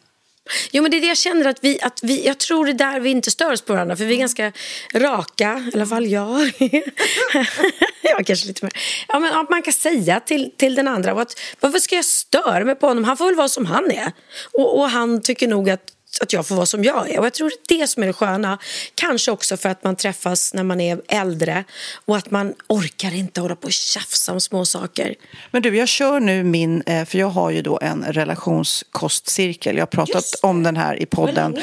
Jo, 0.71 0.83
men 0.83 0.91
det 0.91 0.97
är 0.97 1.01
det 1.01 1.07
jag 1.07 1.17
känner 1.17 1.47
att 1.47 1.59
vi, 1.65 1.81
att 1.83 2.01
vi, 2.03 2.27
jag 2.27 2.39
tror 2.39 2.65
det 2.67 2.73
är 2.73 2.93
där 2.93 3.01
vi 3.01 3.11
inte 3.11 3.31
stör 3.31 3.53
oss 3.53 3.63
på 3.63 3.73
varandra 3.73 3.97
för 3.97 4.05
vi 4.05 4.15
är 4.15 4.19
ganska 4.19 4.53
raka, 4.95 5.71
i 5.73 5.77
alla 5.77 5.87
fall 5.87 6.07
jag. 6.07 6.53
jag 8.03 8.27
kanske 8.27 8.47
lite 8.47 8.65
mer. 8.65 8.73
Ja, 9.09 9.19
men 9.19 9.33
att 9.33 9.51
man 9.51 9.63
kan 9.63 9.73
säga 9.73 10.21
till, 10.21 10.53
till 10.57 10.75
den 10.75 10.89
andra 10.89 11.13
att 11.13 11.41
varför 11.61 11.79
ska 11.79 11.95
jag 11.95 12.05
störa 12.05 12.65
mig 12.65 12.75
på 12.75 12.87
honom? 12.87 13.05
Han 13.05 13.17
får 13.17 13.27
väl 13.27 13.35
vara 13.35 13.49
som 13.49 13.67
han 13.67 13.91
är. 13.91 14.13
Och, 14.53 14.79
och 14.79 14.91
han 14.91 15.23
tycker 15.23 15.49
nog 15.49 15.71
att 15.71 15.94
att 16.23 16.33
jag 16.33 16.47
får 16.47 16.55
vara 16.55 16.67
som 16.67 16.85
jag 16.85 17.11
är. 17.11 17.19
Och 17.19 17.27
jag 17.27 17.35
tror 17.35 17.53
det 17.69 17.75
är 17.75 17.79
det 17.79 17.89
som 17.89 18.03
är 18.03 18.07
det 18.07 18.13
sköna. 18.13 18.59
Kanske 18.95 19.31
också 19.31 19.57
för 19.57 19.69
att 19.69 19.85
man 19.85 19.97
träffas 19.97 20.55
när 20.55 20.63
man 20.63 20.81
är 20.81 21.01
äldre 21.09 21.65
och 22.05 22.17
att 22.17 22.31
man 22.31 22.55
orkar 22.67 23.15
inte 23.15 23.41
hålla 23.41 23.57
på 23.57 23.67
och 23.67 23.73
tjafsa 23.73 24.33
om 24.33 24.41
små 24.41 24.65
saker. 24.65 25.15
Men 25.51 25.63
du, 25.63 25.77
jag 25.77 25.89
kör 25.89 26.21
nu 26.21 26.45
min, 26.45 26.83
eh, 26.87 27.05
för 27.05 27.19
jag 27.19 27.29
har 27.29 27.51
ju 27.51 27.63
då 27.63 27.79
en 27.83 28.05
relationskostcirkel. 28.05 29.77
Jag 29.77 29.83
har 29.83 29.87
pratat 29.87 30.25
om 30.43 30.63
den 30.63 30.77
här 30.77 31.03
i 31.03 31.07
podden 31.07 31.59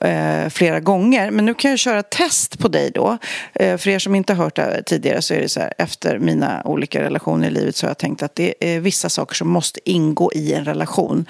eh, 0.00 0.48
flera 0.48 0.80
gånger. 0.80 1.30
Men 1.30 1.44
nu 1.44 1.54
kan 1.54 1.70
jag 1.70 1.78
köra 1.78 2.02
test 2.02 2.58
på 2.58 2.68
dig 2.68 2.90
då. 2.94 3.18
Eh, 3.52 3.76
för 3.76 3.90
er 3.90 3.98
som 3.98 4.14
inte 4.14 4.32
har 4.32 4.44
hört 4.44 4.56
det 4.56 4.82
tidigare 4.86 5.22
så 5.22 5.34
är 5.34 5.40
det 5.40 5.48
så 5.48 5.60
här, 5.60 5.72
efter 5.78 6.18
mina 6.18 6.62
olika 6.64 7.02
relationer 7.02 7.48
i 7.48 7.50
livet 7.50 7.76
så 7.76 7.86
har 7.86 7.90
jag 7.90 7.98
tänkt 7.98 8.22
att 8.22 8.34
det 8.34 8.54
är 8.60 8.80
vissa 8.80 9.08
saker 9.08 9.34
som 9.34 9.48
måste 9.48 9.90
ingå 9.90 10.32
i 10.32 10.52
en 10.52 10.64
relation 10.64 11.26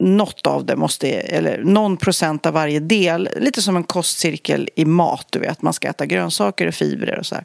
något 0.00 0.46
av 0.46 0.66
det 0.66 0.76
måste, 0.76 1.08
eller 1.10 1.64
någon 1.64 1.96
procent 1.96 2.46
av 2.46 2.52
varje 2.52 2.80
del, 2.80 3.28
lite 3.36 3.62
som 3.62 3.76
en 3.76 3.84
kostcirkel 3.84 4.68
i 4.76 4.84
mat, 4.84 5.26
du 5.30 5.38
vet, 5.38 5.62
man 5.62 5.72
ska 5.72 5.88
äta 5.88 6.06
grönsaker 6.06 6.66
och 6.66 6.74
fibrer 6.74 7.18
och 7.18 7.26
så 7.26 7.34
här. 7.34 7.44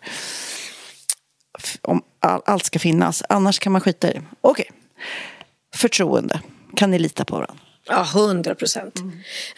Om 1.81 2.01
all, 2.19 2.41
allt 2.45 2.65
ska 2.65 2.79
finnas, 2.79 3.23
annars 3.29 3.59
kan 3.59 3.71
man 3.71 3.81
skita 3.81 4.07
i 4.07 4.11
Okej. 4.11 4.25
Okay. 4.41 4.65
Förtroende, 5.75 6.41
kan 6.75 6.91
ni 6.91 6.99
lita 6.99 7.25
på 7.25 7.35
varandra? 7.35 7.63
Ja, 7.87 8.07
hundra 8.13 8.55
procent. 8.55 8.99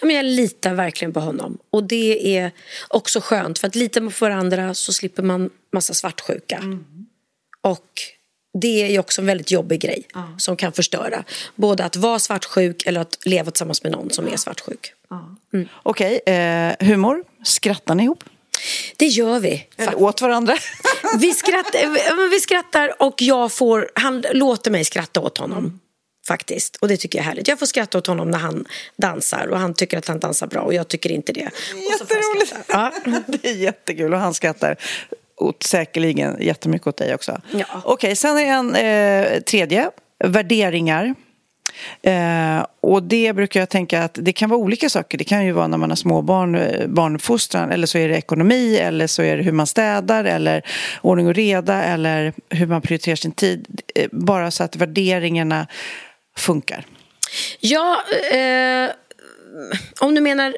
Mm. 0.02 0.16
Jag 0.16 0.26
litar 0.26 0.74
verkligen 0.74 1.14
på 1.14 1.20
honom. 1.20 1.58
Och 1.70 1.84
det 1.84 2.38
är 2.38 2.52
också 2.88 3.22
skönt, 3.22 3.60
för 3.60 3.68
att 3.68 3.76
lita 3.76 4.02
på 4.02 4.12
varandra 4.22 4.74
så 4.74 4.94
slipper 4.94 5.24
man 5.24 5.50
massa 5.74 5.94
svartsjuka. 5.94 6.56
Mm. 6.58 6.86
Och 7.62 7.90
det 8.54 8.84
är 8.84 8.88
ju 8.88 9.00
också 9.00 9.22
en 9.22 9.28
väldigt 9.28 9.52
jobbig 9.52 9.82
grej 9.82 10.08
ja. 10.14 10.24
som 10.38 10.56
kan 10.56 10.74
förstöra. 10.74 11.24
Både 11.56 11.86
att 11.86 11.96
vara 11.96 12.20
svartsjuk 12.20 12.86
eller 12.86 13.02
att 13.02 13.18
leva 13.26 13.52
tillsammans 13.52 13.84
med 13.84 13.92
någon 13.92 14.10
som 14.10 14.28
är 14.28 14.38
svartsjuk. 14.38 14.94
Ja. 15.10 15.36
Mm. 15.54 15.68
Okej, 15.84 16.20
okay, 16.22 16.36
eh, 16.36 16.76
humor. 16.80 17.24
Skrattar 17.44 17.96
ni 17.96 18.04
ihop? 18.04 18.24
Det 18.98 19.06
gör 19.06 19.40
vi. 19.40 19.68
Eller 19.78 20.02
åt 20.02 20.22
varandra? 20.22 20.58
vi, 21.20 21.34
skrattar, 21.34 22.30
vi 22.30 22.40
skrattar 22.40 23.02
och 23.02 23.22
jag 23.22 23.52
får, 23.52 23.90
han 23.96 24.26
låter 24.34 24.72
mig 24.72 24.86
skratta 24.86 25.20
åt 25.20 25.38
honom. 25.38 25.58
Mm. 25.58 25.80
Faktiskt. 26.28 26.76
Och 26.76 26.88
det 26.88 26.98
tycker 26.98 27.20
jag 27.20 27.24
är 27.24 27.30
härligt. 27.30 27.48
Jag 27.48 27.60
får 27.60 27.66
skratta 27.66 27.98
åt 27.98 28.08
honom 28.08 28.32
när 28.32 28.38
han 28.38 28.66
dansar 28.98 29.48
och 29.48 29.60
han 29.60 29.74
tycker 29.74 29.98
att 29.98 30.08
han 30.08 30.20
dansar 30.20 30.48
bra 30.48 30.62
och 30.62 30.74
jag 30.74 30.88
tycker 30.88 31.12
inte 31.12 31.34
det. 31.34 31.50
Jätteroligt! 31.90 32.56
Ja. 32.68 32.94
det 33.28 33.50
är 33.50 33.56
jättekul 33.56 34.14
och 34.14 34.20
han 34.20 34.34
skrattar 34.34 34.78
åt, 35.38 35.64
säkerligen 35.64 36.38
jättemycket 36.40 36.88
åt 36.88 36.98
dig 36.98 37.14
också. 37.14 37.42
Ja. 37.52 37.66
Okej, 37.72 37.94
okay, 37.94 38.16
sen 38.16 38.38
är 38.38 38.46
en 38.46 38.76
eh, 38.76 39.40
tredje, 39.42 39.90
värderingar. 40.24 41.16
Eh, 42.02 42.66
och 42.82 43.04
det 43.04 43.34
brukar 43.34 43.60
jag 43.60 43.70
tänka 43.70 44.04
att 44.04 44.18
det 44.22 44.34
kan 44.34 44.50
vara 44.50 44.60
olika 44.60 44.90
saker. 44.90 45.18
Det 45.18 45.24
kan 45.24 45.46
ju 45.46 45.52
vara 45.52 45.68
när 45.68 45.78
man 45.78 45.90
har 45.90 45.96
småbarn, 45.96 46.56
eh, 46.56 46.88
barnfostran 46.88 47.72
eller 47.72 47.88
så 47.88 47.98
är 47.98 48.10
det 48.10 48.18
ekonomi 48.18 48.78
eller 48.78 49.08
så 49.08 49.22
är 49.22 49.38
det 49.38 49.44
hur 49.44 49.52
man 49.52 49.68
städar 49.68 50.24
eller 50.24 50.62
ordning 51.02 51.28
och 51.28 51.36
reda 51.36 51.84
eller 51.84 52.34
hur 52.50 52.68
man 52.68 52.82
prioriterar 52.82 53.16
sin 53.16 53.32
tid. 53.32 53.82
Eh, 53.96 54.08
bara 54.12 54.52
så 54.52 54.64
att 54.64 54.76
värderingarna 54.76 55.68
funkar. 56.38 56.86
Ja, 57.60 57.98
eh, 58.32 58.90
om 60.00 60.16
du 60.16 60.22
menar 60.22 60.58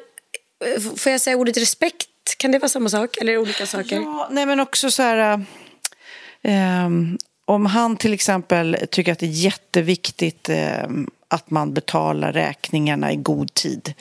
eh, 0.64 0.82
får 0.96 1.12
jag 1.12 1.20
säga 1.20 1.36
ordet 1.36 1.56
respekt? 1.56 2.09
Kan 2.38 2.52
det 2.52 2.58
vara 2.58 2.68
samma 2.68 2.88
sak 2.88 3.16
eller 3.16 3.38
olika 3.38 3.66
saker? 3.66 3.96
Ja, 3.96 4.28
nej 4.30 4.46
men 4.46 4.60
också 4.60 4.90
så 4.90 5.02
här... 5.02 5.44
eh, 6.42 6.88
om 7.44 7.66
han 7.66 7.96
till 7.96 8.12
exempel 8.12 8.76
tycker 8.90 9.12
att 9.12 9.18
det 9.18 9.26
är 9.26 9.30
jätteviktigt 9.30 10.48
eh, 10.48 10.88
att 11.28 11.50
man 11.50 11.74
betalar 11.74 12.32
räkningarna 12.32 13.12
i 13.12 13.16
god 13.16 13.54
tid. 13.54 13.94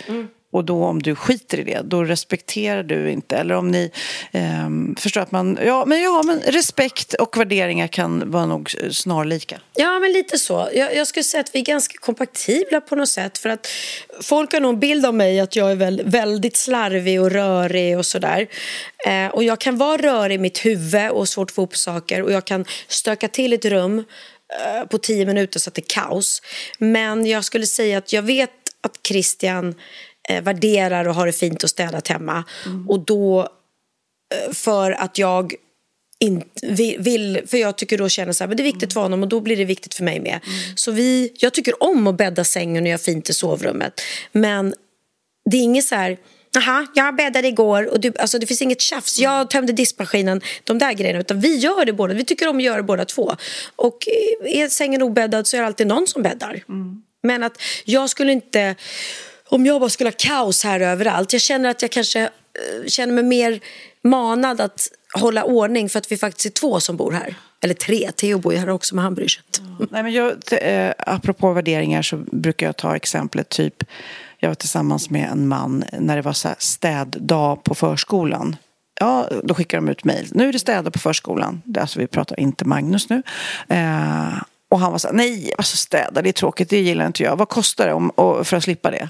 Och 0.52 0.66
då 0.66 0.86
om 0.86 1.02
du 1.02 1.16
skiter 1.16 1.60
i 1.60 1.64
det, 1.64 1.82
då 1.84 2.04
respekterar 2.04 2.84
du 2.84 3.12
inte. 3.12 3.38
Eller 3.38 3.56
om 3.56 3.72
ni 3.72 3.92
eh, 4.32 4.70
förstår 4.97 5.22
att 5.22 5.32
man... 5.32 5.60
Ja 5.66 5.86
men, 5.86 6.02
ja, 6.02 6.24
men 6.26 6.39
respekt 6.39 7.14
och 7.14 7.38
värderingar 7.38 7.88
kan 7.88 8.32
vara 8.32 8.45
nog 8.45 8.76
snarlika. 8.91 9.60
Ja, 9.76 10.00
men 10.00 10.12
lite 10.12 10.38
så. 10.38 10.70
Jag, 10.74 10.95
jag 10.95 11.08
skulle 11.08 11.24
säga 11.24 11.41
att 11.41 11.56
vi 11.56 11.60
är 11.60 11.66
ganska 11.66 11.97
kompatibla 11.97 12.82
på 12.82 12.95
något 12.95 13.10
sätt. 13.10 13.38
För 13.38 13.50
att 13.50 13.68
folk 14.22 14.54
har 14.54 14.60
nog 14.60 14.74
en 14.74 14.80
bild 14.80 15.06
av 15.06 15.14
mig 15.14 15.39
att 15.39 15.56
jag 15.56 15.72
är 15.72 15.76
väl, 15.76 16.02
väldigt 16.06 16.58
slarvig 16.58 17.22
och 17.22 17.32
rörig 17.32 17.97
och 17.97 18.06
sådär. 18.06 18.47
Eh, 19.08 19.28
och 19.28 19.43
jag 19.43 19.60
kan 19.60 19.78
vara 19.78 20.02
rörig 20.02 20.36
i 20.36 20.38
mitt 20.38 20.66
huvud 20.66 21.10
och 21.12 21.30
svårt 21.30 21.50
att 21.50 21.56
få 21.56 21.62
ihop 21.62 21.78
saker. 21.78 22.24
Och 22.24 22.32
jag 22.32 22.45
kan 22.45 22.66
stöka 22.88 23.28
till 23.28 23.54
ett 23.54 23.66
rum 23.66 24.00
eh, 24.00 24.86
på 24.86 24.97
tio 24.97 25.26
minuter 25.26 25.60
så 25.60 25.70
att 25.70 25.74
det 25.74 25.82
är 25.82 26.02
kaos. 26.02 26.41
Men 26.78 27.26
jag 27.26 27.45
skulle 27.45 27.66
säga 27.66 27.97
att 27.97 28.14
jag 28.14 28.22
vet 28.22 28.50
att 28.82 29.08
Christian 29.08 29.76
eh, 30.30 30.43
värderar 30.43 31.07
och 31.07 31.15
har 31.15 31.25
det 31.25 31.32
fint 31.32 31.63
och 31.63 31.69
städat 31.69 32.07
hemma. 32.07 32.43
Och 32.88 32.99
då 32.99 33.39
eh, 33.41 34.53
för 34.53 34.91
att 34.91 35.17
jag 35.17 35.53
inte 36.19 36.95
vill, 36.99 37.41
för 37.47 37.57
jag 37.57 37.77
tycker 37.77 37.97
då 37.97 38.09
känner 38.09 38.34
så 38.34 38.43
här, 38.43 38.47
men 38.47 38.57
det 38.57 38.63
är 38.63 38.71
viktigt 38.71 38.93
för 38.93 39.01
honom 39.01 39.23
och 39.23 39.30
då 39.30 39.39
blir 39.39 39.57
det 39.57 39.65
viktigt 39.65 39.93
för 39.93 40.03
mig 40.03 40.19
med. 40.19 40.39
Så 40.75 40.91
vi, 40.91 41.34
jag 41.36 41.53
tycker 41.53 41.84
om 41.84 42.07
att 42.07 42.17
bädda 42.17 42.43
sängen 42.43 42.84
och 42.84 42.89
göra 42.89 42.97
fint 42.97 43.30
i 43.30 43.34
sovrummet. 43.34 44.01
Men 44.32 44.73
det 45.51 45.57
är 45.57 45.61
inget 45.61 45.86
så 45.86 45.95
här, 45.95 46.17
Jaha, 46.51 46.88
jag 46.95 47.15
bäddade 47.15 47.47
igår 47.47 47.89
och 47.93 47.99
du, 47.99 48.13
alltså 48.19 48.39
det 48.39 48.47
finns 48.47 48.61
inget 48.61 48.82
tjafs. 48.82 49.19
Jag 49.19 49.49
tömde 49.49 49.73
diskmaskinen, 49.73 50.41
de 50.63 50.77
där 50.77 50.93
grejerna. 50.93 51.19
Utan 51.19 51.39
vi 51.39 51.57
gör 51.57 51.86
det 51.86 51.93
båda. 51.93 52.13
Vi 52.13 52.25
tycker 52.25 52.47
om 52.47 52.57
att 52.57 52.63
göra 52.63 52.77
det 52.77 52.84
båda 52.84 53.05
två. 53.05 53.36
Och 53.75 54.07
är 54.45 54.67
sängen 54.67 55.01
obäddad 55.01 55.47
så 55.47 55.57
är 55.57 55.61
det 55.61 55.67
alltid 55.67 55.88
någon 55.88 56.07
som 56.07 56.23
bäddar. 56.23 56.63
Men 57.23 57.43
att 57.43 57.61
jag 57.86 58.09
skulle 58.09 58.32
inte, 58.32 58.75
om 59.50 59.66
jag 59.66 59.80
bara 59.80 59.89
skulle 59.89 60.08
ha 60.10 60.16
kaos 60.18 60.64
här 60.64 60.80
överallt. 60.80 61.34
Jag 61.34 61.41
känner 61.41 61.70
att 61.70 61.82
jag 61.82 61.91
kanske 61.91 62.22
eh, 62.22 62.30
känner 62.88 63.14
mig 63.14 63.24
mer 63.24 63.60
manad 64.04 64.62
att 64.62 64.88
hålla 65.20 65.43
ordning 65.43 65.89
för 65.89 66.00
att 66.00 66.12
vi 66.12 66.18
faktiskt 66.18 66.45
är 66.45 66.50
två 66.50 66.80
som 66.80 66.97
bor 66.97 67.12
här. 67.12 67.36
Eller 67.62 67.74
tre, 67.74 68.12
Theo 68.12 68.38
bor 68.39 68.54
ju 68.54 68.60
här 68.60 68.70
också 68.70 68.95
men 68.95 69.04
han 69.04 69.16
bryr 69.16 69.28
sig 69.28 69.43
inte. 69.45 69.86
Nej, 69.93 70.04
men 70.04 70.14
jag, 70.14 70.45
t- 70.45 70.58
eh, 70.58 70.93
apropå 70.97 71.54
värderingar 71.54 72.02
så 72.02 72.18
brukar 72.18 72.66
jag 72.66 72.78
ta 72.78 72.95
exemplet 72.95 73.50
typ 73.50 73.84
jag 74.41 74.50
var 74.50 74.56
tillsammans 74.56 75.10
med 75.10 75.30
en 75.32 75.47
man 75.47 75.84
när 76.00 76.16
det 76.16 76.22
var 76.22 76.34
så 76.34 76.47
här 76.47 76.58
städdag 76.60 77.64
på 77.64 77.76
förskolan. 77.76 78.56
Ja, 79.00 79.30
då 79.43 79.54
skickar 79.54 79.78
de 79.78 79.89
ut 79.89 80.04
mejl. 80.04 80.28
Nu 80.32 80.50
är 80.50 80.54
det 80.54 80.60
städdag 80.60 80.91
på 80.93 81.00
förskolan. 81.00 81.62
Alltså, 81.80 82.00
vi 82.00 82.08
pratar 82.08 82.39
inte 82.39 82.66
Magnus 82.66 83.10
nu. 83.10 83.24
Eh, 83.68 84.34
och 84.70 84.80
han 84.80 84.91
var 84.91 84.99
så 84.99 85.07
här, 85.07 85.15
nej, 85.15 85.53
alltså 85.57 85.78
städa, 85.78 86.22
det 86.22 86.30
är 86.30 86.34
tråkigt, 86.34 86.70
det 86.70 86.80
gillar 86.80 87.07
inte 87.07 87.24
jag. 87.24 87.36
Vad 87.36 87.49
kostar 87.49 87.88
det 87.88 87.93
om, 87.93 88.09
och, 88.09 88.47
för 88.47 88.57
att 88.57 88.63
slippa 88.63 88.91
det? 88.91 89.09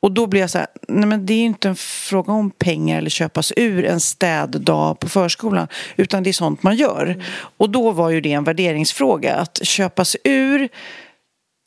Och 0.00 0.12
då 0.12 0.26
blir 0.26 0.40
jag 0.40 0.50
så 0.50 0.58
här, 0.58 0.66
nej 0.88 1.06
men 1.06 1.26
det 1.26 1.32
är 1.32 1.38
ju 1.38 1.44
inte 1.44 1.68
en 1.68 1.76
fråga 1.76 2.32
om 2.32 2.50
pengar 2.50 2.98
eller 2.98 3.10
köpas 3.10 3.52
ur 3.56 3.84
en 3.84 4.00
städdag 4.00 5.00
på 5.00 5.08
förskolan. 5.08 5.68
Utan 5.96 6.22
det 6.22 6.30
är 6.30 6.32
sånt 6.32 6.62
man 6.62 6.76
gör. 6.76 7.24
Och 7.56 7.70
då 7.70 7.90
var 7.90 8.10
ju 8.10 8.20
det 8.20 8.32
en 8.32 8.44
värderingsfråga. 8.44 9.34
Att 9.34 9.60
köpas 9.62 10.16
ur 10.24 10.68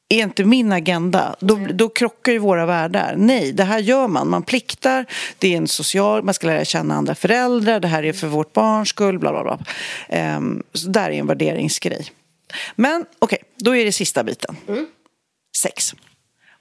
är 0.09 0.23
inte 0.23 0.43
min 0.43 0.71
agenda. 0.71 1.35
Då, 1.39 1.67
då 1.73 1.89
krockar 1.89 2.31
ju 2.31 2.39
våra 2.39 2.65
världar. 2.65 3.13
Nej, 3.17 3.51
det 3.51 3.63
här 3.63 3.79
gör 3.79 4.07
man. 4.07 4.29
Man 4.29 4.43
pliktar. 4.43 5.05
Det 5.37 5.53
är 5.53 5.57
en 5.57 5.67
social... 5.67 6.23
Man 6.23 6.33
ska 6.33 6.47
lära 6.47 6.65
känna 6.65 6.95
andra 6.95 7.15
föräldrar. 7.15 7.79
Det 7.79 7.87
här 7.87 8.03
är 8.03 8.13
för 8.13 8.27
vårt 8.27 8.53
barns 8.53 8.89
skull. 8.89 9.19
Bla, 9.19 9.31
bla, 9.31 9.43
bla. 9.43 9.59
Ehm, 10.09 10.63
så 10.73 10.87
där 10.87 11.09
är 11.09 11.19
en 11.19 11.27
värderingsgrej. 11.27 12.11
Men 12.75 13.05
okej, 13.19 13.43
då 13.55 13.75
är 13.75 13.85
det 13.85 13.91
sista 13.91 14.23
biten. 14.23 14.55
Sex. 15.57 15.93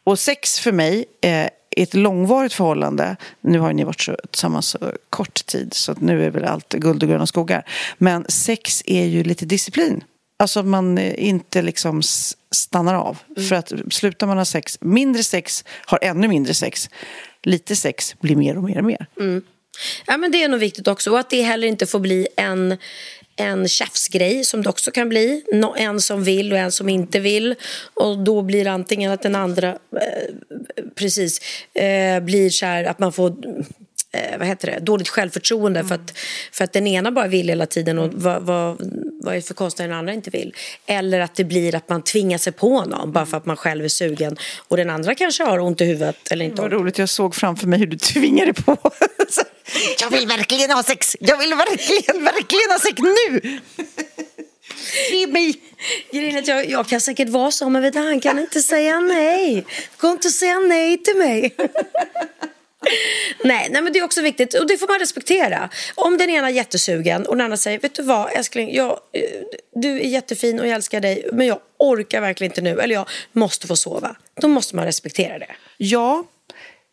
Och 0.05 0.18
sex 0.18 0.61
för 0.61 0.72
mig 0.72 1.05
är 1.20 1.51
ett 1.76 1.95
långvarigt 1.95 2.53
förhållande. 2.53 3.16
Nu 3.41 3.59
har 3.59 3.72
ni 3.72 3.84
varit 3.84 4.01
så, 4.01 4.16
tillsammans 4.30 4.66
så 4.66 4.93
kort 5.11 5.47
tid 5.47 5.74
så 5.74 5.93
att 5.93 6.01
nu 6.01 6.24
är 6.24 6.30
väl 6.30 6.45
allt 6.45 6.72
guld 6.72 7.03
och 7.03 7.09
gröna 7.09 7.26
skogar. 7.26 7.64
Men 7.99 8.24
sex 8.28 8.82
är 8.87 9.05
ju 9.05 9.24
lite 9.24 9.47
disciplin. 9.47 10.05
Alltså 10.39 10.61
att 10.61 10.66
man 10.66 10.99
eh, 10.99 11.28
inte 11.28 11.62
liksom 11.62 12.03
stannar 12.51 12.95
av. 12.95 13.18
För 13.49 13.57
att 13.57 13.72
slutar 13.91 14.26
man 14.26 14.39
ha 14.39 14.45
sex, 14.45 14.78
mindre 14.80 15.22
sex 15.22 15.64
har 15.68 15.99
ännu 16.03 16.28
mindre 16.28 16.55
sex. 16.55 16.91
Lite 17.43 17.76
sex 17.76 18.14
blir 18.20 18.37
mer 18.37 18.57
och 18.57 18.64
mer 18.64 18.78
och 18.78 18.84
mer. 18.84 19.07
Ja, 20.07 20.16
men 20.16 20.30
det 20.30 20.43
är 20.43 20.49
nog 20.49 20.61
viktigt 20.61 20.89
också. 20.89 21.11
Och 21.11 21.18
att 21.18 21.30
det 21.30 21.43
heller 21.43 21.68
inte 21.68 21.87
får 21.87 21.99
bli 21.99 22.28
en, 22.37 22.76
en 23.37 23.68
tjafsgrej 23.68 24.45
som 24.45 24.62
det 24.62 24.68
också 24.68 24.91
kan 24.91 25.09
bli. 25.09 25.43
En 25.76 26.01
som 26.01 26.24
vill 26.24 26.53
och 26.53 26.59
en 26.59 26.72
som 26.72 26.89
inte 26.89 27.20
vill. 27.20 27.55
Och 27.95 28.18
då 28.18 28.43
blir 28.43 28.64
det 28.64 28.70
antingen 28.70 29.12
att 29.12 29.22
den 29.22 29.34
andra 29.34 29.68
eh, 29.68 30.34
precis 30.95 31.41
eh, 31.74 32.20
blir 32.20 32.51
så 32.51 32.66
här 32.66 32.84
att 32.84 32.99
man 32.99 33.12
får 33.12 33.37
eh, 34.17 34.39
vad 34.39 34.47
heter 34.47 34.71
det, 34.71 34.79
dåligt 34.79 35.09
självförtroende 35.09 35.85
för, 35.85 35.95
att, 35.95 36.19
för 36.53 36.64
att 36.64 36.73
den 36.73 36.87
ena 36.87 37.12
bara 37.12 37.27
vill 37.27 37.49
hela 37.49 37.67
tiden 37.67 37.99
och 37.99 38.12
vad, 38.12 38.43
vad, 38.43 38.77
vad 39.21 39.35
är 39.35 39.37
det 39.37 39.55
för 39.57 39.67
att 39.67 39.77
den 39.77 39.93
andra 39.93 40.12
inte 40.12 40.31
vill. 40.31 40.55
Eller 40.87 41.21
att 41.21 41.35
det 41.35 41.45
blir 41.45 41.75
att 41.75 41.89
man 41.89 42.03
tvingar 42.03 42.39
sig 42.39 42.53
på 42.53 42.85
någon 42.85 43.12
bara 43.12 43.27
för 43.27 43.37
att 43.37 43.47
man 43.47 43.57
själv 43.57 43.85
är 43.85 43.89
sugen 43.89 44.37
och 44.69 44.77
den 44.77 44.91
andra 44.91 45.14
kanske 45.14 45.45
har 45.45 45.59
ont 45.59 45.81
i 45.81 45.85
huvudet 45.85 46.17
eller 46.31 46.45
inte 46.45 46.62
Vad 46.62 46.73
roligt, 46.73 46.99
jag 46.99 47.09
såg 47.09 47.35
framför 47.35 47.67
mig 47.67 47.79
hur 47.79 47.87
du 47.87 47.97
tvingade 47.97 48.53
på. 48.53 48.77
Jag 50.01 50.11
vill 50.11 50.27
verkligen 50.27 50.71
ha 50.71 50.83
sex! 50.83 51.17
Jag 51.21 51.39
vill 51.39 51.55
verkligen, 51.55 52.25
verkligen 52.25 52.71
ha 52.71 52.79
sex 52.79 53.01
nu! 53.03 53.61
Ge 55.12 55.27
mig! 55.27 55.61
Jag, 56.47 56.71
jag 56.71 56.87
kan 56.87 57.01
säkert 57.01 57.29
vara 57.29 57.51
så, 57.51 57.69
men 57.69 57.83
vet 57.83 57.93
du, 57.93 57.99
han 57.99 58.21
kan 58.21 58.39
inte 58.39 58.61
säga 58.61 59.01
nej. 59.01 59.67
Går 59.99 60.11
inte 60.11 60.29
att 60.29 60.35
säga 60.35 60.59
nej 60.59 61.03
till 61.03 61.17
mig 61.17 61.57
nej, 63.45 63.68
nej, 63.70 63.82
men 63.82 63.93
det 63.93 63.99
är 63.99 64.05
också 64.05 64.22
viktigt 64.22 64.55
och 64.55 64.66
det 64.66 64.78
får 64.78 64.89
man 64.89 64.99
respektera. 64.99 65.70
Om 65.95 66.18
den 66.18 66.30
ena 66.30 66.49
är 66.49 66.53
jättesugen 66.53 67.26
och 67.26 67.37
den 67.37 67.45
andra 67.45 67.57
säger, 67.57 67.78
vet 67.78 67.95
du 67.95 68.03
vad 68.03 68.32
älskling, 68.32 68.74
jag, 68.74 68.91
eh, 69.12 69.22
du 69.74 70.01
är 70.01 70.07
jättefin 70.07 70.61
och 70.61 70.66
jag 70.66 70.74
älskar 70.74 71.01
dig, 71.01 71.28
men 71.32 71.47
jag 71.47 71.59
orkar 71.78 72.20
verkligen 72.20 72.51
inte 72.51 72.61
nu, 72.61 72.80
eller 72.80 72.95
jag 72.95 73.09
måste 73.32 73.66
få 73.66 73.76
sova. 73.76 74.16
Då 74.41 74.49
måste 74.49 74.76
man 74.76 74.84
respektera 74.84 75.39
det. 75.39 75.51
Ja, 75.76 76.24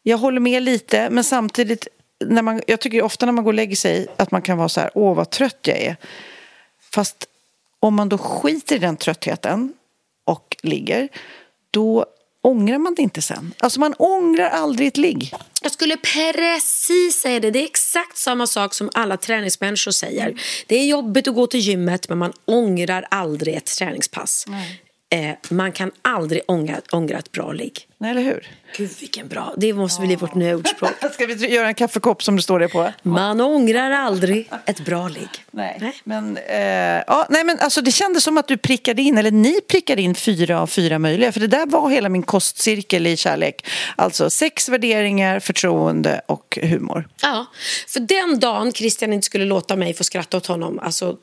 jag 0.03 0.17
håller 0.17 0.39
med 0.39 0.63
lite, 0.63 1.09
men 1.09 1.23
samtidigt, 1.23 1.87
när 2.25 2.41
man, 2.41 2.61
jag 2.67 2.79
tycker 2.79 3.01
ofta 3.01 3.25
när 3.25 3.33
man 3.33 3.43
går 3.43 3.51
och 3.51 3.55
lägger 3.55 3.75
sig 3.75 4.07
att 4.17 4.31
man 4.31 4.41
kan 4.41 4.57
vara 4.57 4.69
så 4.69 4.79
här, 4.79 4.91
åh 4.93 5.15
vad 5.15 5.29
trött 5.29 5.59
jag 5.61 5.77
är. 5.77 5.95
Fast 6.91 7.27
om 7.79 7.95
man 7.95 8.09
då 8.09 8.17
skiter 8.17 8.75
i 8.75 8.79
den 8.79 8.97
tröttheten 8.97 9.73
och 10.25 10.55
ligger, 10.61 11.09
då 11.71 12.05
ångrar 12.43 12.77
man 12.77 12.95
det 12.95 13.01
inte 13.01 13.21
sen. 13.21 13.53
Alltså 13.57 13.79
man 13.79 13.93
ångrar 13.93 14.49
aldrig 14.49 14.87
ett 14.87 14.97
ligg. 14.97 15.33
Jag 15.61 15.71
skulle 15.71 15.97
precis 15.97 17.21
säga 17.21 17.39
det. 17.39 17.51
Det 17.51 17.59
är 17.59 17.65
exakt 17.65 18.17
samma 18.17 18.47
sak 18.47 18.73
som 18.73 18.89
alla 18.93 19.17
träningsmänniskor 19.17 19.91
säger. 19.91 20.41
Det 20.67 20.75
är 20.75 20.85
jobbigt 20.85 21.27
att 21.27 21.35
gå 21.35 21.47
till 21.47 21.59
gymmet 21.59 22.09
men 22.09 22.17
man 22.17 22.33
ångrar 22.45 23.07
aldrig 23.11 23.55
ett 23.55 23.65
träningspass. 23.77 24.45
Eh, 25.09 25.35
man 25.49 25.71
kan 25.71 25.91
aldrig 26.01 26.41
ångra, 26.47 26.81
ångra 26.91 27.17
ett 27.17 27.31
bra 27.31 27.51
ligg. 27.51 27.87
Nej, 28.03 28.11
eller 28.11 28.21
hur? 28.21 28.47
Gud 28.77 28.89
vilken 28.99 29.27
bra, 29.27 29.53
det 29.57 29.73
måste 29.73 30.01
bli 30.01 30.15
vårt 30.15 30.35
nya 30.35 30.55
ordspråk. 30.55 30.91
Ska 31.13 31.25
vi 31.25 31.47
göra 31.47 31.67
en 31.67 31.75
kaffekopp 31.75 32.23
som 32.23 32.35
det 32.35 32.41
står 32.41 32.59
det 32.59 32.67
på? 32.67 32.91
Man 33.03 33.41
ångrar 33.41 33.91
aldrig 33.91 34.49
ett 34.65 34.85
bra 34.85 35.07
ligg. 35.07 35.29
Nej. 35.51 35.93
Men, 36.03 36.37
eh, 36.37 37.03
ja, 37.07 37.27
nej, 37.29 37.43
men 37.43 37.59
alltså, 37.59 37.81
det 37.81 37.91
kändes 37.91 38.23
som 38.23 38.37
att 38.37 38.47
du 38.47 38.57
prickade 38.57 39.01
in, 39.01 39.17
eller 39.17 39.31
ni 39.31 39.61
prickade 39.61 40.01
in 40.01 40.15
fyra 40.15 40.61
av 40.61 40.67
fyra 40.67 40.99
möjliga. 40.99 41.31
För 41.31 41.39
det 41.39 41.47
där 41.47 41.65
var 41.65 41.89
hela 41.89 42.09
min 42.09 42.23
kostcirkel 42.23 43.07
i 43.07 43.17
kärlek. 43.17 43.67
Alltså 43.95 44.29
sex 44.29 44.69
värderingar, 44.69 45.39
förtroende 45.39 46.21
och 46.25 46.59
humor. 46.61 47.07
Ja, 47.21 47.45
för 47.87 47.99
den 47.99 48.39
dagen 48.39 48.71
Christian 48.71 49.13
inte 49.13 49.25
skulle 49.25 49.45
låta 49.45 49.75
mig 49.75 49.93
få 49.93 50.03
skratta 50.03 50.37
åt 50.37 50.45
honom, 50.45 50.79
alltså, 50.79 51.17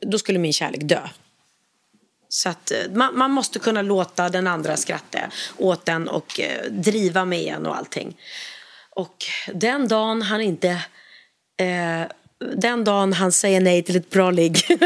då 0.00 0.18
skulle 0.18 0.38
min 0.38 0.52
kärlek 0.52 0.80
dö. 0.82 1.00
Så 2.28 2.48
att 2.48 2.70
eh, 2.70 2.78
man, 2.94 3.18
man 3.18 3.30
måste 3.30 3.58
kunna 3.58 3.82
låta 3.82 4.28
den 4.28 4.46
andra 4.46 4.76
skratta 4.76 5.18
åt 5.56 5.86
den 5.86 6.08
och 6.08 6.40
eh, 6.40 6.70
driva 6.70 7.24
med 7.24 7.54
en 7.54 7.66
och 7.66 7.76
allting. 7.76 8.16
Och 8.90 9.24
den 9.54 9.88
dagen 9.88 10.22
han 10.22 10.40
inte... 10.40 10.68
Eh, 11.60 12.02
den 12.56 12.84
dagen 12.84 13.12
han 13.12 13.32
säger 13.32 13.60
nej 13.60 13.82
till 13.82 13.96
ett 13.96 14.10
bra 14.10 14.30
ligg. 14.30 14.58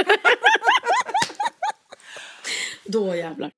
då 2.85 3.17
jävlar. 3.17 3.51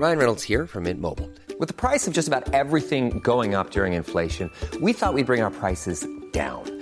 Ryan 0.00 0.18
Reynolds 0.18 0.48
här 0.48 0.66
från 0.66 0.82
Mint 0.82 1.00
Mobile. 1.00 1.28
Med 1.60 1.76
priset 1.76 2.14
på 2.14 2.16
nästan 2.16 2.42
allt 2.54 2.88
som 2.88 3.10
går 3.20 3.60
upp 3.60 3.76
under 3.76 3.86
inflationen 3.86 4.50
trodde 4.70 4.86
vi 4.86 4.90
att 4.90 5.14
vi 5.14 5.22
skulle 5.22 5.24
bring 5.24 5.42
våra 5.42 5.50
priser 5.50 5.96
down. 6.32 6.81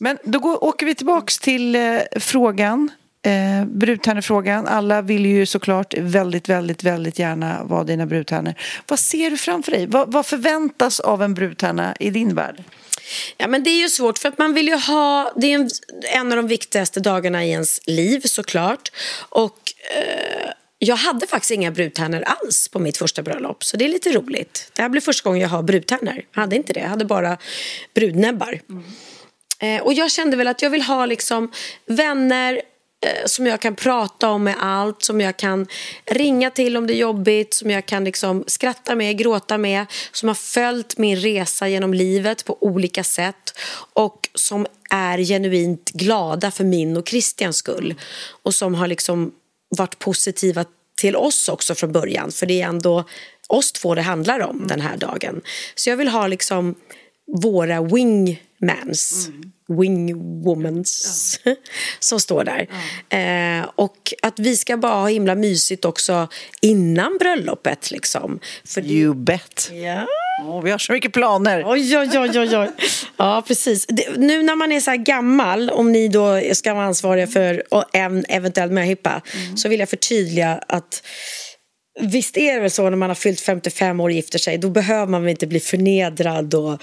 Men 0.00 0.18
då 0.24 0.38
går, 0.38 0.64
åker 0.64 0.86
vi 0.86 0.94
tillbaks 0.94 1.38
till 1.38 1.76
eh, 1.76 1.98
frågan, 2.16 2.90
eh, 3.26 3.66
brudtärnefrågan. 3.66 4.66
Alla 4.66 5.02
vill 5.02 5.26
ju 5.26 5.46
såklart 5.46 5.94
väldigt, 5.98 6.48
väldigt, 6.48 6.84
väldigt 6.84 7.18
gärna 7.18 7.64
vara 7.64 7.84
dina 7.84 8.06
brudtärnor. 8.06 8.54
Vad 8.86 8.98
ser 8.98 9.30
du 9.30 9.36
framför 9.36 9.72
dig? 9.72 9.86
Vad, 9.86 10.12
vad 10.12 10.26
förväntas 10.26 11.00
av 11.00 11.22
en 11.22 11.34
brudtärna 11.34 11.96
i 12.00 12.10
din 12.10 12.34
värld? 12.34 12.64
Ja, 13.36 13.48
men 13.48 13.62
det 13.62 13.70
är 13.70 13.80
ju 13.80 13.88
svårt 13.88 14.18
för 14.18 14.28
att 14.28 14.38
man 14.38 14.54
vill 14.54 14.68
ju 14.68 14.76
ha, 14.76 15.32
det 15.36 15.52
är 15.52 15.54
en, 15.54 15.70
en 16.02 16.32
av 16.32 16.36
de 16.36 16.46
viktigaste 16.46 17.00
dagarna 17.00 17.44
i 17.44 17.50
ens 17.50 17.80
liv 17.86 18.20
såklart. 18.24 18.92
Och 19.28 19.58
eh, 19.96 20.50
jag 20.78 20.96
hade 20.96 21.26
faktiskt 21.26 21.50
inga 21.50 21.70
brudtärnor 21.70 22.22
alls 22.22 22.68
på 22.68 22.78
mitt 22.78 22.96
första 22.96 23.22
bröllop. 23.22 23.64
Så 23.64 23.76
det 23.76 23.84
är 23.84 23.88
lite 23.88 24.12
roligt. 24.12 24.70
Det 24.72 24.82
här 24.82 24.88
blir 24.88 25.00
första 25.00 25.28
gången 25.28 25.42
jag 25.42 25.48
har 25.48 25.62
brudtärnor. 25.62 26.22
Jag 26.34 26.40
hade 26.40 26.56
inte 26.56 26.72
det, 26.72 26.80
jag 26.80 26.88
hade 26.88 27.04
bara 27.04 27.38
brudnäbbar. 27.94 28.60
Eh, 29.64 29.82
och 29.82 29.92
jag 29.92 30.10
kände 30.10 30.36
väl 30.36 30.48
att 30.48 30.62
jag 30.62 30.70
vill 30.70 30.82
ha 30.82 31.06
liksom 31.06 31.50
vänner 31.86 32.62
eh, 33.06 33.26
som 33.26 33.46
jag 33.46 33.60
kan 33.60 33.74
prata 33.74 34.30
om 34.30 34.44
med 34.44 34.56
allt, 34.58 35.02
som 35.02 35.20
jag 35.20 35.36
kan 35.36 35.66
ringa 36.06 36.50
till 36.50 36.76
om 36.76 36.86
det 36.86 36.94
är 36.94 36.98
jobbigt, 36.98 37.54
som 37.54 37.70
jag 37.70 37.86
kan 37.86 38.04
liksom 38.04 38.44
skratta 38.46 38.94
med, 38.94 39.18
gråta 39.18 39.58
med, 39.58 39.86
som 40.12 40.28
har 40.28 40.34
följt 40.34 40.98
min 40.98 41.16
resa 41.16 41.68
genom 41.68 41.94
livet 41.94 42.44
på 42.44 42.56
olika 42.60 43.04
sätt 43.04 43.58
och 43.92 44.28
som 44.34 44.66
är 44.90 45.18
genuint 45.18 45.90
glada 45.90 46.50
för 46.50 46.64
min 46.64 46.96
och 46.96 47.08
Christians 47.08 47.56
skull 47.56 47.94
och 48.42 48.54
som 48.54 48.74
har 48.74 48.86
liksom 48.86 49.32
varit 49.76 49.98
positiva 49.98 50.64
till 50.96 51.16
oss 51.16 51.48
också 51.48 51.74
från 51.74 51.92
början, 51.92 52.32
för 52.32 52.46
det 52.46 52.62
är 52.62 52.68
ändå 52.68 53.04
oss 53.48 53.72
två 53.72 53.94
det 53.94 54.02
handlar 54.02 54.40
om 54.40 54.66
den 54.66 54.80
här 54.80 54.96
dagen. 54.96 55.40
Så 55.74 55.90
jag 55.90 55.96
vill 55.96 56.08
ha 56.08 56.26
liksom 56.26 56.74
våra 57.32 57.82
wingmans, 57.82 59.28
wingwomans, 59.68 61.40
som 61.98 62.20
står 62.20 62.44
där. 62.44 62.68
Eh, 63.08 63.66
och 63.74 64.14
att 64.22 64.38
vi 64.38 64.56
ska 64.56 64.76
bara 64.76 64.92
ha 64.94 65.08
himla 65.08 65.34
mysigt 65.34 65.84
också 65.84 66.28
innan 66.62 67.18
bröllopet. 67.20 67.90
Liksom. 67.90 68.40
För 68.64 68.80
det- 68.80 68.88
You 68.88 69.14
bet. 69.14 69.70
Ja. 69.72 70.06
Åh, 70.46 70.62
vi 70.62 70.70
har 70.70 70.78
så 70.78 70.92
mycket 70.92 71.12
planer. 71.12 71.62
Oj, 71.66 71.98
oj, 71.98 72.18
oj, 72.18 72.38
oj, 72.40 72.56
oj. 72.56 72.70
Ja, 73.16 73.42
precis. 73.46 73.86
Det, 73.86 74.16
nu 74.16 74.42
när 74.42 74.56
man 74.56 74.72
är 74.72 74.80
så 74.80 74.90
här 74.90 74.96
gammal, 74.98 75.70
om 75.70 75.92
ni 75.92 76.08
då 76.08 76.40
ska 76.52 76.74
vara 76.74 76.84
ansvariga 76.84 77.26
för 77.26 77.74
och 77.74 77.84
en 77.92 78.24
eventuell 78.28 78.70
möhippa, 78.70 79.22
så 79.56 79.68
vill 79.68 79.80
jag 79.80 79.88
förtydliga 79.88 80.60
att 80.68 81.02
Visst 82.00 82.36
är 82.36 82.54
det 82.54 82.60
väl 82.60 82.70
så 82.70 82.90
när 82.90 82.96
man 82.96 83.10
har 83.10 83.14
fyllt 83.14 83.40
55 83.40 84.00
år 84.00 84.04
och 84.04 84.12
gifter 84.12 84.38
sig, 84.38 84.58
då 84.58 84.70
behöver 84.70 85.06
man 85.06 85.22
väl 85.22 85.30
inte 85.30 85.46
bli 85.46 85.60
förnedrad 85.60 86.54
och 86.54 86.82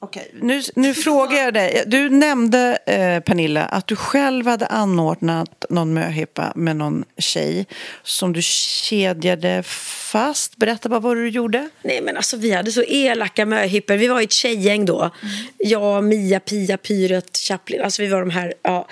Okej, 0.00 0.30
nu, 0.40 0.62
nu 0.74 0.94
frågar 0.94 1.36
jag 1.36 1.54
dig. 1.54 1.84
Du 1.86 2.10
nämnde, 2.10 2.78
eh, 2.86 3.20
Pernilla, 3.20 3.64
att 3.64 3.86
du 3.86 3.96
själv 3.96 4.46
hade 4.46 4.66
anordnat 4.66 5.64
någon 5.70 5.94
möhippa 5.94 6.52
med 6.56 6.76
någon 6.76 7.04
tjej 7.18 7.66
som 8.02 8.32
du 8.32 8.42
kedjade 8.42 9.62
fast. 9.62 10.56
Berätta 10.56 10.88
bara 10.88 11.00
vad 11.00 11.16
du 11.16 11.28
gjorde. 11.28 11.68
Nej 11.82 12.00
men 12.00 12.16
alltså 12.16 12.36
vi 12.36 12.52
hade 12.52 12.72
så 12.72 12.82
elaka 12.82 13.46
möhippor. 13.46 13.94
Vi 13.94 14.06
var 14.06 14.20
ett 14.20 14.32
tjejgäng 14.32 14.84
då. 14.84 15.10
Jag, 15.58 16.04
Mia, 16.04 16.40
Pia, 16.40 16.76
Pyret, 16.76 17.36
Chaplin. 17.36 17.82
Alltså 17.82 18.02
vi 18.02 18.08
var 18.08 18.20
de 18.20 18.30
här, 18.30 18.54
ja, 18.62 18.88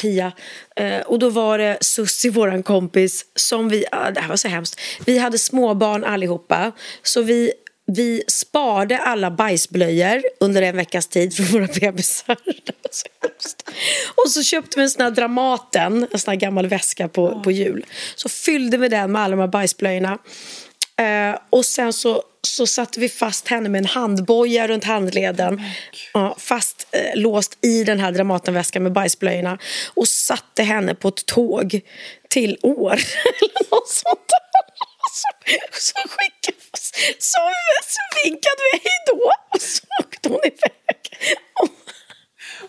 Pia. 0.00 0.32
Eh, 0.76 1.00
och 1.00 1.18
då 1.18 1.30
var 1.30 1.58
det 1.58 1.78
Sussi, 1.80 2.28
våran 2.28 2.62
kompis, 2.62 3.26
som 3.34 3.68
vi, 3.68 3.84
ah, 3.92 4.10
det 4.10 4.20
här 4.20 4.28
var 4.28 4.36
så 4.36 4.48
hemskt. 4.48 4.80
Vi 5.04 5.18
hade 5.18 5.38
småbarn 5.38 6.04
allihopa. 6.04 6.72
Så 7.02 7.22
vi 7.22 7.52
vi 7.94 8.22
sparade 8.26 8.98
alla 8.98 9.30
bajsblöjor 9.30 10.22
under 10.40 10.62
en 10.62 10.76
veckas 10.76 11.06
tid 11.06 11.36
från 11.36 11.46
våra 11.46 11.66
bebisar. 11.80 12.36
Och 14.24 14.30
så 14.30 14.42
köpte 14.42 14.78
vi 14.78 14.82
en 14.82 14.90
sån 14.90 15.02
här 15.02 15.10
Dramaten, 15.10 16.06
en 16.12 16.18
sån 16.18 16.32
här 16.32 16.40
gammal 16.40 16.66
väska 16.66 17.08
på, 17.08 17.40
på 17.40 17.50
jul. 17.50 17.86
Så 18.14 18.28
fyllde 18.28 18.76
vi 18.76 18.88
den 18.88 19.12
med 19.12 19.22
alla 19.22 19.36
de 19.36 19.40
här 19.40 19.48
bajsblöjorna. 19.48 20.18
Eh, 20.96 21.38
och 21.50 21.64
sen 21.64 21.92
så, 21.92 22.22
så 22.42 22.66
satte 22.66 23.00
vi 23.00 23.08
fast 23.08 23.48
henne 23.48 23.68
med 23.68 23.78
en 23.78 23.86
handboja 23.86 24.68
runt 24.68 24.84
handleden. 24.84 25.62
Ja, 26.14 26.36
fast 26.38 26.86
eh, 26.92 27.20
låst 27.20 27.58
i 27.64 27.84
den 27.84 28.00
här 28.00 28.12
Dramatenväskan 28.12 28.82
med 28.82 28.92
bajsblöjorna. 28.92 29.58
Och 29.94 30.08
satte 30.08 30.62
henne 30.62 30.94
på 30.94 31.08
ett 31.08 31.26
tåg 31.26 31.80
till 32.28 32.58
år. 32.62 32.92
Eller 33.40 33.70
något 33.70 33.88
sånt 33.88 34.28
där. 34.28 34.49
Så, 35.20 35.28
så 35.80 36.08
skickade 36.08 36.60
så, 36.74 36.94
så, 37.18 37.40
så 37.94 38.02
vinkade 38.24 38.62
vi 38.72 38.78
hej 38.84 39.00
då 39.06 39.32
och 39.54 39.62
så 39.62 39.82
åkte 40.00 40.28
hon 40.28 40.44
iväg. 40.44 41.02
Och, 41.62 41.70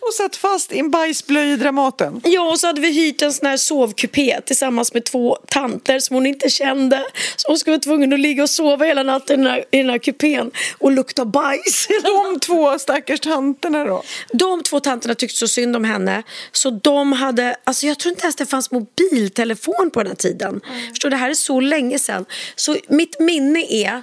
och 0.01 0.13
satt 0.13 0.35
fast 0.35 0.71
i 0.71 0.79
en 0.79 0.91
bajsblöja 0.91 1.53
i 1.53 1.55
Dramaten. 1.55 2.21
Ja, 2.23 2.51
och 2.51 2.59
så 2.59 2.67
hade 2.67 2.81
vi 2.81 2.91
hyrt 2.91 3.21
en 3.21 3.33
sån 3.33 3.47
här 3.47 3.57
sovkupé 3.57 4.41
tillsammans 4.45 4.93
med 4.93 5.03
två 5.03 5.37
tanter 5.47 5.99
som 5.99 6.13
hon 6.15 6.25
inte 6.25 6.49
kände. 6.49 7.05
Så 7.35 7.47
hon 7.47 7.57
skulle 7.57 7.71
vara 7.71 7.81
tvungen 7.81 8.13
att 8.13 8.19
ligga 8.19 8.43
och 8.43 8.49
sova 8.49 8.85
hela 8.85 9.03
natten 9.03 9.39
i 9.39 9.43
den 9.43 9.51
här, 9.51 9.65
i 9.71 9.77
den 9.77 9.89
här 9.89 9.97
kupén 9.97 10.51
och 10.77 10.91
lukta 10.91 11.25
bajs. 11.25 11.87
De 12.03 12.39
två 12.39 12.79
stackars 12.79 13.19
tanterna 13.19 13.85
då. 13.85 14.03
De 14.33 14.63
två 14.63 14.79
tanterna 14.79 15.15
tyckte 15.15 15.37
så 15.37 15.47
synd 15.47 15.75
om 15.75 15.83
henne 15.83 16.23
så 16.51 16.69
de 16.69 17.13
hade, 17.13 17.55
alltså 17.63 17.87
jag 17.87 17.99
tror 17.99 18.11
inte 18.11 18.23
ens 18.23 18.35
det 18.35 18.45
fanns 18.45 18.71
mobiltelefon 18.71 19.91
på 19.93 19.99
den 19.99 20.07
här 20.07 20.15
tiden. 20.15 20.61
Förstår, 20.89 21.09
det 21.09 21.15
här 21.15 21.29
är 21.29 21.33
så 21.33 21.59
länge 21.59 21.99
sedan. 21.99 22.25
Så 22.55 22.77
mitt 22.87 23.19
minne 23.19 23.65
är 23.69 24.01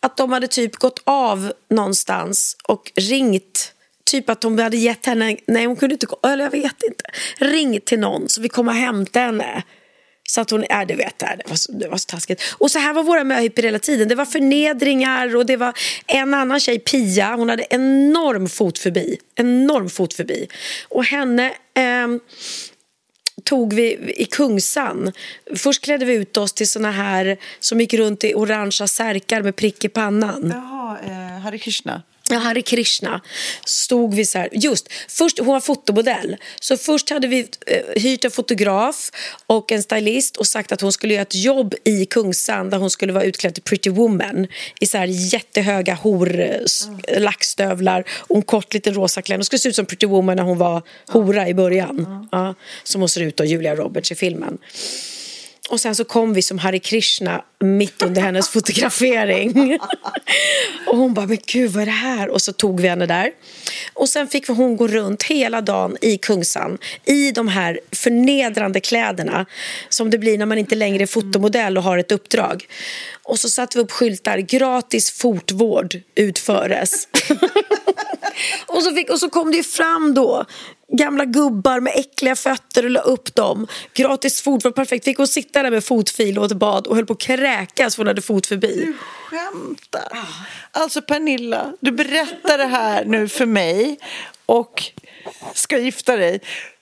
att 0.00 0.16
de 0.16 0.32
hade 0.32 0.48
typ 0.48 0.76
gått 0.76 1.02
av 1.04 1.52
någonstans 1.70 2.56
och 2.64 2.92
ringt 2.96 3.72
Typ 4.10 4.30
att 4.30 4.40
de 4.40 4.58
hade 4.58 4.76
gett 4.76 5.06
henne, 5.06 5.36
nej 5.46 5.66
hon 5.66 5.76
kunde 5.76 5.92
inte 5.92 6.06
gå, 6.06 6.18
eller 6.28 6.44
jag 6.44 6.50
vet 6.50 6.82
inte. 6.82 7.04
Ring 7.38 7.80
till 7.80 7.98
någon 7.98 8.28
så 8.28 8.40
vi 8.40 8.48
kommer 8.48 8.72
och 8.72 8.78
hämtar 8.78 9.20
henne. 9.20 9.62
Så 10.28 10.40
att 10.40 10.50
hon, 10.50 10.64
äh, 10.64 10.86
du 10.86 10.94
vet, 10.94 11.18
det 11.18 11.42
var, 11.46 11.56
så, 11.56 11.72
det 11.72 11.88
var 11.88 11.96
så 11.96 12.06
taskigt. 12.06 12.42
Och 12.58 12.70
så 12.70 12.78
här 12.78 12.92
var 12.92 13.02
våra 13.02 13.24
möhippor 13.24 13.62
hela 13.62 13.78
tiden. 13.78 14.08
Det 14.08 14.14
var 14.14 14.24
förnedringar 14.24 15.36
och 15.36 15.46
det 15.46 15.56
var 15.56 15.72
en 16.06 16.34
annan 16.34 16.60
tjej, 16.60 16.78
Pia, 16.78 17.34
hon 17.36 17.48
hade 17.48 17.66
enorm 17.70 18.48
fot 18.48 18.78
förbi. 18.78 19.18
Enorm 19.34 19.90
fot 19.90 20.14
förbi. 20.14 20.48
Och 20.88 21.04
henne 21.04 21.46
eh, 21.74 22.08
tog 23.44 23.72
vi 23.72 24.14
i 24.16 24.24
Kungsan. 24.24 25.12
Först 25.56 25.84
klädde 25.84 26.04
vi 26.04 26.14
ut 26.14 26.36
oss 26.36 26.52
till 26.52 26.68
såna 26.68 26.90
här 26.90 27.36
som 27.60 27.80
gick 27.80 27.94
runt 27.94 28.24
i 28.24 28.34
orangea 28.34 28.86
särkar 28.86 29.42
med 29.42 29.56
prick 29.56 29.84
i 29.84 29.88
pannan. 29.88 30.52
Jaha, 30.54 30.98
eh, 31.06 31.40
Hare 31.40 31.58
Krishna. 31.58 32.02
Ja, 32.30 32.38
Hare 32.38 32.62
Krishna. 32.62 33.20
Stod 33.64 34.14
vi 34.14 34.26
så 34.26 34.38
här, 34.38 34.48
just, 34.52 34.88
först, 35.08 35.38
hon 35.38 35.46
var 35.48 35.60
fotomodell. 35.60 36.36
Så 36.60 36.76
först 36.76 37.10
hade 37.10 37.26
vi 37.28 37.48
eh, 37.66 38.02
hyrt 38.02 38.24
en 38.24 38.30
fotograf 38.30 39.10
och 39.46 39.72
en 39.72 39.82
stylist 39.82 40.36
och 40.36 40.46
sagt 40.46 40.72
att 40.72 40.80
hon 40.80 40.92
skulle 40.92 41.14
göra 41.14 41.22
ett 41.22 41.34
jobb 41.34 41.74
i 41.84 42.06
Kungsan 42.06 42.70
där 42.70 42.78
hon 42.78 42.90
skulle 42.90 43.12
vara 43.12 43.24
utklädd 43.24 43.54
till 43.54 43.62
Pretty 43.62 43.90
Woman 43.90 44.46
i 44.80 44.86
så 44.86 44.98
här 44.98 45.06
jättehöga 45.06 45.94
hor, 45.94 46.40
s- 46.40 46.88
lackstövlar 47.18 48.04
och 48.10 48.36
en 48.36 48.42
kort 48.42 48.74
liten 48.74 48.94
rosa 48.94 49.22
klänning. 49.22 49.38
Hon 49.40 49.44
skulle 49.44 49.58
se 49.60 49.68
ut 49.68 49.76
som 49.76 49.86
Pretty 49.86 50.06
Woman 50.06 50.36
när 50.36 50.44
hon 50.44 50.58
var 50.58 50.82
hora 51.08 51.48
i 51.48 51.54
början. 51.54 52.28
Ja, 52.32 52.54
som 52.84 53.00
hon 53.00 53.08
ser 53.08 53.20
ut 53.20 53.36
då, 53.36 53.44
Julia 53.44 53.74
Roberts 53.76 54.12
i 54.12 54.14
filmen. 54.14 54.58
Och 55.70 55.80
sen 55.80 55.94
så 55.94 56.04
kom 56.04 56.32
vi 56.32 56.42
som 56.42 56.58
Hare 56.58 56.78
Krishna 56.78 57.44
mitt 57.60 58.02
under 58.02 58.22
hennes 58.22 58.48
fotografering. 58.52 59.78
och 60.86 60.96
hon 60.96 61.14
bara, 61.14 61.26
men 61.26 61.38
gud 61.46 61.70
vad 61.70 61.82
är 61.82 61.86
det 61.86 61.92
här? 61.92 62.28
Och 62.28 62.42
så 62.42 62.52
tog 62.52 62.80
vi 62.80 62.88
henne 62.88 63.06
där. 63.06 63.30
Och 63.94 64.08
sen 64.08 64.28
fick 64.28 64.48
hon 64.48 64.76
gå 64.76 64.86
runt 64.86 65.22
hela 65.22 65.60
dagen 65.60 65.96
i 66.00 66.18
Kungsan 66.18 66.78
i 67.04 67.32
de 67.32 67.48
här 67.48 67.80
förnedrande 67.92 68.80
kläderna 68.80 69.46
som 69.88 70.10
det 70.10 70.18
blir 70.18 70.38
när 70.38 70.46
man 70.46 70.58
inte 70.58 70.74
längre 70.74 71.02
är 71.02 71.06
fotomodell 71.06 71.76
och 71.76 71.82
har 71.82 71.98
ett 71.98 72.12
uppdrag. 72.12 72.66
Och 73.22 73.38
så 73.38 73.48
satte 73.48 73.78
vi 73.78 73.84
upp 73.84 73.92
skyltar, 73.92 74.38
gratis 74.38 75.10
fotvård 75.10 76.00
utföres. 76.14 77.08
och, 78.66 78.82
så 78.82 78.94
fick, 78.94 79.10
och 79.10 79.18
så 79.18 79.30
kom 79.30 79.50
det 79.50 79.56
ju 79.56 79.62
fram 79.62 80.14
då 80.14 80.44
gamla 80.92 81.24
gubbar 81.24 81.80
med 81.80 81.92
äckliga 81.96 82.36
fötter 82.36 82.84
och 82.84 82.90
la 82.90 83.00
upp 83.00 83.34
dem. 83.34 83.66
Gratis 83.94 84.42
fotvård, 84.42 84.74
perfekt. 84.74 85.04
Fick 85.04 85.18
hon 85.18 85.28
sitta 85.28 85.62
där 85.62 85.70
med 85.70 85.84
fotfil 85.84 86.38
och 86.38 86.44
ett 86.44 86.52
bad 86.52 86.86
och 86.86 86.96
höll 86.96 87.06
på 87.06 87.12
att 87.12 87.20
kräkas 87.20 87.96
för 87.96 88.02
hon 88.02 88.06
hade 88.08 88.22
fot 88.22 88.46
förbi. 88.46 88.92
Skämtar. 89.26 90.18
Alltså 90.70 91.02
Pernilla, 91.02 91.72
du 91.80 91.90
berättar 91.90 92.58
det 92.58 92.66
här 92.66 93.04
nu 93.04 93.28
för 93.28 93.46
mig 93.46 93.98
och 94.46 94.82
ska 95.54 95.78
gifta 95.78 96.16
dig. 96.16 96.40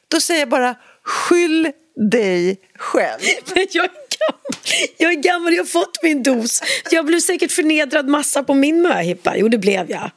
Då 0.09 0.21
säger 0.21 0.41
jag 0.41 0.49
bara 0.49 0.75
skyll 1.03 1.73
dig 2.11 2.61
själv. 2.79 3.21
Men 3.55 3.67
jag 3.71 3.85
är 3.85 3.91
gammal, 4.19 4.61
jag 4.99 5.13
är 5.13 5.17
gammal, 5.17 5.55
jag 5.55 5.63
har 5.63 5.69
fått 5.69 6.03
min 6.03 6.23
dos. 6.23 6.63
Jag 6.91 7.07
blev 7.07 7.21
säkert 7.21 7.53
förnedrad 7.53 8.09
massa 8.09 8.43
på 8.43 8.55
min 8.55 8.83
möhippa. 8.83 9.37
Jo, 9.37 9.49
det 9.49 9.59
blev 9.59 9.91
jag. 9.91 10.11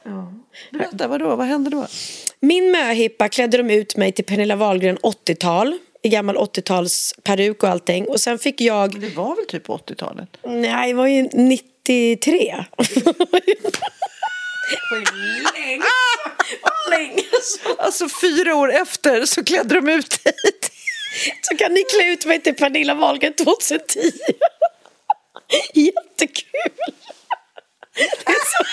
Berätta, 0.72 1.08
vadå? 1.08 1.36
Vad 1.36 1.48
hände 1.48 1.70
då? 1.70 1.88
Min 2.42 2.72
möhippa 2.72 3.30
klädde 3.30 3.58
de 3.58 3.70
ut 3.70 3.96
mig 3.98 4.12
till 4.12 4.26
Pernilla 4.26 4.56
Wahlgren 4.56 4.98
80-tal. 4.98 5.78
I 6.04 6.10
gammal 6.10 6.38
80-tals 6.38 7.16
peruk 7.24 7.64
och 7.64 7.70
allting. 7.70 8.08
Och 8.08 8.22
sen 8.22 8.40
fick 8.40 8.62
jag... 8.62 9.00
Det 9.02 9.10
var 9.10 9.36
väl 9.36 9.46
typ 9.46 9.64
på 9.64 9.78
80-talet? 9.78 10.30
Nej, 10.44 10.88
det 10.88 10.94
var 10.94 11.08
ju 11.08 11.30
93. 11.34 12.66
Länge. 15.54 15.84
Länge. 16.90 17.24
Alltså 17.78 18.10
fyra 18.22 18.56
år 18.56 18.74
efter 18.74 19.26
så 19.26 19.44
klädde 19.44 19.76
de 19.76 19.90
ut 19.90 20.24
dig. 20.24 20.34
Så 21.42 21.58
kan 21.58 21.74
ni 21.74 21.84
klä 21.84 22.12
ut 22.12 22.26
mig 22.26 22.42
till 22.42 22.56
Pernilla 22.56 22.94
Wahlgren 22.94 23.34
2010. 23.34 24.00
Jättekul. 25.74 26.72
Det 27.96 28.32
är 28.32 28.46
så, 28.46 28.64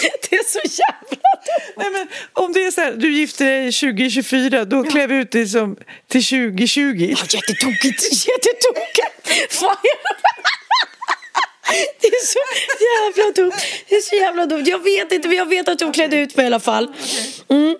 det 0.30 0.36
är 0.36 0.44
så 0.44 0.60
jävla 0.64 1.08
dumt. 1.10 1.74
Nej, 1.76 1.90
men 1.90 2.08
om 2.32 2.52
det 2.52 2.64
är 2.64 2.70
så 2.70 2.80
här, 2.80 2.92
du 2.92 3.12
gifter 3.12 3.44
dig 3.44 3.72
2024, 3.72 4.64
då 4.64 4.84
klär 4.84 5.06
vi 5.06 5.14
ut 5.16 5.30
dig 5.32 5.48
som 5.48 5.76
till 6.08 6.24
2020. 6.24 6.80
Ja, 6.80 7.16
jättetokigt, 7.28 8.02
jättetokigt. 8.28 9.52
Fan, 9.54 9.76
Det 12.00 12.06
är 12.06 12.26
så 12.26 12.38
jävla 12.90 13.32
dumt. 13.32 13.60
Det 13.88 13.96
är 13.96 14.00
så 14.00 14.14
jävla 14.14 14.46
dumt. 14.46 14.64
Jag 14.66 14.84
vet 14.84 15.12
inte, 15.12 15.28
men 15.28 15.36
jag 15.36 15.46
vet 15.46 15.68
att 15.68 15.80
hon 15.80 15.92
klädde 15.92 16.16
ut 16.16 16.36
mig 16.36 16.44
i 16.44 16.46
alla 16.46 16.60
fall. 16.60 16.94
Mm. 17.48 17.76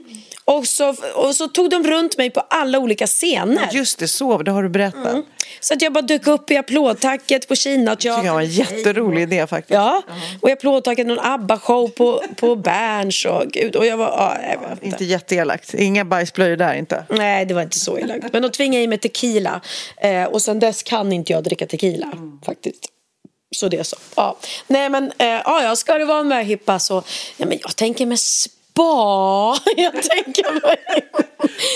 Och, 0.50 0.66
så, 0.66 0.94
och 1.14 1.36
så 1.36 1.48
tog 1.48 1.70
de 1.70 1.82
runt 1.84 2.18
mig 2.18 2.30
på 2.30 2.40
alla 2.40 2.78
olika 2.78 3.06
scener. 3.06 3.68
Just 3.72 3.98
det, 3.98 4.08
så, 4.08 4.38
det 4.38 4.50
har 4.50 4.62
du 4.62 4.68
berättat. 4.68 5.12
Mm. 5.12 5.22
Så 5.60 5.74
att 5.74 5.82
jag 5.82 5.92
bara 5.92 6.02
dök 6.02 6.26
upp 6.26 6.50
i 6.50 6.56
applådtacket 6.56 7.48
på 7.48 7.54
Kina. 7.54 7.90
Det 7.90 7.96
tycker 7.96 8.24
jag 8.24 8.34
var 8.34 8.40
en 8.40 8.50
jätterolig 8.50 9.22
idé 9.22 9.46
faktiskt. 9.46 9.74
Ja, 9.74 10.02
och 10.40 10.48
i 10.48 10.52
applådtacket 10.52 11.06
någon 11.06 11.18
ABBA-show 11.18 11.88
på, 11.88 12.22
på 12.36 12.56
Berns 12.56 13.24
och 13.24 13.46
gud. 13.46 13.76
Och 13.76 13.86
jag 13.86 13.96
var, 13.96 14.06
ja, 14.06 14.36
jag 14.52 14.60
vet 14.60 14.70
inte. 14.70 14.86
Inte 14.86 15.04
jätteelakt. 15.04 15.74
Inga 15.74 16.04
bajsblöjor 16.04 16.56
där 16.56 16.74
inte. 16.74 17.04
Nej, 17.08 17.46
det 17.46 17.54
var 17.54 17.62
inte 17.62 17.78
så 17.78 17.98
elakt. 17.98 18.32
Men 18.32 18.42
de 18.42 18.50
tvingade 18.50 18.84
i 18.84 18.86
mig 18.86 18.98
tequila. 18.98 19.60
Eh, 19.96 20.24
och 20.24 20.42
sen 20.42 20.58
dess 20.58 20.82
kan 20.82 21.12
inte 21.12 21.32
jag 21.32 21.44
dricka 21.44 21.66
tequila, 21.66 22.12
faktiskt. 22.46 22.86
Så 23.56 23.68
det 23.68 23.76
är 23.76 23.82
så. 23.82 23.96
Ja. 24.16 24.36
Nej, 24.66 24.88
men 24.88 25.12
eh, 25.18 25.26
ja, 25.26 25.62
ja, 25.62 25.76
ska 25.76 25.98
det 25.98 26.04
vara 26.04 26.20
en 26.20 26.28
möhippa 26.28 26.78
så... 26.78 27.02
Ja, 27.36 27.46
men 27.46 27.58
jag 27.62 27.76
tänker 27.76 28.06
med 28.06 28.18
spa. 28.70 29.56
Jag 29.76 29.92
tänker 29.92 30.52
mig... 30.52 30.76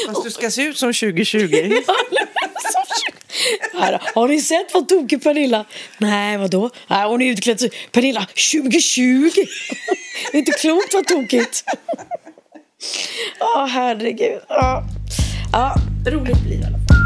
Fast 0.06 0.24
du 0.24 0.30
ska 0.30 0.50
se 0.50 0.62
ut 0.62 0.78
som 0.78 0.92
2020. 0.92 1.72
Här, 3.72 4.00
har 4.14 4.28
ni 4.28 4.40
sett 4.40 4.74
vad 4.74 4.88
tokig 4.88 5.22
Pernilla? 5.22 5.64
Nej, 5.98 6.36
vadå? 6.36 6.70
Nej, 6.86 7.08
hon 7.08 7.22
är 7.22 7.30
utklädd 7.30 7.60
så... 7.60 7.68
Pernilla, 7.92 8.26
2020! 8.52 9.30
Det 10.32 10.36
är 10.36 10.38
inte 10.38 10.52
klokt 10.52 10.94
vad 10.94 11.06
tokigt. 11.06 11.64
Ja, 13.38 13.68
herregud. 13.70 14.40
Ja. 14.48 14.84
ja, 15.52 15.74
roligt 16.06 16.42
blir 16.42 16.56
det 16.56 16.62
i 16.62 16.66
alla 16.66 16.78
fall. 16.78 17.03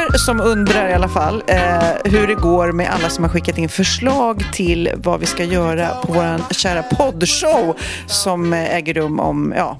Er 0.00 0.18
som 0.18 0.40
undrar 0.40 0.88
i 0.88 0.92
alla 0.92 1.08
fall 1.08 1.42
eh, 1.46 1.82
hur 2.04 2.26
det 2.26 2.34
går 2.34 2.72
med 2.72 2.90
alla 2.90 3.08
som 3.10 3.24
har 3.24 3.30
skickat 3.30 3.58
in 3.58 3.68
förslag 3.68 4.44
till 4.52 4.90
vad 4.94 5.20
vi 5.20 5.26
ska 5.26 5.44
göra 5.44 5.88
på 5.88 6.12
vår 6.12 6.54
kära 6.54 6.82
poddshow 6.82 7.76
som 8.06 8.52
eh, 8.52 8.74
äger 8.74 8.94
rum 8.94 9.20
om 9.20 9.54
ja, 9.56 9.78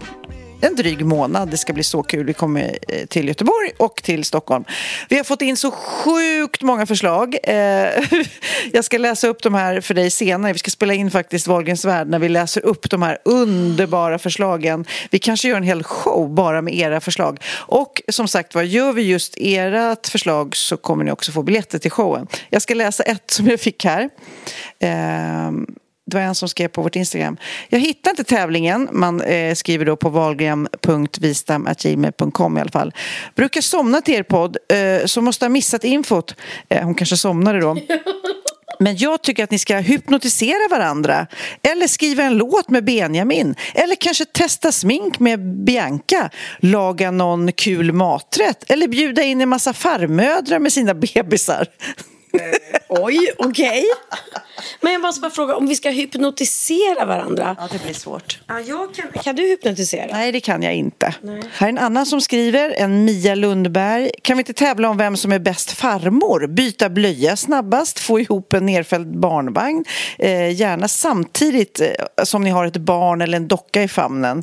en 0.60 0.76
dryg 0.76 1.06
månad. 1.06 1.50
Det 1.50 1.56
ska 1.56 1.72
bli 1.72 1.84
så 1.84 2.02
kul. 2.02 2.26
Vi 2.26 2.32
kommer 2.32 2.78
eh, 2.88 3.06
till 3.06 3.28
Göteborg 3.28 3.70
och 3.76 4.02
till 4.02 4.24
Stockholm. 4.24 4.64
Vi 5.08 5.16
har 5.16 5.24
fått 5.24 5.42
in 5.42 5.56
så 5.56 5.70
sjukt 5.70 6.62
många 6.62 6.86
förslag. 6.86 7.36
Eh, 7.42 7.54
jag 8.72 8.84
ska 8.84 8.98
läsa 8.98 9.28
upp 9.28 9.42
de 9.42 9.54
här 9.54 9.80
för 9.80 9.94
dig 9.94 10.10
senare. 10.10 10.52
Vi 10.52 10.58
ska 10.58 10.70
spela 10.70 10.94
in 10.94 11.10
faktiskt 11.10 11.46
Wahlgrens 11.46 11.84
värld 11.84 12.08
när 12.08 12.18
vi 12.18 12.28
läser 12.28 12.64
upp 12.64 12.90
de 12.90 13.02
här 13.02 13.18
underbara 13.24 14.18
förslagen. 14.18 14.84
Vi 15.10 15.18
kanske 15.18 15.48
gör 15.48 15.56
en 15.56 15.62
hel 15.62 15.82
show 15.82 16.34
bara 16.34 16.62
med 16.62 16.74
era 16.74 17.00
förslag. 17.00 17.40
Och 17.52 18.02
som 18.08 18.28
sagt 18.28 18.54
vad 18.54 18.66
gör 18.66 18.92
vi 18.92 19.02
just 19.02 19.34
ert 19.36 20.08
förslag 20.08 20.56
så 20.56 20.76
kommer 20.76 21.04
ni 21.04 21.12
också 21.12 21.32
få 21.32 21.42
biljetter 21.42 21.78
till 21.78 21.90
showen. 21.90 22.26
Jag 22.50 22.62
ska 22.62 22.74
läsa 22.74 23.02
ett 23.02 23.30
som 23.30 23.46
jag 23.46 23.60
fick 23.60 23.84
här. 23.84 24.10
Eh, 24.78 25.50
det 26.10 26.16
var 26.16 26.24
en 26.24 26.34
som 26.34 26.48
skrev 26.48 26.68
på 26.68 26.82
vårt 26.82 26.96
Instagram. 26.96 27.36
Jag 27.68 27.80
hittar 27.80 28.10
inte 28.10 28.24
tävlingen. 28.24 28.88
Man 28.92 29.20
eh, 29.20 29.54
skriver 29.54 29.84
då 29.84 29.96
på 29.96 30.08
wahlgren.vistam.gmail.com 30.08 32.58
i 32.58 32.60
alla 32.60 32.70
fall. 32.70 32.94
Brukar 33.34 33.60
somna 33.60 34.00
till 34.00 34.14
er 34.14 34.22
podd, 34.22 34.56
eh, 34.72 35.06
så 35.06 35.22
måste 35.22 35.44
ha 35.44 35.50
missat 35.50 35.84
infot. 35.84 36.34
Eh, 36.68 36.84
hon 36.84 36.94
kanske 36.94 37.16
somnade 37.16 37.60
då. 37.60 37.76
Men 38.78 38.96
jag 38.96 39.22
tycker 39.22 39.44
att 39.44 39.50
ni 39.50 39.58
ska 39.58 39.76
hypnotisera 39.76 40.68
varandra. 40.70 41.26
Eller 41.62 41.86
skriva 41.86 42.22
en 42.22 42.36
låt 42.36 42.70
med 42.70 42.84
Benjamin. 42.84 43.54
Eller 43.74 43.94
kanske 43.94 44.24
testa 44.24 44.72
smink 44.72 45.18
med 45.18 45.64
Bianca. 45.64 46.30
Laga 46.58 47.10
någon 47.10 47.52
kul 47.52 47.92
maträtt. 47.92 48.70
Eller 48.70 48.88
bjuda 48.88 49.22
in 49.22 49.40
en 49.40 49.48
massa 49.48 49.72
farmödrar 49.72 50.58
med 50.58 50.72
sina 50.72 50.94
bebisar. 50.94 51.66
Oj, 52.88 53.30
okej. 53.38 53.84
Men 54.80 54.92
jag 54.92 55.02
måste 55.02 55.20
bara 55.20 55.30
fråga, 55.30 55.56
om 55.56 55.66
vi 55.66 55.74
ska 55.74 55.90
hypnotisera 55.90 57.04
varandra. 57.04 57.56
Ja, 57.58 57.68
det 57.72 57.82
blir 57.82 57.94
svårt. 57.94 58.40
Ja, 58.46 58.60
jag 58.60 58.94
kan, 58.94 59.22
kan 59.22 59.36
du 59.36 59.42
hypnotisera? 59.42 60.06
Nej, 60.12 60.32
det 60.32 60.40
kan 60.40 60.62
jag 60.62 60.74
inte. 60.74 61.14
Här 61.52 61.66
är 61.66 61.68
en 61.68 61.78
annan 61.78 62.06
som 62.06 62.20
skriver, 62.20 62.70
en 62.70 63.04
Mia 63.04 63.34
Lundberg. 63.34 64.10
Kan 64.22 64.36
vi 64.36 64.40
inte 64.40 64.52
tävla 64.52 64.88
om 64.88 64.96
vem 64.96 65.16
som 65.16 65.32
är 65.32 65.38
bäst 65.38 65.70
farmor? 65.70 66.46
Byta 66.46 66.88
blöja 66.88 67.36
snabbast, 67.36 67.98
få 67.98 68.20
ihop 68.20 68.52
en 68.52 68.66
nerfälld 68.66 69.20
barnvagn. 69.20 69.84
Eh, 70.18 70.52
gärna 70.52 70.88
samtidigt 70.88 71.80
eh, 71.80 72.24
som 72.24 72.42
ni 72.42 72.50
har 72.50 72.66
ett 72.66 72.76
barn 72.76 73.20
eller 73.20 73.36
en 73.36 73.48
docka 73.48 73.82
i 73.82 73.88
famnen. 73.88 74.42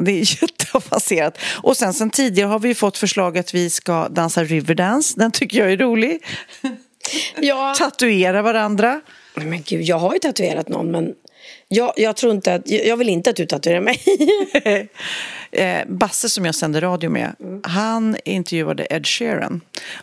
Det 0.00 0.12
är 0.12 0.42
jätteavancerat. 0.42 1.38
Och 1.62 1.76
sen, 1.76 1.94
sen 1.94 2.10
tidigare 2.10 2.48
har 2.48 2.58
vi 2.58 2.74
fått 2.74 2.98
förslag 2.98 3.38
att 3.38 3.54
vi 3.54 3.70
ska 3.70 4.08
dansa 4.08 4.44
Riverdance. 4.44 5.14
Den 5.16 5.30
tycker 5.30 5.58
jag 5.58 5.72
är 5.72 5.76
rolig. 5.76 6.22
Ja. 7.40 7.74
Tatuera 7.78 8.42
varandra. 8.42 9.00
Nej, 9.34 9.46
Men 9.46 9.62
gud, 9.62 9.82
jag 9.82 9.98
har 9.98 10.12
ju 10.12 10.18
tatuerat 10.18 10.68
någon, 10.68 10.90
men 10.90 11.14
jag, 11.68 11.92
jag 11.96 12.16
tror 12.16 12.32
inte 12.32 12.54
att, 12.54 12.70
jag 12.70 12.96
vill 12.96 13.08
inte 13.08 13.30
att 13.30 13.36
du 13.36 13.46
tatuerar 13.46 13.80
mig. 13.80 14.00
eh, 15.50 15.88
Basse 15.88 16.28
som 16.28 16.44
jag 16.44 16.54
sände 16.54 16.80
radio 16.80 17.10
med, 17.10 17.34
han 17.62 18.16
intervjuade 18.24 18.86
Ed 18.90 19.06
Sheeran. 19.06 19.60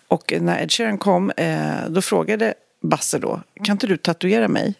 Och 0.07 0.33
när 0.41 0.63
Ed 0.63 0.71
Sheeran 0.71 0.97
kom, 0.97 1.31
eh, 1.37 1.89
då 1.89 2.01
frågade 2.01 2.53
Basse 2.81 3.19
då, 3.19 3.41
kan 3.63 3.75
inte 3.75 3.87
du 3.87 3.97
tatuera 3.97 4.47
mig? 4.47 4.73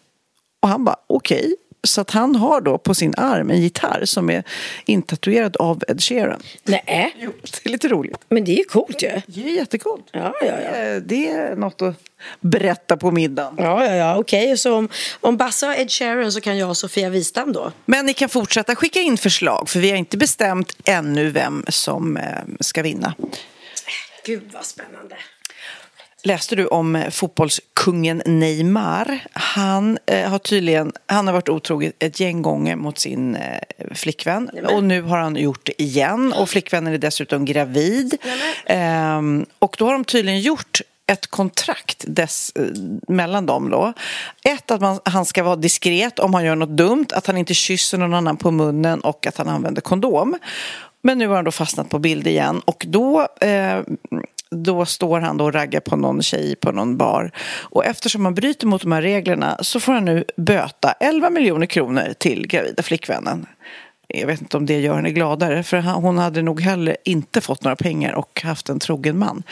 Och 0.60 0.68
han 0.68 0.84
bara, 0.84 0.96
okej. 1.06 1.56
Så 1.86 2.00
att 2.00 2.10
han 2.10 2.36
har 2.36 2.60
då 2.60 2.78
på 2.78 2.94
sin 2.94 3.14
arm 3.16 3.50
en 3.50 3.60
gitarr 3.62 4.04
som 4.04 4.30
är 4.30 4.42
intatuerad 4.86 5.56
av 5.56 5.82
Ed 5.88 6.02
Sheeran. 6.02 6.42
Nej, 6.64 7.14
Jo, 7.18 7.32
det 7.42 7.68
är 7.68 7.70
lite 7.70 7.88
roligt. 7.88 8.16
men 8.28 8.44
det 8.44 8.52
är 8.52 8.56
ju 8.56 8.64
coolt 8.64 9.02
ju. 9.02 9.20
Det 9.26 9.40
är 9.44 9.54
jättekult. 9.54 10.04
Ja, 10.12 10.34
ja, 10.40 10.46
ja. 10.46 11.00
Det 11.00 11.28
är 11.30 11.56
något 11.56 11.82
att 11.82 11.94
berätta 12.40 12.96
på 12.96 13.10
middagen. 13.10 13.54
Ja, 13.58 13.84
ja, 13.84 13.94
ja, 13.94 14.16
okej. 14.18 14.56
Så 14.56 14.74
om, 14.74 14.88
om 15.20 15.36
Basse 15.36 15.66
har 15.66 15.74
Ed 15.74 15.90
Sheeran 15.90 16.32
så 16.32 16.40
kan 16.40 16.58
jag 16.58 16.68
och 16.68 16.76
Sofia 16.76 17.08
Wistam 17.10 17.52
då? 17.52 17.72
Men 17.84 18.06
ni 18.06 18.14
kan 18.14 18.28
fortsätta 18.28 18.76
skicka 18.76 19.00
in 19.00 19.18
förslag 19.18 19.68
för 19.68 19.80
vi 19.80 19.90
har 19.90 19.96
inte 19.96 20.16
bestämt 20.16 20.76
ännu 20.84 21.30
vem 21.30 21.64
som 21.68 22.16
eh, 22.16 22.24
ska 22.60 22.82
vinna. 22.82 23.14
Gud 24.26 24.50
vad 24.52 24.64
spännande. 24.64 25.16
Läste 26.26 26.56
du 26.56 26.66
om 26.66 26.96
eh, 26.96 27.10
fotbollskungen 27.10 28.22
Neymar? 28.26 29.18
Han 29.32 29.98
eh, 30.06 30.30
har 30.30 30.38
tydligen 30.38 30.92
han 31.06 31.26
har 31.26 31.34
varit 31.34 31.48
otrogen 31.48 31.92
ett 31.98 32.20
gäng 32.20 32.42
gånger 32.42 32.76
mot 32.76 32.98
sin 32.98 33.36
eh, 33.36 33.60
flickvän. 33.94 34.50
Och 34.70 34.84
nu 34.84 35.02
har 35.02 35.18
han 35.18 35.36
gjort 35.36 35.66
det 35.66 35.82
igen. 35.82 36.32
Och 36.32 36.48
flickvännen 36.48 36.94
är 36.94 36.98
dessutom 36.98 37.44
gravid. 37.44 38.16
Ehm, 38.66 39.46
och 39.58 39.76
då 39.78 39.86
har 39.86 39.92
de 39.92 40.04
tydligen 40.04 40.40
gjort 40.40 40.80
ett 41.06 41.26
kontrakt 41.26 42.04
dess, 42.08 42.52
eh, 42.54 42.64
mellan 43.08 43.46
dem. 43.46 43.70
Då. 43.70 43.92
Ett, 44.44 44.70
att 44.70 44.80
man, 44.80 45.00
han 45.04 45.24
ska 45.24 45.42
vara 45.42 45.56
diskret 45.56 46.18
om 46.18 46.34
han 46.34 46.44
gör 46.44 46.56
något 46.56 46.76
dumt, 46.76 47.06
att 47.14 47.26
han 47.26 47.36
inte 47.36 47.54
kysser 47.54 47.98
någon 47.98 48.14
annan 48.14 48.36
på 48.36 48.50
munnen 48.50 49.00
och 49.00 49.26
att 49.26 49.36
han 49.36 49.48
använder 49.48 49.82
kondom. 49.82 50.38
Men 51.02 51.18
nu 51.18 51.28
har 51.28 51.36
han 51.36 51.44
då 51.44 51.50
fastnat 51.50 51.88
på 51.88 51.98
bild 51.98 52.26
igen 52.26 52.62
och 52.64 52.84
då 52.88 53.28
eh, 53.40 53.80
då 54.50 54.84
står 54.84 55.20
han 55.20 55.36
då 55.36 55.44
och 55.44 55.52
raggar 55.52 55.80
på 55.80 55.96
någon 55.96 56.22
tjej 56.22 56.56
på 56.56 56.72
någon 56.72 56.96
bar. 56.96 57.30
Och 57.60 57.84
eftersom 57.84 58.24
han 58.24 58.34
bryter 58.34 58.66
mot 58.66 58.82
de 58.82 58.92
här 58.92 59.02
reglerna 59.02 59.58
så 59.60 59.80
får 59.80 59.92
han 59.92 60.04
nu 60.04 60.24
böta 60.36 60.92
11 60.92 61.30
miljoner 61.30 61.66
kronor 61.66 62.14
till 62.18 62.46
gravida 62.46 62.82
flickvännen. 62.82 63.46
Jag 64.08 64.26
vet 64.26 64.40
inte 64.40 64.56
om 64.56 64.66
det 64.66 64.80
gör 64.80 64.94
henne 64.94 65.10
gladare, 65.10 65.62
för 65.62 65.78
hon 65.80 66.18
hade 66.18 66.42
nog 66.42 66.60
heller 66.60 66.96
inte 67.04 67.40
fått 67.40 67.64
några 67.64 67.76
pengar 67.76 68.12
och 68.12 68.42
haft 68.44 68.68
en 68.68 68.78
trogen 68.78 69.18
man. 69.18 69.42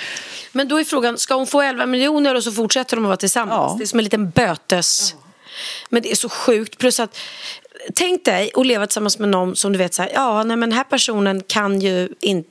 Men 0.52 0.68
då 0.68 0.80
är 0.80 0.84
frågan, 0.84 1.18
ska 1.18 1.34
hon 1.34 1.46
få 1.46 1.62
11 1.62 1.86
miljoner 1.86 2.34
och 2.34 2.42
så 2.42 2.52
fortsätter 2.52 2.96
de 2.96 3.04
att 3.04 3.08
vara 3.08 3.16
tillsammans? 3.16 3.72
Ja. 3.72 3.74
Det 3.78 3.84
är 3.84 3.86
som 3.86 3.98
en 3.98 4.04
liten 4.04 4.30
bötes... 4.30 5.14
Men 5.88 6.02
det 6.02 6.10
är 6.10 6.16
så 6.16 6.28
sjukt. 6.28 6.78
Plus 6.78 7.00
att, 7.00 7.18
tänk 7.94 8.24
dig 8.24 8.50
att 8.54 8.66
leva 8.66 8.86
tillsammans 8.86 9.18
med 9.18 9.28
någon 9.28 9.56
som 9.56 9.72
du 9.72 9.78
vet 9.78 9.94
så 9.94 10.02
här, 10.02 10.10
ja, 10.14 10.44
nej, 10.44 10.56
men 10.56 10.70
den 10.70 10.76
här 10.76 10.84
personen 10.84 11.42
kan 11.46 11.80
ju 11.80 12.08
inte 12.20 12.50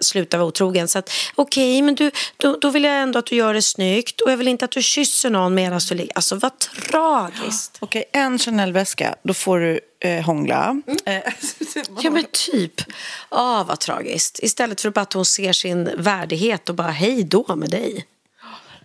sluta 0.00 0.36
vara 0.38 0.48
otrogen. 0.48 0.88
Så 0.88 0.98
att 0.98 1.10
okej, 1.34 1.82
men 1.82 1.94
du, 1.94 2.10
då, 2.36 2.56
då 2.60 2.70
vill 2.70 2.84
jag 2.84 3.02
ändå 3.02 3.18
att 3.18 3.26
du 3.26 3.36
gör 3.36 3.54
det 3.54 3.62
snyggt 3.62 4.20
och 4.20 4.32
jag 4.32 4.36
vill 4.36 4.48
inte 4.48 4.64
att 4.64 4.70
du 4.70 4.82
kysser 4.82 5.30
någon 5.30 5.54
medan 5.54 5.80
du 5.88 5.94
ligger. 5.94 6.12
Alltså 6.14 6.36
vad 6.36 6.58
tragiskt. 6.58 7.78
Okej, 7.80 8.04
en 8.12 8.38
Chanel-väska, 8.38 9.14
då 9.22 9.34
får 9.34 9.58
du 9.58 9.80
eh, 10.00 10.24
hångla. 10.24 10.82
Eh, 11.04 11.18
Ja 12.02 12.10
men 12.10 12.24
typ. 12.32 12.80
Ah, 13.28 13.64
vad 13.64 13.80
tragiskt. 13.80 14.38
Istället 14.42 14.80
för 14.80 14.98
att 14.98 15.12
hon 15.12 15.24
ser 15.24 15.52
sin 15.52 15.90
värdighet 15.96 16.68
och 16.68 16.74
bara 16.74 16.90
hej 16.90 17.24
då 17.24 17.56
med 17.56 17.70
dig. 17.70 18.06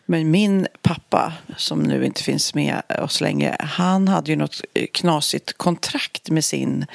Men 0.06 0.32
min 0.32 0.68
pappa, 0.82 1.34
som 1.58 1.84
nu 1.84 2.06
inte 2.06 2.24
finns 2.24 2.54
med 2.54 2.82
oss 3.00 3.22
längre, 3.22 3.58
han 3.60 4.08
hade 4.08 4.32
ju 4.32 4.38
något 4.38 4.62
knasigt 4.94 5.58
kontrakt 5.58 6.30
med 6.30 6.46
sin 6.46 6.86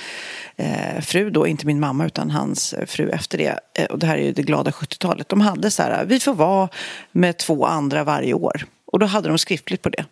eh, 0.57 1.01
fru 1.01 1.31
då, 1.31 1.47
inte 1.47 1.67
min 1.67 1.81
mamma 1.81 2.07
utan 2.07 2.31
hans 2.31 2.75
fru 2.87 3.11
efter 3.11 3.39
det. 3.39 3.61
Eh, 3.75 3.87
och 3.87 3.99
det 3.99 4.07
här 4.07 4.19
är 4.19 4.23
ju 4.23 4.33
det 4.33 4.43
glada 4.43 4.71
70-talet. 4.71 5.29
De 5.29 5.41
hade 5.41 5.71
så 5.71 5.83
här, 5.83 6.05
vi 6.05 6.21
får 6.21 6.35
vara 6.35 6.69
med 7.13 7.39
två 7.39 7.67
andra 7.67 8.05
varje 8.05 8.35
år. 8.35 8.67
Och 8.87 8.99
då 8.99 9.07
hade 9.07 9.29
de 9.29 9.39
skriftligt 9.39 9.83
på 9.83 9.89
det. 9.89 10.05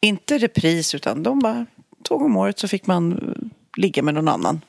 Inte 0.00 0.38
repris, 0.38 0.94
utan 0.94 1.22
de 1.22 1.38
bara, 1.38 1.66
två 2.08 2.18
gånger 2.18 2.30
om 2.30 2.36
året 2.36 2.58
så 2.58 2.68
fick 2.68 2.86
man 2.86 3.12
eh, 3.12 3.18
ligga 3.76 4.02
med 4.02 4.14
någon 4.14 4.28
annan. 4.28 4.60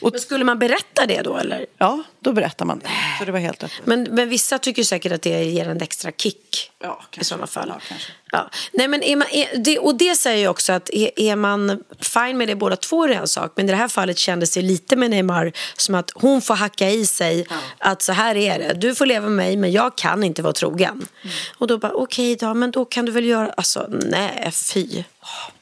Och, 0.00 0.12
Men 0.12 0.20
skulle 0.20 0.44
man 0.44 0.58
berätta 0.58 1.06
det 1.06 1.22
då 1.22 1.36
eller? 1.36 1.66
ja, 1.78 2.02
då 2.20 2.32
berättar 2.32 2.64
man 2.64 2.78
det. 2.78 2.88
Så 3.18 3.24
det 3.24 3.32
var 3.32 3.38
helt 3.38 3.64
öppet. 3.64 3.86
Men, 3.86 4.02
men 4.02 4.28
vissa 4.28 4.58
tycker 4.58 4.82
säkert 4.82 5.12
att 5.12 5.22
det 5.22 5.44
ger 5.44 5.68
en 5.68 5.80
extra 5.82 6.12
kick. 6.12 6.70
Ja, 6.82 7.00
I 7.02 7.04
kanske. 7.10 7.24
sådana 7.28 7.46
fall. 7.46 7.68
Ja, 7.68 7.80
kanske. 7.88 8.12
Ja. 8.32 8.50
Nej, 8.72 8.88
men 8.88 9.02
är 9.02 9.16
man, 9.16 9.28
är, 9.32 9.58
det, 9.58 9.78
och 9.78 9.94
det 9.94 10.14
säger 10.16 10.38
ju 10.38 10.48
också 10.48 10.72
att 10.72 10.90
är, 10.90 11.10
är 11.20 11.36
man 11.36 11.82
fine 12.00 12.38
med 12.38 12.48
det 12.48 12.54
båda 12.56 12.76
två 12.76 13.04
är 13.04 13.08
en 13.08 13.28
sak. 13.28 13.52
Men 13.56 13.68
i 13.68 13.70
det 13.72 13.76
här 13.76 13.88
fallet 13.88 14.18
kändes 14.18 14.50
det 14.50 14.62
lite 14.62 14.96
med 14.96 15.10
Neymar 15.10 15.52
som 15.76 15.94
att 15.94 16.10
hon 16.14 16.42
får 16.42 16.54
hacka 16.54 16.90
i 16.90 17.06
sig 17.06 17.46
att 17.78 18.02
så 18.02 18.12
här 18.12 18.36
är 18.36 18.58
det. 18.58 18.74
Du 18.74 18.94
får 18.94 19.06
leva 19.06 19.28
med 19.28 19.36
mig 19.36 19.56
men 19.56 19.72
jag 19.72 19.96
kan 19.96 20.24
inte 20.24 20.42
vara 20.42 20.52
trogen. 20.52 21.08
Mm. 21.22 21.34
Och 21.58 21.66
då 21.66 21.78
bara 21.78 21.92
okej 21.92 22.36
då, 22.36 22.54
men 22.54 22.70
då 22.70 22.84
kan 22.84 23.04
du 23.04 23.12
väl 23.12 23.24
göra, 23.24 23.52
alltså 23.56 23.86
nej 23.90 24.50
fy. 24.52 25.04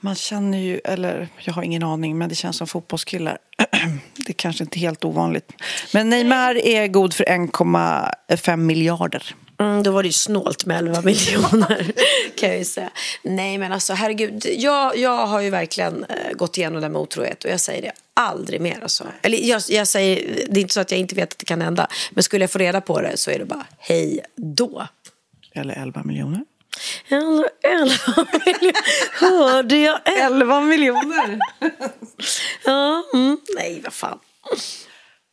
Man 0.00 0.14
känner 0.14 0.58
ju, 0.58 0.80
eller 0.84 1.28
jag 1.38 1.52
har 1.52 1.62
ingen 1.62 1.82
aning, 1.82 2.18
men 2.18 2.28
det 2.28 2.34
känns 2.34 2.56
som 2.56 2.66
fotbollskillar. 2.66 3.38
Det 4.16 4.28
är 4.28 4.34
kanske 4.34 4.64
inte 4.64 4.78
helt 4.78 5.04
ovanligt. 5.04 5.52
Men 5.92 6.10
Neymar 6.10 6.54
är 6.54 6.86
god 6.86 7.14
för 7.14 7.24
1,5 7.24 8.56
miljarder. 8.56 9.34
Mm, 9.60 9.82
då 9.82 9.90
var 9.90 10.02
det 10.02 10.08
ju 10.08 10.12
snålt 10.12 10.66
med 10.66 10.78
11 10.78 11.00
miljoner 11.04 11.92
kan 12.36 12.48
jag 12.48 12.58
ju 12.58 12.64
säga. 12.64 12.90
Nej 13.22 13.58
men 13.58 13.72
alltså 13.72 13.92
herregud, 13.92 14.46
jag, 14.56 14.96
jag 14.96 15.26
har 15.26 15.40
ju 15.40 15.50
verkligen 15.50 16.04
eh, 16.04 16.32
gått 16.32 16.58
igenom 16.58 16.82
det 16.82 16.88
med 16.88 17.00
otrohet 17.00 17.44
och 17.44 17.50
jag 17.50 17.60
säger 17.60 17.82
det 17.82 17.92
aldrig 18.14 18.60
mer 18.60 18.78
alltså. 18.82 19.04
Eller 19.22 19.38
jag, 19.38 19.62
jag 19.68 19.88
säger, 19.88 20.46
det 20.50 20.60
är 20.60 20.62
inte 20.62 20.74
så 20.74 20.80
att 20.80 20.90
jag 20.90 21.00
inte 21.00 21.14
vet 21.14 21.32
att 21.32 21.38
det 21.38 21.44
kan 21.44 21.60
hända. 21.60 21.86
Men 22.10 22.22
skulle 22.22 22.42
jag 22.42 22.50
få 22.50 22.58
reda 22.58 22.80
på 22.80 23.00
det 23.00 23.16
så 23.16 23.30
är 23.30 23.38
det 23.38 23.44
bara 23.44 23.66
hej 23.78 24.20
då. 24.36 24.86
Eller 25.54 25.74
11 25.74 26.02
miljoner. 26.02 26.44
Eller 27.08 27.48
11 27.62 28.26
miljoner, 28.44 28.74
hörde 29.20 29.76
jag 29.76 30.00
11 30.04 30.60
miljoner! 30.60 31.38
Ja, 32.64 33.02
mm. 33.14 33.38
Nej 33.56 33.80
vad 33.84 33.92
fan. 33.92 34.18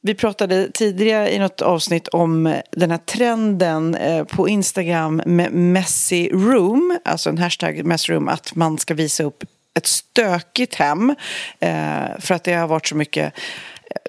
Vi 0.01 0.15
pratade 0.15 0.71
tidigare 0.73 1.33
i 1.33 1.39
något 1.39 1.61
avsnitt 1.61 2.07
om 2.07 2.61
den 2.71 2.91
här 2.91 2.97
trenden 2.97 3.95
eh, 3.95 4.23
på 4.23 4.49
Instagram 4.49 5.21
med 5.25 5.51
messy 5.53 6.29
room, 6.29 6.99
alltså 7.05 7.29
en 7.29 7.37
hashtag 7.37 7.85
messy 7.85 8.13
room, 8.13 8.27
att 8.27 8.55
man 8.55 8.77
ska 8.77 8.93
visa 8.93 9.23
upp 9.23 9.43
ett 9.77 9.87
stökigt 9.87 10.75
hem 10.75 11.15
eh, 11.59 12.19
för 12.19 12.33
att 12.33 12.43
det 12.43 12.53
har 12.53 12.67
varit 12.67 12.87
så 12.87 12.95
mycket 12.95 13.33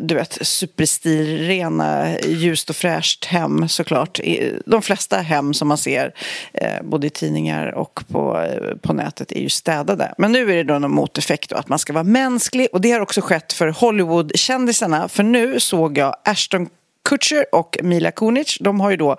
du 0.01 0.15
vet, 0.15 0.39
superstilrena, 0.47 2.19
ljust 2.21 2.71
och 2.71 2.77
fräscht 2.77 3.25
hem 3.25 3.69
såklart. 3.69 4.21
De 4.67 4.83
flesta 4.83 5.17
hem 5.17 5.55
som 5.55 5.69
man 5.69 5.79
ser, 5.79 6.15
eh, 6.53 6.83
både 6.83 7.07
i 7.07 7.11
tidningar 7.11 7.67
och 7.75 8.05
på, 8.09 8.41
eh, 8.41 8.77
på 8.77 8.93
nätet, 8.93 9.33
är 9.33 9.41
ju 9.41 9.49
städade. 9.49 10.15
Men 10.19 10.33
nu 10.33 10.53
är 10.53 10.57
det 10.57 10.65
då 10.65 10.79
någon 10.79 10.95
moteffekt 10.95 11.51
då, 11.51 11.57
att 11.57 11.69
man 11.69 11.79
ska 11.79 11.93
vara 11.93 12.05
mänsklig. 12.05 12.69
Och 12.73 12.81
det 12.81 12.91
har 12.91 13.01
också 13.01 13.21
skett 13.21 13.53
för 13.53 13.69
Hollywood-kändisarna. 13.69 15.09
För 15.09 15.23
nu 15.23 15.61
såg 15.61 15.99
jag 15.99 16.17
Ashton 16.25 16.69
Kutcher 17.05 17.45
och 17.53 17.79
Mila 17.83 18.11
Kunis, 18.11 18.59
de 18.61 18.81
har 18.81 18.91
ju 18.91 18.97
då 18.97 19.17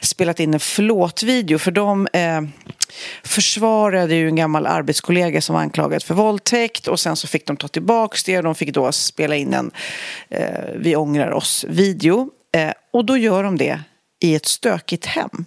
spelat 0.00 0.40
in 0.40 0.54
en 0.54 0.60
förlåt-video 0.60 1.58
för 1.58 1.70
de 1.70 2.08
eh, 2.12 2.40
försvarade 3.24 4.14
ju 4.14 4.28
en 4.28 4.36
gammal 4.36 4.66
arbetskollega 4.66 5.40
som 5.40 5.54
var 5.54 5.62
anklagad 5.62 6.02
för 6.02 6.14
våldtäkt 6.14 6.88
och 6.88 7.00
sen 7.00 7.16
så 7.16 7.26
fick 7.26 7.46
de 7.46 7.56
ta 7.56 7.68
tillbaka 7.68 8.18
det 8.26 8.36
och 8.36 8.44
de 8.44 8.54
fick 8.54 8.74
då 8.74 8.92
spela 8.92 9.36
in 9.36 9.54
en 9.54 9.70
eh, 10.28 10.64
Vi 10.76 10.96
ångrar 10.96 11.30
oss-video. 11.30 12.30
Eh, 12.54 12.72
och 12.92 13.04
då 13.04 13.16
gör 13.16 13.42
de 13.42 13.58
det 13.58 13.80
i 14.22 14.34
ett 14.34 14.46
stökigt 14.46 15.06
hem. 15.06 15.44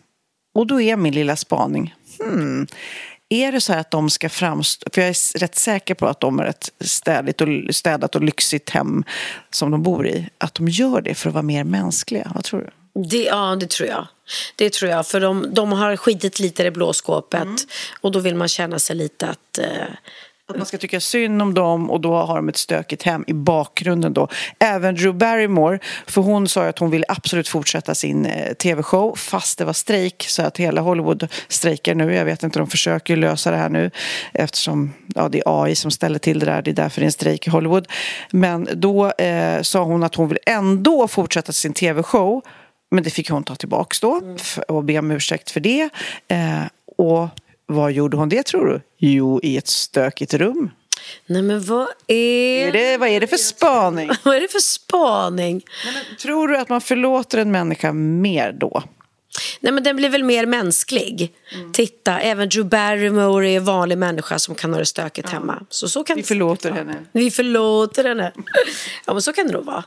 Och 0.56 0.68
då 0.68 0.82
är 0.82 0.96
min 0.96 1.14
lilla 1.14 1.36
spaning, 1.36 1.96
hmm, 2.20 2.68
är 3.30 3.52
det 3.52 3.62
så 3.62 3.74
här 3.74 3.80
att 3.80 3.92
de 3.92 4.10
ska 4.10 4.30
framstå, 4.30 4.90
för 4.94 5.02
jag 5.02 5.10
är 5.10 5.40
rätt 5.40 5.56
säker 5.56 5.96
på 5.96 6.08
att 6.08 6.20
de 6.20 6.40
har 6.40 6.46
ett 6.46 6.72
städigt 6.80 7.42
och, 7.42 7.48
städat 7.72 8.16
och 8.16 8.24
lyxigt 8.24 8.70
hem 8.70 9.04
som 9.50 9.72
de 9.72 9.84
bor 9.84 10.08
i, 10.08 10.30
att 10.38 10.54
de 10.54 10.68
gör 10.68 11.02
det 11.02 11.16
för 11.16 11.30
att 11.30 11.34
vara 11.34 11.44
mer 11.44 11.64
mänskliga. 11.64 12.32
Vad 12.36 12.44
tror 12.44 12.60
du? 12.60 12.85
Det, 13.12 13.24
ja, 13.24 13.56
det 13.60 13.70
tror 13.70 13.90
jag. 13.90 14.08
Det 14.56 14.74
tror 14.74 14.92
jag, 14.92 15.08
för 15.08 15.20
de, 15.20 15.54
de 15.54 15.72
har 15.72 15.98
skitit 15.98 16.40
lite 16.40 16.62
i 16.62 16.66
det 16.66 16.72
blå 16.72 16.94
skåpet 16.94 17.48
och 18.02 18.12
då 18.12 18.20
vill 18.20 18.36
man 18.36 18.48
känna 18.48 18.80
sig 18.80 18.96
lite 18.96 19.28
att... 19.28 19.58
Eh, 19.58 19.88
Att 20.48 20.58
man 20.58 20.66
ska 20.66 20.78
tycka 20.78 21.00
synd 21.00 21.42
om 21.42 21.54
dem 21.54 21.90
och 21.90 22.02
då 22.02 22.14
har 22.14 22.36
de 22.36 22.50
ett 22.50 22.58
stökigt 22.58 23.04
hem 23.04 23.24
i 23.28 23.34
bakgrunden 23.34 24.14
då. 24.14 24.28
Även 24.60 24.96
Drew 24.96 25.14
Barrymore, 25.14 25.80
för 26.08 26.22
hon 26.22 26.48
sa 26.48 26.64
ju 26.64 26.70
att 26.70 26.80
hon 26.80 26.92
ville 26.92 27.06
absolut 27.08 27.48
fortsätta 27.48 27.96
sin 27.96 28.26
eh, 28.26 28.54
tv-show 28.54 29.16
fast 29.16 29.58
det 29.58 29.66
var 29.66 29.74
strejk 29.74 30.26
så 30.28 30.42
att 30.44 30.58
hela 30.58 30.82
Hollywood 30.82 31.28
strejkar 31.48 31.96
nu. 31.96 32.14
Jag 32.14 32.26
vet 32.26 32.44
inte, 32.44 32.60
de 32.60 32.68
försöker 32.68 33.16
lösa 33.16 33.52
det 33.52 33.58
här 33.58 33.70
nu 33.70 33.92
eftersom 34.34 34.94
ja, 35.16 35.30
det 35.30 35.40
är 35.46 35.64
AI 35.64 35.76
som 35.76 35.92
ställer 35.92 36.20
till 36.20 36.40
det 36.40 36.46
där. 36.46 36.62
Det 36.62 36.72
är 36.72 36.76
därför 36.76 37.02
det 37.02 37.04
är 37.04 37.08
en 37.08 37.12
strejk 37.12 37.48
i 37.48 37.50
Hollywood. 37.50 37.88
Men 38.32 38.68
då 38.74 39.12
eh, 39.12 39.62
sa 39.62 39.84
hon 39.84 40.04
att 40.04 40.16
hon 40.16 40.28
vill 40.30 40.40
ändå 40.46 41.08
fortsätta 41.08 41.52
sin 41.52 41.74
tv-show 41.74 42.42
men 42.96 43.04
det 43.04 43.10
fick 43.10 43.30
hon 43.30 43.44
ta 43.44 43.56
tillbaks 43.56 44.00
då 44.00 44.22
f- 44.40 44.60
och 44.68 44.84
be 44.84 45.00
om 45.00 45.12
ursäkt 45.12 45.52
för 45.52 45.60
det. 45.60 45.90
Eh, 46.28 46.64
och 46.98 47.28
vad 47.66 47.92
gjorde 47.92 48.18
hon 48.18 48.30
det 48.30 48.44
tror 48.46 48.66
du? 48.66 48.82
Jo, 48.98 49.40
i 49.44 49.58
ett 49.58 49.68
stökigt 49.68 50.34
rum. 50.34 50.72
nej 51.26 51.42
men 51.42 51.64
vad 51.64 51.88
är... 52.08 52.68
Är 52.68 52.72
det, 52.72 52.98
vad 52.98 53.10
är 53.10 53.20
det 53.20 53.28
för 53.28 53.38
spaning? 53.38 54.10
Vad 54.24 54.36
är 54.36 54.42
det 54.42 54.48
för 54.52 54.60
spaning? 54.60 55.62
Tror 56.22 56.48
du 56.48 56.58
att 56.58 56.70
man 56.70 56.82
förlåter 56.82 57.38
en 57.38 57.52
människa 57.52 57.94
mer 57.94 58.52
då? 58.52 58.84
Nej 59.60 59.74
men 59.74 59.84
den 59.84 59.96
blir 59.96 60.10
väl 60.10 60.24
mer 60.24 60.46
mänsklig. 60.46 61.32
Titta, 61.74 62.20
även 62.20 62.50
Drew 62.50 62.66
Barrymore 62.70 63.50
är 63.50 63.58
en 63.58 63.66
vanlig 63.66 63.98
människa 63.98 64.40
som 64.40 64.56
kan 64.56 64.74
ha 64.74 64.80
det 64.80 64.86
stökigt 64.86 65.30
hemma. 65.30 65.66
Så, 65.70 65.90
så 65.90 66.04
kan 66.04 66.16
Vi 66.16 66.24
förlåter 66.24 66.72
henne. 66.72 66.96
Vi 67.12 67.32
förlåter 67.32 68.04
henne. 68.04 68.32
Ja 69.06 69.14
men 69.14 69.22
så 69.22 69.34
kan 69.34 69.48
det 69.48 69.54
nog 69.54 69.66
vara. 69.66 69.84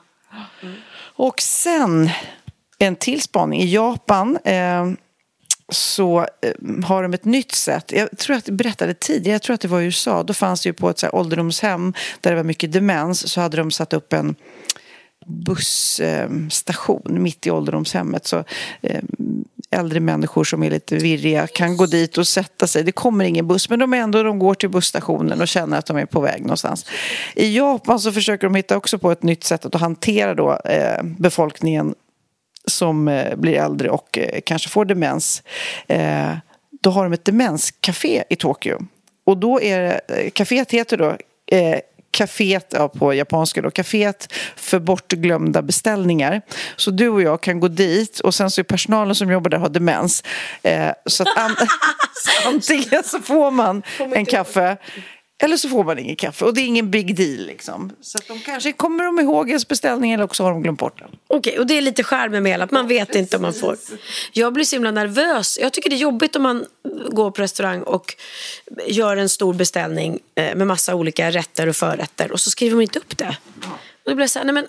Och 1.00 1.40
sen 1.40 2.10
en 2.78 2.96
till 2.96 3.20
spaning. 3.20 3.60
I 3.60 3.74
Japan 3.74 4.38
eh, 4.44 4.86
så 5.72 6.18
eh, 6.20 6.84
har 6.84 7.02
de 7.02 7.14
ett 7.14 7.24
nytt 7.24 7.52
sätt. 7.52 7.92
Jag 7.92 8.18
tror 8.18 8.36
att 8.36 8.48
jag 8.48 8.56
berättade 8.56 8.94
tidigare, 8.94 9.34
jag 9.34 9.42
tror 9.42 9.54
att 9.54 9.60
det 9.60 9.68
var 9.68 9.80
i 9.80 9.84
USA. 9.84 10.22
Då 10.22 10.34
fanns 10.34 10.62
det 10.62 10.68
ju 10.68 10.72
på 10.72 10.90
ett 10.90 10.98
så 10.98 11.06
här 11.06 11.14
ålderdomshem 11.14 11.94
där 12.20 12.30
det 12.30 12.36
var 12.36 12.44
mycket 12.44 12.72
demens 12.72 13.32
så 13.32 13.40
hade 13.40 13.56
de 13.56 13.70
satt 13.70 13.92
upp 13.92 14.12
en 14.12 14.34
busstation 15.26 17.02
eh, 17.06 17.12
mitt 17.12 17.46
i 17.46 17.50
ålderdomshemmet. 17.50 18.26
Så, 18.26 18.44
eh, 18.80 19.02
äldre 19.70 20.00
människor 20.00 20.44
som 20.44 20.62
är 20.62 20.70
lite 20.70 20.96
virriga 20.96 21.46
kan 21.46 21.76
gå 21.76 21.86
dit 21.86 22.18
och 22.18 22.28
sätta 22.28 22.66
sig. 22.66 22.84
Det 22.84 22.92
kommer 22.92 23.24
ingen 23.24 23.46
buss 23.46 23.70
men 23.70 23.78
de 23.78 23.94
är 23.94 23.98
ändå 23.98 24.22
de 24.22 24.38
går 24.38 24.54
till 24.54 24.68
busstationen 24.68 25.40
och 25.40 25.48
känner 25.48 25.78
att 25.78 25.86
de 25.86 25.96
är 25.96 26.06
på 26.06 26.20
väg 26.20 26.42
någonstans. 26.42 26.86
I 27.34 27.56
Japan 27.56 28.00
så 28.00 28.12
försöker 28.12 28.46
de 28.46 28.54
hitta 28.54 28.76
också 28.76 28.98
på 28.98 29.12
ett 29.12 29.22
nytt 29.22 29.44
sätt 29.44 29.64
att 29.64 29.74
hantera 29.74 30.34
då, 30.34 30.52
eh, 30.52 31.02
befolkningen 31.02 31.94
som 32.68 33.08
eh, 33.08 33.36
blir 33.36 33.54
äldre 33.54 33.90
och 33.90 34.18
eh, 34.18 34.40
kanske 34.44 34.68
får 34.68 34.84
demens. 34.84 35.42
Eh, 35.86 36.32
då 36.82 36.90
har 36.90 37.04
de 37.04 37.12
ett 37.12 37.24
demenscafé 37.24 38.24
i 38.30 38.36
Tokyo. 38.36 38.78
Och 39.24 39.36
då 39.36 39.60
är 39.60 39.80
det, 39.80 40.00
kaféet 40.30 40.72
heter 40.72 40.96
då 40.96 41.16
kaféet 42.10 42.66
ja, 42.70 42.88
på 42.88 43.14
japanska 43.14 43.62
då, 43.62 43.70
kaféet 43.70 44.32
för 44.56 44.78
bortglömda 44.78 45.62
beställningar. 45.62 46.42
Så 46.76 46.90
du 46.90 47.08
och 47.08 47.22
jag 47.22 47.40
kan 47.40 47.60
gå 47.60 47.68
dit 47.68 48.20
och 48.20 48.34
sen 48.34 48.50
så 48.50 48.60
är 48.60 48.62
personalen 48.62 49.14
som 49.14 49.30
jobbar 49.30 49.50
där 49.50 49.58
har 49.58 49.68
demens. 49.68 50.24
Eh, 50.62 50.90
så 51.06 51.22
att 51.22 51.38
an 51.38 51.56
antingen 52.46 53.04
så 53.04 53.20
får 53.20 53.50
man 53.50 53.82
en 54.14 54.26
kaffe 54.26 54.76
eller 55.42 55.56
så 55.56 55.68
får 55.68 55.84
man 55.84 55.98
ingen 55.98 56.16
kaffe 56.16 56.44
och 56.44 56.54
det 56.54 56.60
är 56.60 56.66
ingen 56.66 56.90
big 56.90 57.16
deal 57.16 57.46
liksom. 57.46 57.92
Så 58.00 58.18
att 58.18 58.28
de 58.28 58.40
kanske 58.40 58.72
kommer 58.72 59.04
de 59.04 59.20
ihåg 59.20 59.48
ens 59.48 59.68
beställning 59.68 60.12
eller 60.12 60.24
också 60.24 60.42
har 60.42 60.50
de 60.50 60.62
glömt 60.62 60.78
bort 60.78 60.98
den. 60.98 61.08
Okej, 61.26 61.58
och 61.58 61.66
det 61.66 61.78
är 61.78 61.80
lite 61.80 62.04
charmen 62.04 62.42
med 62.42 62.52
hela, 62.52 62.64
att 62.64 62.70
man 62.70 62.88
vet 62.88 63.14
inte 63.14 63.36
om 63.36 63.42
man 63.42 63.54
får. 63.54 63.76
Jag 64.32 64.52
blir 64.52 64.64
så 64.64 64.76
himla 64.76 64.90
nervös. 64.90 65.58
Jag 65.62 65.72
tycker 65.72 65.90
det 65.90 65.96
är 65.96 65.98
jobbigt 65.98 66.36
om 66.36 66.42
man 66.42 66.66
går 67.10 67.30
på 67.30 67.42
restaurang 67.42 67.82
och 67.82 68.14
gör 68.86 69.16
en 69.16 69.28
stor 69.28 69.54
beställning 69.54 70.18
eh, 70.34 70.54
med 70.54 70.66
massa 70.66 70.94
olika 70.94 71.30
rätter 71.30 71.68
och 71.68 71.76
förrätter 71.76 72.32
och 72.32 72.40
så 72.40 72.50
skriver 72.50 72.76
man 72.76 72.82
inte 72.82 72.98
upp 72.98 73.18
det. 73.18 73.36
Och 74.04 74.10
då 74.10 74.14
blir 74.14 74.22
jag 74.22 74.30
så 74.30 74.38
här, 74.38 74.46
nej 74.46 74.54
men... 74.54 74.66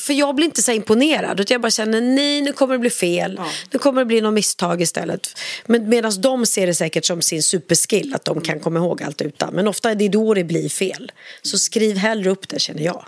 För 0.00 0.12
jag 0.12 0.34
blir 0.34 0.46
inte 0.46 0.62
så 0.62 0.72
imponerad. 0.72 1.40
Utan 1.40 1.54
jag 1.54 1.60
bara 1.60 1.70
känner, 1.70 2.00
nej 2.00 2.42
nu 2.42 2.52
kommer 2.52 2.74
det 2.74 2.78
bli 2.78 2.90
fel. 2.90 3.40
Nu 3.70 3.78
kommer 3.78 4.00
det 4.00 4.06
bli 4.06 4.20
något 4.20 4.34
misstag 4.34 4.82
istället. 4.82 5.38
Men 5.66 5.88
medan 5.88 6.20
de 6.20 6.46
ser 6.46 6.66
det 6.66 6.74
säkert 6.74 7.04
som 7.04 7.22
sin 7.22 7.42
superskill. 7.42 8.14
Att 8.14 8.24
de 8.24 8.40
kan 8.40 8.60
komma 8.60 8.78
ihåg 8.78 9.02
allt 9.02 9.22
utan. 9.22 9.54
Men 9.54 9.68
ofta 9.68 9.90
är 9.90 9.94
det 9.94 10.08
då 10.08 10.34
det 10.34 10.44
blir 10.44 10.68
fel. 10.68 11.12
Så 11.42 11.58
skriv 11.58 11.96
hellre 11.96 12.30
upp 12.30 12.48
det 12.48 12.58
känner 12.58 12.82
jag. 12.82 13.04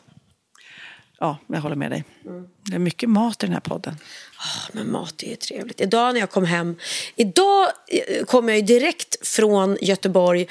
Ja, 1.18 1.38
jag 1.46 1.60
håller 1.60 1.76
med 1.76 1.90
dig. 1.90 2.04
Det 2.70 2.74
är 2.74 2.78
mycket 2.78 3.08
mat 3.08 3.42
i 3.42 3.46
den 3.46 3.52
här 3.52 3.60
podden. 3.60 3.96
Ah, 4.38 4.68
Men 4.72 4.92
mat 4.92 5.22
är 5.22 5.28
ju 5.28 5.36
trevligt. 5.36 5.80
Idag 5.80 6.14
när 6.14 6.20
jag 6.20 6.30
kom 6.30 6.44
hem. 6.44 6.76
Idag 7.16 7.68
eh, 7.88 8.24
kom 8.24 8.48
jag 8.48 8.58
ju 8.58 8.62
direkt 8.62 9.26
från 9.26 9.78
Göteborg. 9.80 10.46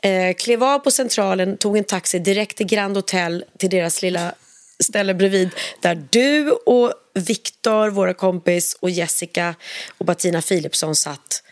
Eh, 0.00 0.34
klev 0.34 0.64
av 0.64 0.78
på 0.78 0.90
Centralen, 0.90 1.56
tog 1.56 1.76
en 1.76 1.84
taxi 1.84 2.18
direkt 2.18 2.56
till 2.56 2.66
Grand 2.66 2.96
Hotel. 2.96 3.44
Till 3.58 3.70
deras 3.70 4.02
lilla 4.02 4.34
ställe 4.84 5.14
bredvid. 5.14 5.50
Där 5.80 6.04
du 6.10 6.50
och 6.50 6.92
Viktor, 7.14 7.90
våra 7.90 8.14
kompis, 8.14 8.76
och 8.80 8.90
Jessica 8.90 9.54
och 9.98 10.06
Bettina 10.06 10.42
Philipsson 10.42 10.94
satt. 10.94 11.42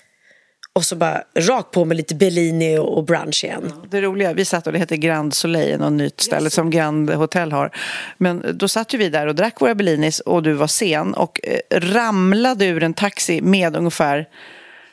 Och 0.73 0.85
så 0.85 0.97
bara 0.97 1.23
rakt 1.39 1.71
på 1.71 1.85
med 1.85 1.97
lite 1.97 2.15
Bellini 2.15 2.79
och 2.79 3.05
brunch 3.05 3.45
igen. 3.45 3.73
Det 3.91 4.01
roliga, 4.01 4.33
vi 4.33 4.45
satt 4.45 4.67
och 4.67 4.73
det 4.73 4.79
heter 4.79 4.97
Grand 4.97 5.35
Soleil, 5.35 5.79
något 5.79 5.93
nytt 5.93 6.21
ställe 6.21 6.51
som 6.51 6.71
Grand 6.71 7.11
Hotel 7.11 7.53
har. 7.53 7.77
Men 8.19 8.59
då 8.59 8.69
satt 8.69 8.95
ju 8.95 8.99
vi 8.99 9.09
där 9.09 9.27
och 9.27 9.35
drack 9.35 9.61
våra 9.61 9.75
Bellinis 9.75 10.21
och 10.21 10.43
du 10.43 10.53
var 10.53 10.67
sen 10.67 11.15
och 11.15 11.41
eh, 11.43 11.81
ramlade 11.81 12.67
ur 12.67 12.83
en 12.83 12.95
taxi 12.95 13.41
med 13.41 13.77
ungefär 13.77 14.27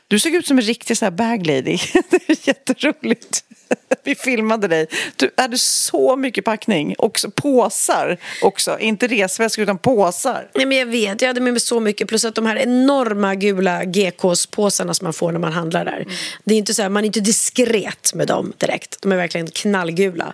du 0.07 0.19
såg 0.19 0.35
ut 0.35 0.47
som 0.47 0.57
en 0.57 0.63
riktig 0.63 0.97
så 0.97 1.05
här 1.05 1.11
bag 1.11 1.47
lady. 1.47 1.77
Det 2.09 2.29
är 2.29 2.47
jätteroligt. 2.47 3.43
Vi 4.03 4.15
filmade 4.15 4.67
dig. 4.67 4.87
Du 5.15 5.31
hade 5.37 5.57
så 5.57 6.15
mycket 6.15 6.45
packning. 6.45 6.95
Också 6.97 7.31
påsar 7.31 8.17
också. 8.41 8.79
Inte 8.79 9.07
resväskor 9.07 9.63
utan 9.63 9.77
påsar. 9.77 10.49
Nej, 10.53 10.65
men 10.65 10.77
jag 10.77 10.85
vet, 10.85 11.21
jag 11.21 11.27
hade 11.27 11.41
med 11.41 11.53
mig 11.53 11.59
så 11.59 11.79
mycket. 11.79 12.07
Plus 12.07 12.25
att 12.25 12.35
de 12.35 12.45
här 12.45 12.55
enorma 12.55 13.35
gula 13.35 13.83
GKs-påsarna 13.83 14.93
som 14.93 15.05
man 15.05 15.13
får 15.13 15.31
när 15.31 15.39
man 15.39 15.53
handlar 15.53 15.85
där. 15.85 16.05
Det 16.43 16.53
är 16.53 16.57
inte 16.57 16.73
så 16.73 16.81
här, 16.81 16.89
man 16.89 17.03
är 17.03 17.05
inte 17.05 17.19
diskret 17.19 18.13
med 18.13 18.27
dem 18.27 18.53
direkt. 18.57 19.01
De 19.01 19.11
är 19.11 19.15
verkligen 19.15 19.47
knallgula. 19.47 20.33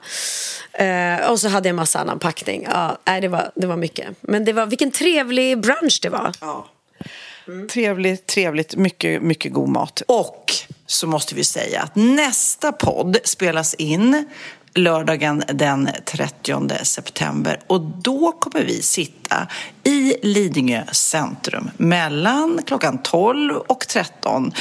Eh, 0.73 1.31
och 1.31 1.39
så 1.39 1.47
hade 1.47 1.67
jag 1.67 1.73
en 1.73 1.75
massa 1.75 1.99
annan 1.99 2.19
packning. 2.19 2.67
Ja, 2.71 2.97
nej, 3.05 3.21
det, 3.21 3.27
var, 3.27 3.51
det 3.55 3.67
var 3.67 3.75
mycket. 3.77 4.07
Men 4.21 4.45
det 4.45 4.53
var, 4.53 4.65
vilken 4.65 4.91
trevlig 4.91 5.59
brunch 5.59 5.99
det 6.01 6.09
var. 6.09 6.31
Trevligt, 7.71 8.25
trevligt. 8.25 8.75
Mycket, 8.75 9.21
mycket 9.21 9.53
god 9.53 9.69
mat. 9.69 10.01
Och 10.07 10.51
så 10.85 11.07
måste 11.07 11.35
vi 11.35 11.43
säga 11.43 11.81
att 11.81 11.95
nästa 11.95 12.71
podd 12.71 13.17
spelas 13.23 13.73
in 13.73 14.25
lördagen 14.75 15.43
den 15.53 15.89
30 16.05 16.85
september 16.85 17.59
och 17.67 17.81
då 17.81 18.31
kommer 18.31 18.65
vi 18.65 18.81
sitta 18.81 19.47
i 19.83 20.15
Lidingö 20.21 20.83
centrum 20.91 21.71
mellan 21.77 22.61
klockan 22.65 22.97
12 23.03 23.55
och 23.55 23.87
13. 23.87 24.51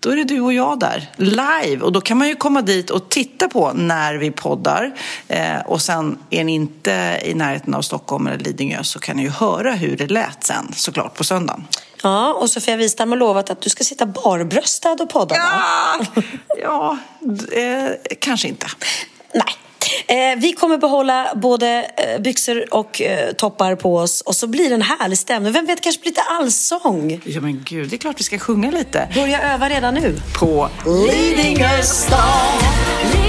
Då 0.00 0.10
är 0.10 0.16
det 0.16 0.24
du 0.24 0.40
och 0.40 0.52
jag 0.52 0.78
där, 0.78 1.10
live. 1.16 1.84
Och 1.84 1.92
då 1.92 2.00
kan 2.00 2.18
man 2.18 2.28
ju 2.28 2.36
komma 2.36 2.62
dit 2.62 2.90
och 2.90 3.08
titta 3.08 3.48
på 3.48 3.72
när 3.72 4.14
vi 4.14 4.30
poddar. 4.30 4.92
Eh, 5.28 5.60
och 5.66 5.82
sen 5.82 6.18
är 6.30 6.44
ni 6.44 6.54
inte 6.54 7.20
i 7.24 7.34
närheten 7.34 7.74
av 7.74 7.82
Stockholm 7.82 8.26
eller 8.26 8.38
Lidingö 8.38 8.84
så 8.84 8.98
kan 8.98 9.16
ni 9.16 9.22
ju 9.22 9.30
höra 9.30 9.72
hur 9.72 9.96
det 9.96 10.06
lät 10.06 10.44
sen, 10.44 10.72
såklart, 10.72 11.14
på 11.14 11.24
söndagen. 11.24 11.66
Ja, 12.02 12.32
och 12.32 12.50
Sofia 12.50 12.76
Wistam 12.76 13.10
har 13.10 13.16
lovat 13.16 13.50
att 13.50 13.60
du 13.60 13.70
ska 13.70 13.84
sitta 13.84 14.06
barbröstad 14.06 14.96
och 15.00 15.10
podda. 15.10 15.36
Ja, 15.36 16.06
ja 16.62 16.98
eh, 17.52 17.90
kanske 18.20 18.48
inte. 18.48 18.66
Nej. 19.34 19.54
Eh, 20.06 20.16
vi 20.36 20.52
kommer 20.52 20.78
behålla 20.78 21.32
både 21.34 21.90
eh, 21.96 22.20
byxor 22.20 22.74
och 22.74 23.02
eh, 23.02 23.32
toppar 23.32 23.74
på 23.76 23.96
oss 23.96 24.20
och 24.20 24.36
så 24.36 24.46
blir 24.46 24.68
det 24.68 24.74
en 24.74 24.82
härlig 24.82 25.18
stämning. 25.18 25.52
Vem 25.52 25.66
vet, 25.66 25.80
kanske 25.80 26.00
blir 26.00 26.10
lite 26.10 26.22
allsång. 26.22 27.20
Ja 27.24 27.40
men 27.40 27.62
gud, 27.64 27.88
det 27.88 27.96
är 27.96 27.98
klart 27.98 28.20
vi 28.20 28.24
ska 28.24 28.38
sjunga 28.38 28.70
lite. 28.70 29.08
Börja 29.14 29.54
öva 29.54 29.68
redan 29.68 29.94
nu. 29.94 30.16
På 30.40 30.68
Lidingö 30.86 31.82
stad. 31.82 33.19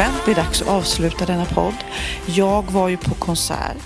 Men 0.00 0.12
det 0.24 0.30
är 0.30 0.34
dags 0.34 0.62
att 0.62 0.68
avsluta 0.68 1.26
denna 1.26 1.44
podd. 1.44 1.74
Jag 2.26 2.70
var 2.70 2.88
ju 2.88 2.96
på 2.96 3.14
konsert 3.14 3.76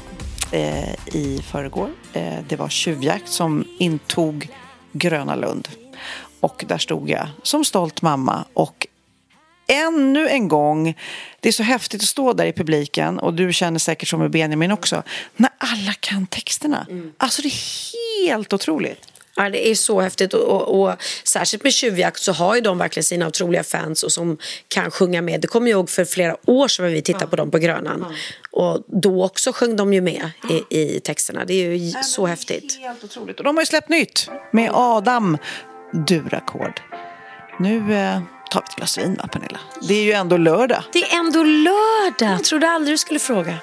eh, 0.53 0.95
i 1.15 1.43
förrgår. 1.51 1.91
Eh, 2.13 2.39
det 2.49 2.57
var 2.57 2.69
Tjuvjakt 2.69 3.29
som 3.29 3.65
intog 3.79 4.49
Gröna 4.93 5.35
Lund. 5.35 5.69
Och 6.41 6.65
där 6.69 6.79
stod 6.79 7.11
jag 7.11 7.29
som 7.43 7.65
stolt 7.65 8.03
mamma 8.03 8.45
och 8.53 8.87
ännu 9.67 10.29
en 10.29 10.49
gång, 10.49 10.97
det 11.41 11.49
är 11.49 11.53
så 11.53 11.63
häftigt 11.63 12.03
att 12.03 12.09
stå 12.09 12.33
där 12.33 12.47
i 12.47 12.53
publiken 12.53 13.19
och 13.19 13.35
du 13.35 13.53
känner 13.53 13.79
säkert 13.79 14.09
som 14.09 14.21
med 14.21 14.31
Benjamin 14.31 14.73
också, 14.73 15.03
när 15.37 15.51
alla 15.59 15.93
kan 16.01 16.27
texterna. 16.27 16.87
Alltså 17.19 17.43
det 17.43 17.49
är 17.49 18.27
helt 18.27 18.53
otroligt. 18.53 19.14
Ja, 19.37 19.51
det 19.51 19.71
är 19.71 19.75
så 19.75 20.01
häftigt 20.01 20.35
och, 20.35 20.43
och, 20.43 20.83
och 20.83 20.95
särskilt 21.25 21.63
med 21.63 21.73
Tjuvjakt 21.73 22.21
så 22.21 22.33
har 22.33 22.55
ju 22.55 22.61
de 22.61 22.79
verkligen 22.79 23.05
sina 23.05 23.27
otroliga 23.27 23.65
fans 23.65 24.03
och 24.03 24.13
som 24.13 24.39
kan 24.69 24.91
sjunga 24.91 25.23
med. 25.23 25.41
Det 25.41 25.47
kommer 25.47 25.71
jag 25.71 25.79
ihåg 25.79 25.91
för 25.91 26.05
flera 26.05 26.37
år 26.47 26.69
sedan 26.69 26.93
vi 26.93 27.03
tittade 27.03 27.27
på 27.27 27.37
dem 27.37 27.51
på 27.51 27.59
Grönan. 27.59 28.15
Och 28.51 28.83
då 28.87 29.25
också 29.25 29.53
sjöng 29.53 29.77
de 29.77 29.93
ju 29.95 30.01
med 30.01 30.31
i, 30.51 30.81
i 30.81 31.01
texterna. 31.01 31.45
Det 31.45 31.55
är 31.55 31.71
ju 31.71 31.91
så 31.91 32.27
häftigt. 32.27 32.79
Helt 32.81 33.05
otroligt. 33.05 33.39
Och 33.39 33.45
de 33.45 33.57
har 33.57 33.63
ju 33.63 33.67
släppt 33.67 33.89
nytt 33.89 34.29
med 34.53 34.71
Adam 34.73 35.39
Durakord. 35.93 36.81
Nu 37.59 37.95
eh, 37.95 38.21
tar 38.51 38.61
vi 38.61 38.67
ett 38.69 38.77
glas 38.77 38.99
vin 38.99 39.17
va 39.23 39.29
Pernilla? 39.33 39.59
Det 39.81 39.95
är 39.95 40.05
ju 40.05 40.13
ändå 40.13 40.37
lördag. 40.37 40.83
Det 40.93 41.03
är 41.03 41.19
ändå 41.19 41.43
lördag. 41.43 42.45
Trodde 42.45 42.71
aldrig 42.71 42.95
du 42.95 42.99
skulle 42.99 43.21
fråga. 43.21 43.55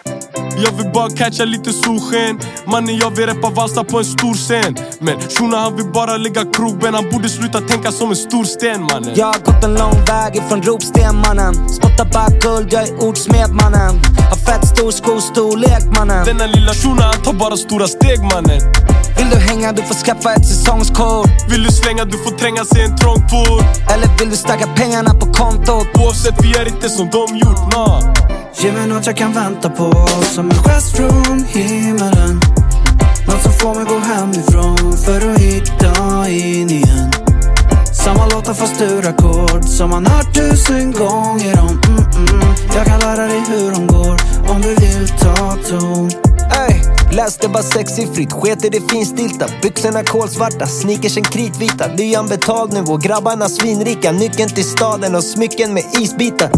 Jag 0.64 0.72
vill 0.72 0.92
bara 0.94 1.10
catcha 1.10 1.46
lite 1.46 1.74
solsken 1.74 2.40
Mannen 2.66 2.98
jag 2.98 3.12
vill 3.16 3.26
rappa 3.26 3.50
valsa 3.50 3.84
på 3.84 3.98
en 3.98 4.06
stor 4.06 4.34
scen 4.34 4.78
Men 5.00 5.20
shunon 5.22 5.60
han 5.60 5.76
vill 5.76 5.86
bara 5.86 6.18
lägga 6.18 6.44
krogben 6.46 6.94
Han 6.94 7.10
borde 7.10 7.30
sluta 7.30 7.62
tänka 7.62 7.92
som 7.92 8.10
en 8.10 8.16
stor 8.16 8.44
sten 8.44 8.82
mannen 8.82 9.14
Jag 9.16 9.26
har 9.26 9.40
gått 9.40 9.64
en 9.64 9.74
lång 9.74 10.06
väg 10.08 10.36
ifrån 10.36 10.62
ropsten 10.62 11.16
mannen 11.16 11.70
Spottar 11.70 12.06
bara 12.14 12.30
guld, 12.40 12.74
jag 12.74 12.88
är 12.88 13.04
ordsmed 13.04 13.50
mannen 13.50 13.94
Har 14.30 14.41
fett 14.52 14.68
stor 14.68 14.92
skostorlek 14.92 15.84
mannen. 15.98 16.26
Denna 16.26 16.46
lilla 16.46 16.74
shunon 16.74 17.00
han 17.14 17.24
tar 17.24 17.34
bara 17.34 17.58
stora 17.58 17.88
steg 17.88 18.20
mannen. 18.20 18.62
Vill 19.18 19.30
du 19.30 19.38
hänga, 19.38 19.72
du 19.72 19.82
får 19.82 19.96
skaffa 19.96 20.34
ett 20.34 20.48
säsongskort. 20.48 21.30
Vill 21.50 21.64
du 21.64 21.72
slänga 21.72 22.06
du 22.06 22.18
får 22.18 22.32
tränga 22.32 22.66
sig 22.66 22.82
en 22.84 22.98
trång 22.98 23.20
port 23.32 23.66
Eller 23.94 24.20
vill 24.20 24.30
du 24.30 24.36
stacka 24.36 24.68
pengarna 24.68 25.14
på 25.14 25.26
kontot? 25.34 25.88
Oavsett 26.00 26.44
vi 26.44 26.58
är 26.58 26.68
inte 26.68 26.90
som 26.90 27.10
de 27.10 27.38
gjort, 27.38 27.74
nah. 27.74 28.14
Ge 28.56 28.72
mig 28.72 28.88
något 28.88 29.06
jag 29.06 29.18
kan 29.18 29.34
vänta 29.34 29.70
på 29.70 30.08
Som 30.36 30.52
en 30.52 30.58
gest 30.58 30.98
från 30.98 31.46
himmelen. 31.48 32.40
Något 33.28 33.42
som 33.44 33.52
får 33.52 33.76
mig 33.76 33.86
gå 33.86 34.00
hemifrån 34.00 34.98
För 35.06 35.32
att 35.32 35.40
hitta 35.40 36.30
in 36.30 36.70
igen 36.70 37.31
samma 37.94 38.26
låtar 38.26 38.54
fast 38.54 38.82
ur 38.82 39.08
ackord. 39.08 39.66
Som 39.66 39.90
man 39.90 40.06
hört 40.06 40.34
tusen 40.34 40.92
gånger 40.92 41.60
om. 41.60 41.80
Mm 41.88 42.04
-mm. 42.04 42.76
Jag 42.76 42.86
kan 42.86 43.00
lära 43.00 43.28
dig 43.28 43.44
hur 43.50 43.72
de 43.72 43.88
går. 43.88 44.18
Om 44.48 44.62
du 44.62 44.76
vill 44.76 45.08
ta 45.08 45.58
ton. 45.70 46.10
Ey, 46.68 46.82
Läste 47.12 47.50
bara 47.50 47.64
sexsiffrigt. 47.64 48.34
Sket 48.34 48.66
i 48.66 48.70
det 48.70 48.92
finstilta. 48.92 49.46
Byxorna 49.62 50.04
kolsvarta, 50.04 50.68
sneakersen 50.68 51.24
kritvita. 51.24 51.88
Lyan 51.88 52.28
betald 52.28 52.74
nu 52.74 52.80
och 52.80 53.02
grabbarna 53.02 53.50
svinrika. 53.50 54.12
Nyckeln 54.12 54.50
till 54.50 54.64
staden 54.64 55.16
och 55.16 55.24
smycken 55.24 55.74
med 55.74 55.84
isbitar. 56.02 56.50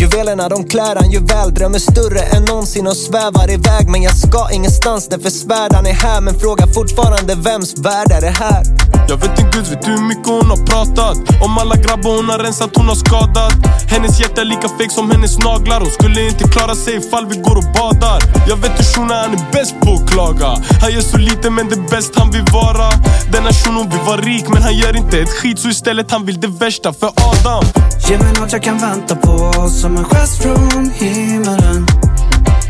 Juvelerna 0.00 0.48
de 0.48 0.64
klär 0.64 0.96
han 0.96 1.10
ju 1.10 1.18
väl. 1.18 1.54
Drömmer 1.54 1.78
större 1.78 2.20
än 2.20 2.44
någonsin 2.44 2.86
och 2.86 2.96
svävar 2.96 3.50
iväg. 3.50 3.88
Men 3.88 4.02
jag 4.02 4.16
ska 4.16 4.50
ingenstans 4.52 5.08
därför 5.08 5.30
svärdan 5.30 5.86
är 5.86 5.92
här. 5.92 6.20
Men 6.20 6.34
frågar 6.34 6.66
fortfarande 6.66 7.34
vems 7.34 7.78
värld 7.78 8.12
är 8.12 8.20
det 8.20 8.34
här? 8.44 8.90
Jag 9.10 9.16
vet 9.16 9.30
inte 9.30 9.58
gud 9.58 9.66
vet 9.66 9.88
hur 9.88 10.02
mycket 10.08 10.26
hon 10.26 10.50
har 10.50 10.66
pratat 10.66 11.42
Om 11.44 11.58
alla 11.58 11.76
grabbar 11.76 12.16
hon 12.16 12.28
har 12.28 12.38
rensat, 12.38 12.76
hon 12.76 12.88
har 12.88 12.94
skadat 12.94 13.54
Hennes 13.88 14.20
hjärta 14.20 14.40
är 14.40 14.44
lika 14.44 14.68
fake 14.68 14.90
som 14.90 15.10
hennes 15.10 15.38
naglar 15.38 15.80
Hon 15.80 15.90
skulle 15.90 16.28
inte 16.28 16.44
klara 16.44 16.74
sig 16.74 16.96
ifall 16.96 17.26
vi 17.26 17.36
går 17.36 17.56
och 17.56 17.68
badar 17.78 18.20
Jag 18.48 18.56
vet 18.56 18.78
hur 18.78 18.84
shunon 18.84 19.10
han 19.10 19.32
är 19.32 19.52
bäst 19.52 19.74
på 19.80 19.99
och 20.02 20.08
klaga 20.08 20.46
Han 20.80 20.92
gör 20.92 21.00
så 21.00 21.18
lite 21.18 21.50
men 21.50 21.68
det 21.68 21.74
är 21.74 21.90
bäst 21.90 22.12
han 22.16 22.30
vill 22.30 22.44
vara. 22.52 22.90
Denna 23.32 23.52
shunon 23.52 23.88
vill 23.90 24.00
vara 24.00 24.20
rik 24.20 24.44
men 24.48 24.62
han 24.62 24.76
gör 24.76 24.96
inte 24.96 25.18
ett 25.18 25.30
skit. 25.30 25.58
Så 25.58 25.68
istället 25.68 26.10
han 26.10 26.26
vill 26.26 26.40
det 26.40 26.48
värsta 26.48 26.92
för 26.92 27.06
Adam. 27.06 27.64
Ge 28.08 28.18
mig 28.18 28.32
något 28.40 28.52
jag 28.52 28.62
kan 28.62 28.78
vänta 28.78 29.16
på 29.16 29.68
som 29.68 29.96
en 29.96 30.04
gest 30.04 30.42
från 30.42 30.90
himmelen. 30.94 31.86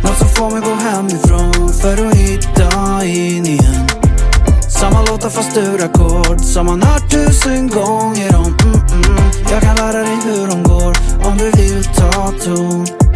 Något 0.03 0.19
som 0.19 0.29
får 0.29 0.51
mig 0.51 0.61
gå 0.61 0.75
hemifrån 0.75 1.73
för 1.81 2.07
att 2.07 2.15
hitta 2.15 3.05
in 3.05 3.47
igen. 3.47 3.87
Samma 4.81 5.03
låtar 5.03 5.31
fast 5.31 5.57
ur 5.57 5.85
ackord 5.85 6.41
som 6.41 6.67
man 6.67 6.83
hört 6.83 7.11
tusen 7.11 7.69
gånger 7.69 8.37
om. 8.37 8.47
Mm 8.47 8.81
-mm. 8.81 9.51
Jag 9.51 9.63
kan 9.63 9.77
lära 9.77 10.03
dig 10.03 10.19
hur 10.25 10.47
de 10.47 10.63
går 10.63 10.97
om 11.25 11.39
du 11.39 11.51
vill 11.51 11.85
ta 11.85 12.33
ton. 12.45 13.10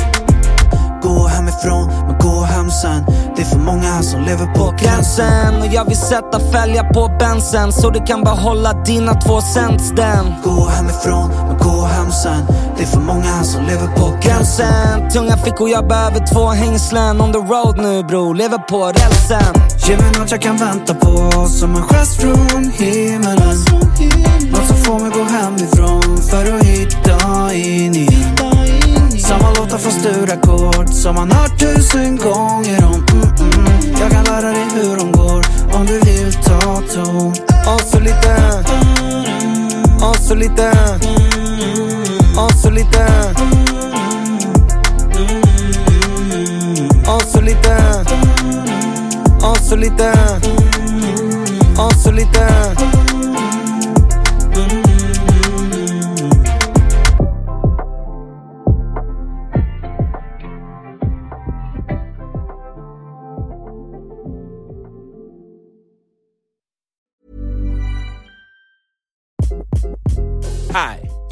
Gå 1.05 1.26
hemifrån, 1.26 1.86
men 2.07 2.18
gå 2.18 2.40
hem 2.42 2.70
sen. 2.70 3.05
Det 3.36 3.42
är 3.42 3.46
för 3.46 3.59
många 3.59 3.82
här 3.82 4.02
som 4.02 4.20
lever 4.20 4.46
på 4.46 4.74
gränsen. 4.78 5.61
Och 5.61 5.66
jag 5.66 5.84
vill 5.84 5.96
sätta 5.96 6.40
fälgar 6.52 6.92
på 6.92 7.11
bensen 7.18 7.72
så 7.72 7.90
du 7.90 8.00
kan 8.05 8.22
behålla 8.22 8.72
dina 8.72 9.14
två 9.14 9.40
cents 9.40 9.90
den. 9.96 10.34
Gå 10.44 10.66
hemifrån, 10.68 11.30
men 11.48 11.59
gå 11.59 11.84
hem 11.84 12.12
sen. 12.12 12.46
Det 12.76 12.82
är 12.82 12.86
för 12.86 13.00
många 13.00 13.24
här 13.24 13.42
som 13.42 13.64
lever 13.64 13.86
på 13.96 14.12
gränsen. 14.22 15.11
Tunga 15.12 15.36
fickor, 15.36 15.68
jag 15.68 15.88
behöver 15.88 16.26
två 16.34 16.46
hängslen. 16.46 17.20
On 17.20 17.32
the 17.32 17.38
road 17.38 17.78
nu 17.78 18.02
bror, 18.02 18.34
lever 18.34 18.59
på 18.59 18.86
rälsen. 18.86 19.55
Ge 19.86 19.96
mig 19.96 20.12
något 20.18 20.30
jag 20.30 20.42
kan 20.42 20.57
vänta 20.57 20.94
på 20.94 21.46
som 21.48 21.76
en 21.76 21.82
gest 21.82 22.20
från 22.20 22.72
himmelen. 22.78 23.57
Något 24.50 24.66
som 24.66 24.76
får 24.76 25.00
mig 25.00 25.11
gå 25.11 25.24
hemifrån 25.24 26.18
för 26.30 26.57
att 26.57 26.64
hitta 26.64 27.55
in 27.55 27.94
i 27.94 28.09
samma 29.29 29.51
låtar 29.51 29.79
fast 29.79 30.07
ur 30.07 30.33
ackord 30.33 30.89
som 30.89 31.14
man 31.14 31.33
hört 31.33 31.59
tusen 31.59 32.16
gånger 32.16 32.85
om. 32.85 33.05
Mm, 33.12 33.22
mm 33.22 33.51
-mm. 33.51 34.01
Jag 34.01 34.11
kan 34.11 34.25
lära 34.25 34.51
dig 34.51 34.66
hur 34.75 34.97
de 34.97 35.12
går 35.12 35.45
om 35.72 35.87
du 35.87 36.01
vill 36.01 36.33
ta 36.33 36.83
ton. 36.95 37.35
Och 37.75 37.81
så 37.81 38.01
lite. 38.01 38.64
Och 40.01 40.16
så 40.16 40.35
lite. 40.35 40.70
Och 42.37 42.53
så 42.62 42.70
lite. 42.70 43.35
Och 47.07 47.22
så 47.22 47.41
lite. 47.41 48.05
Och 49.43 49.59
så 49.59 49.77
lite. 49.77 50.12
Och 51.79 51.93
så 51.95 52.11
lite. 52.11 53.13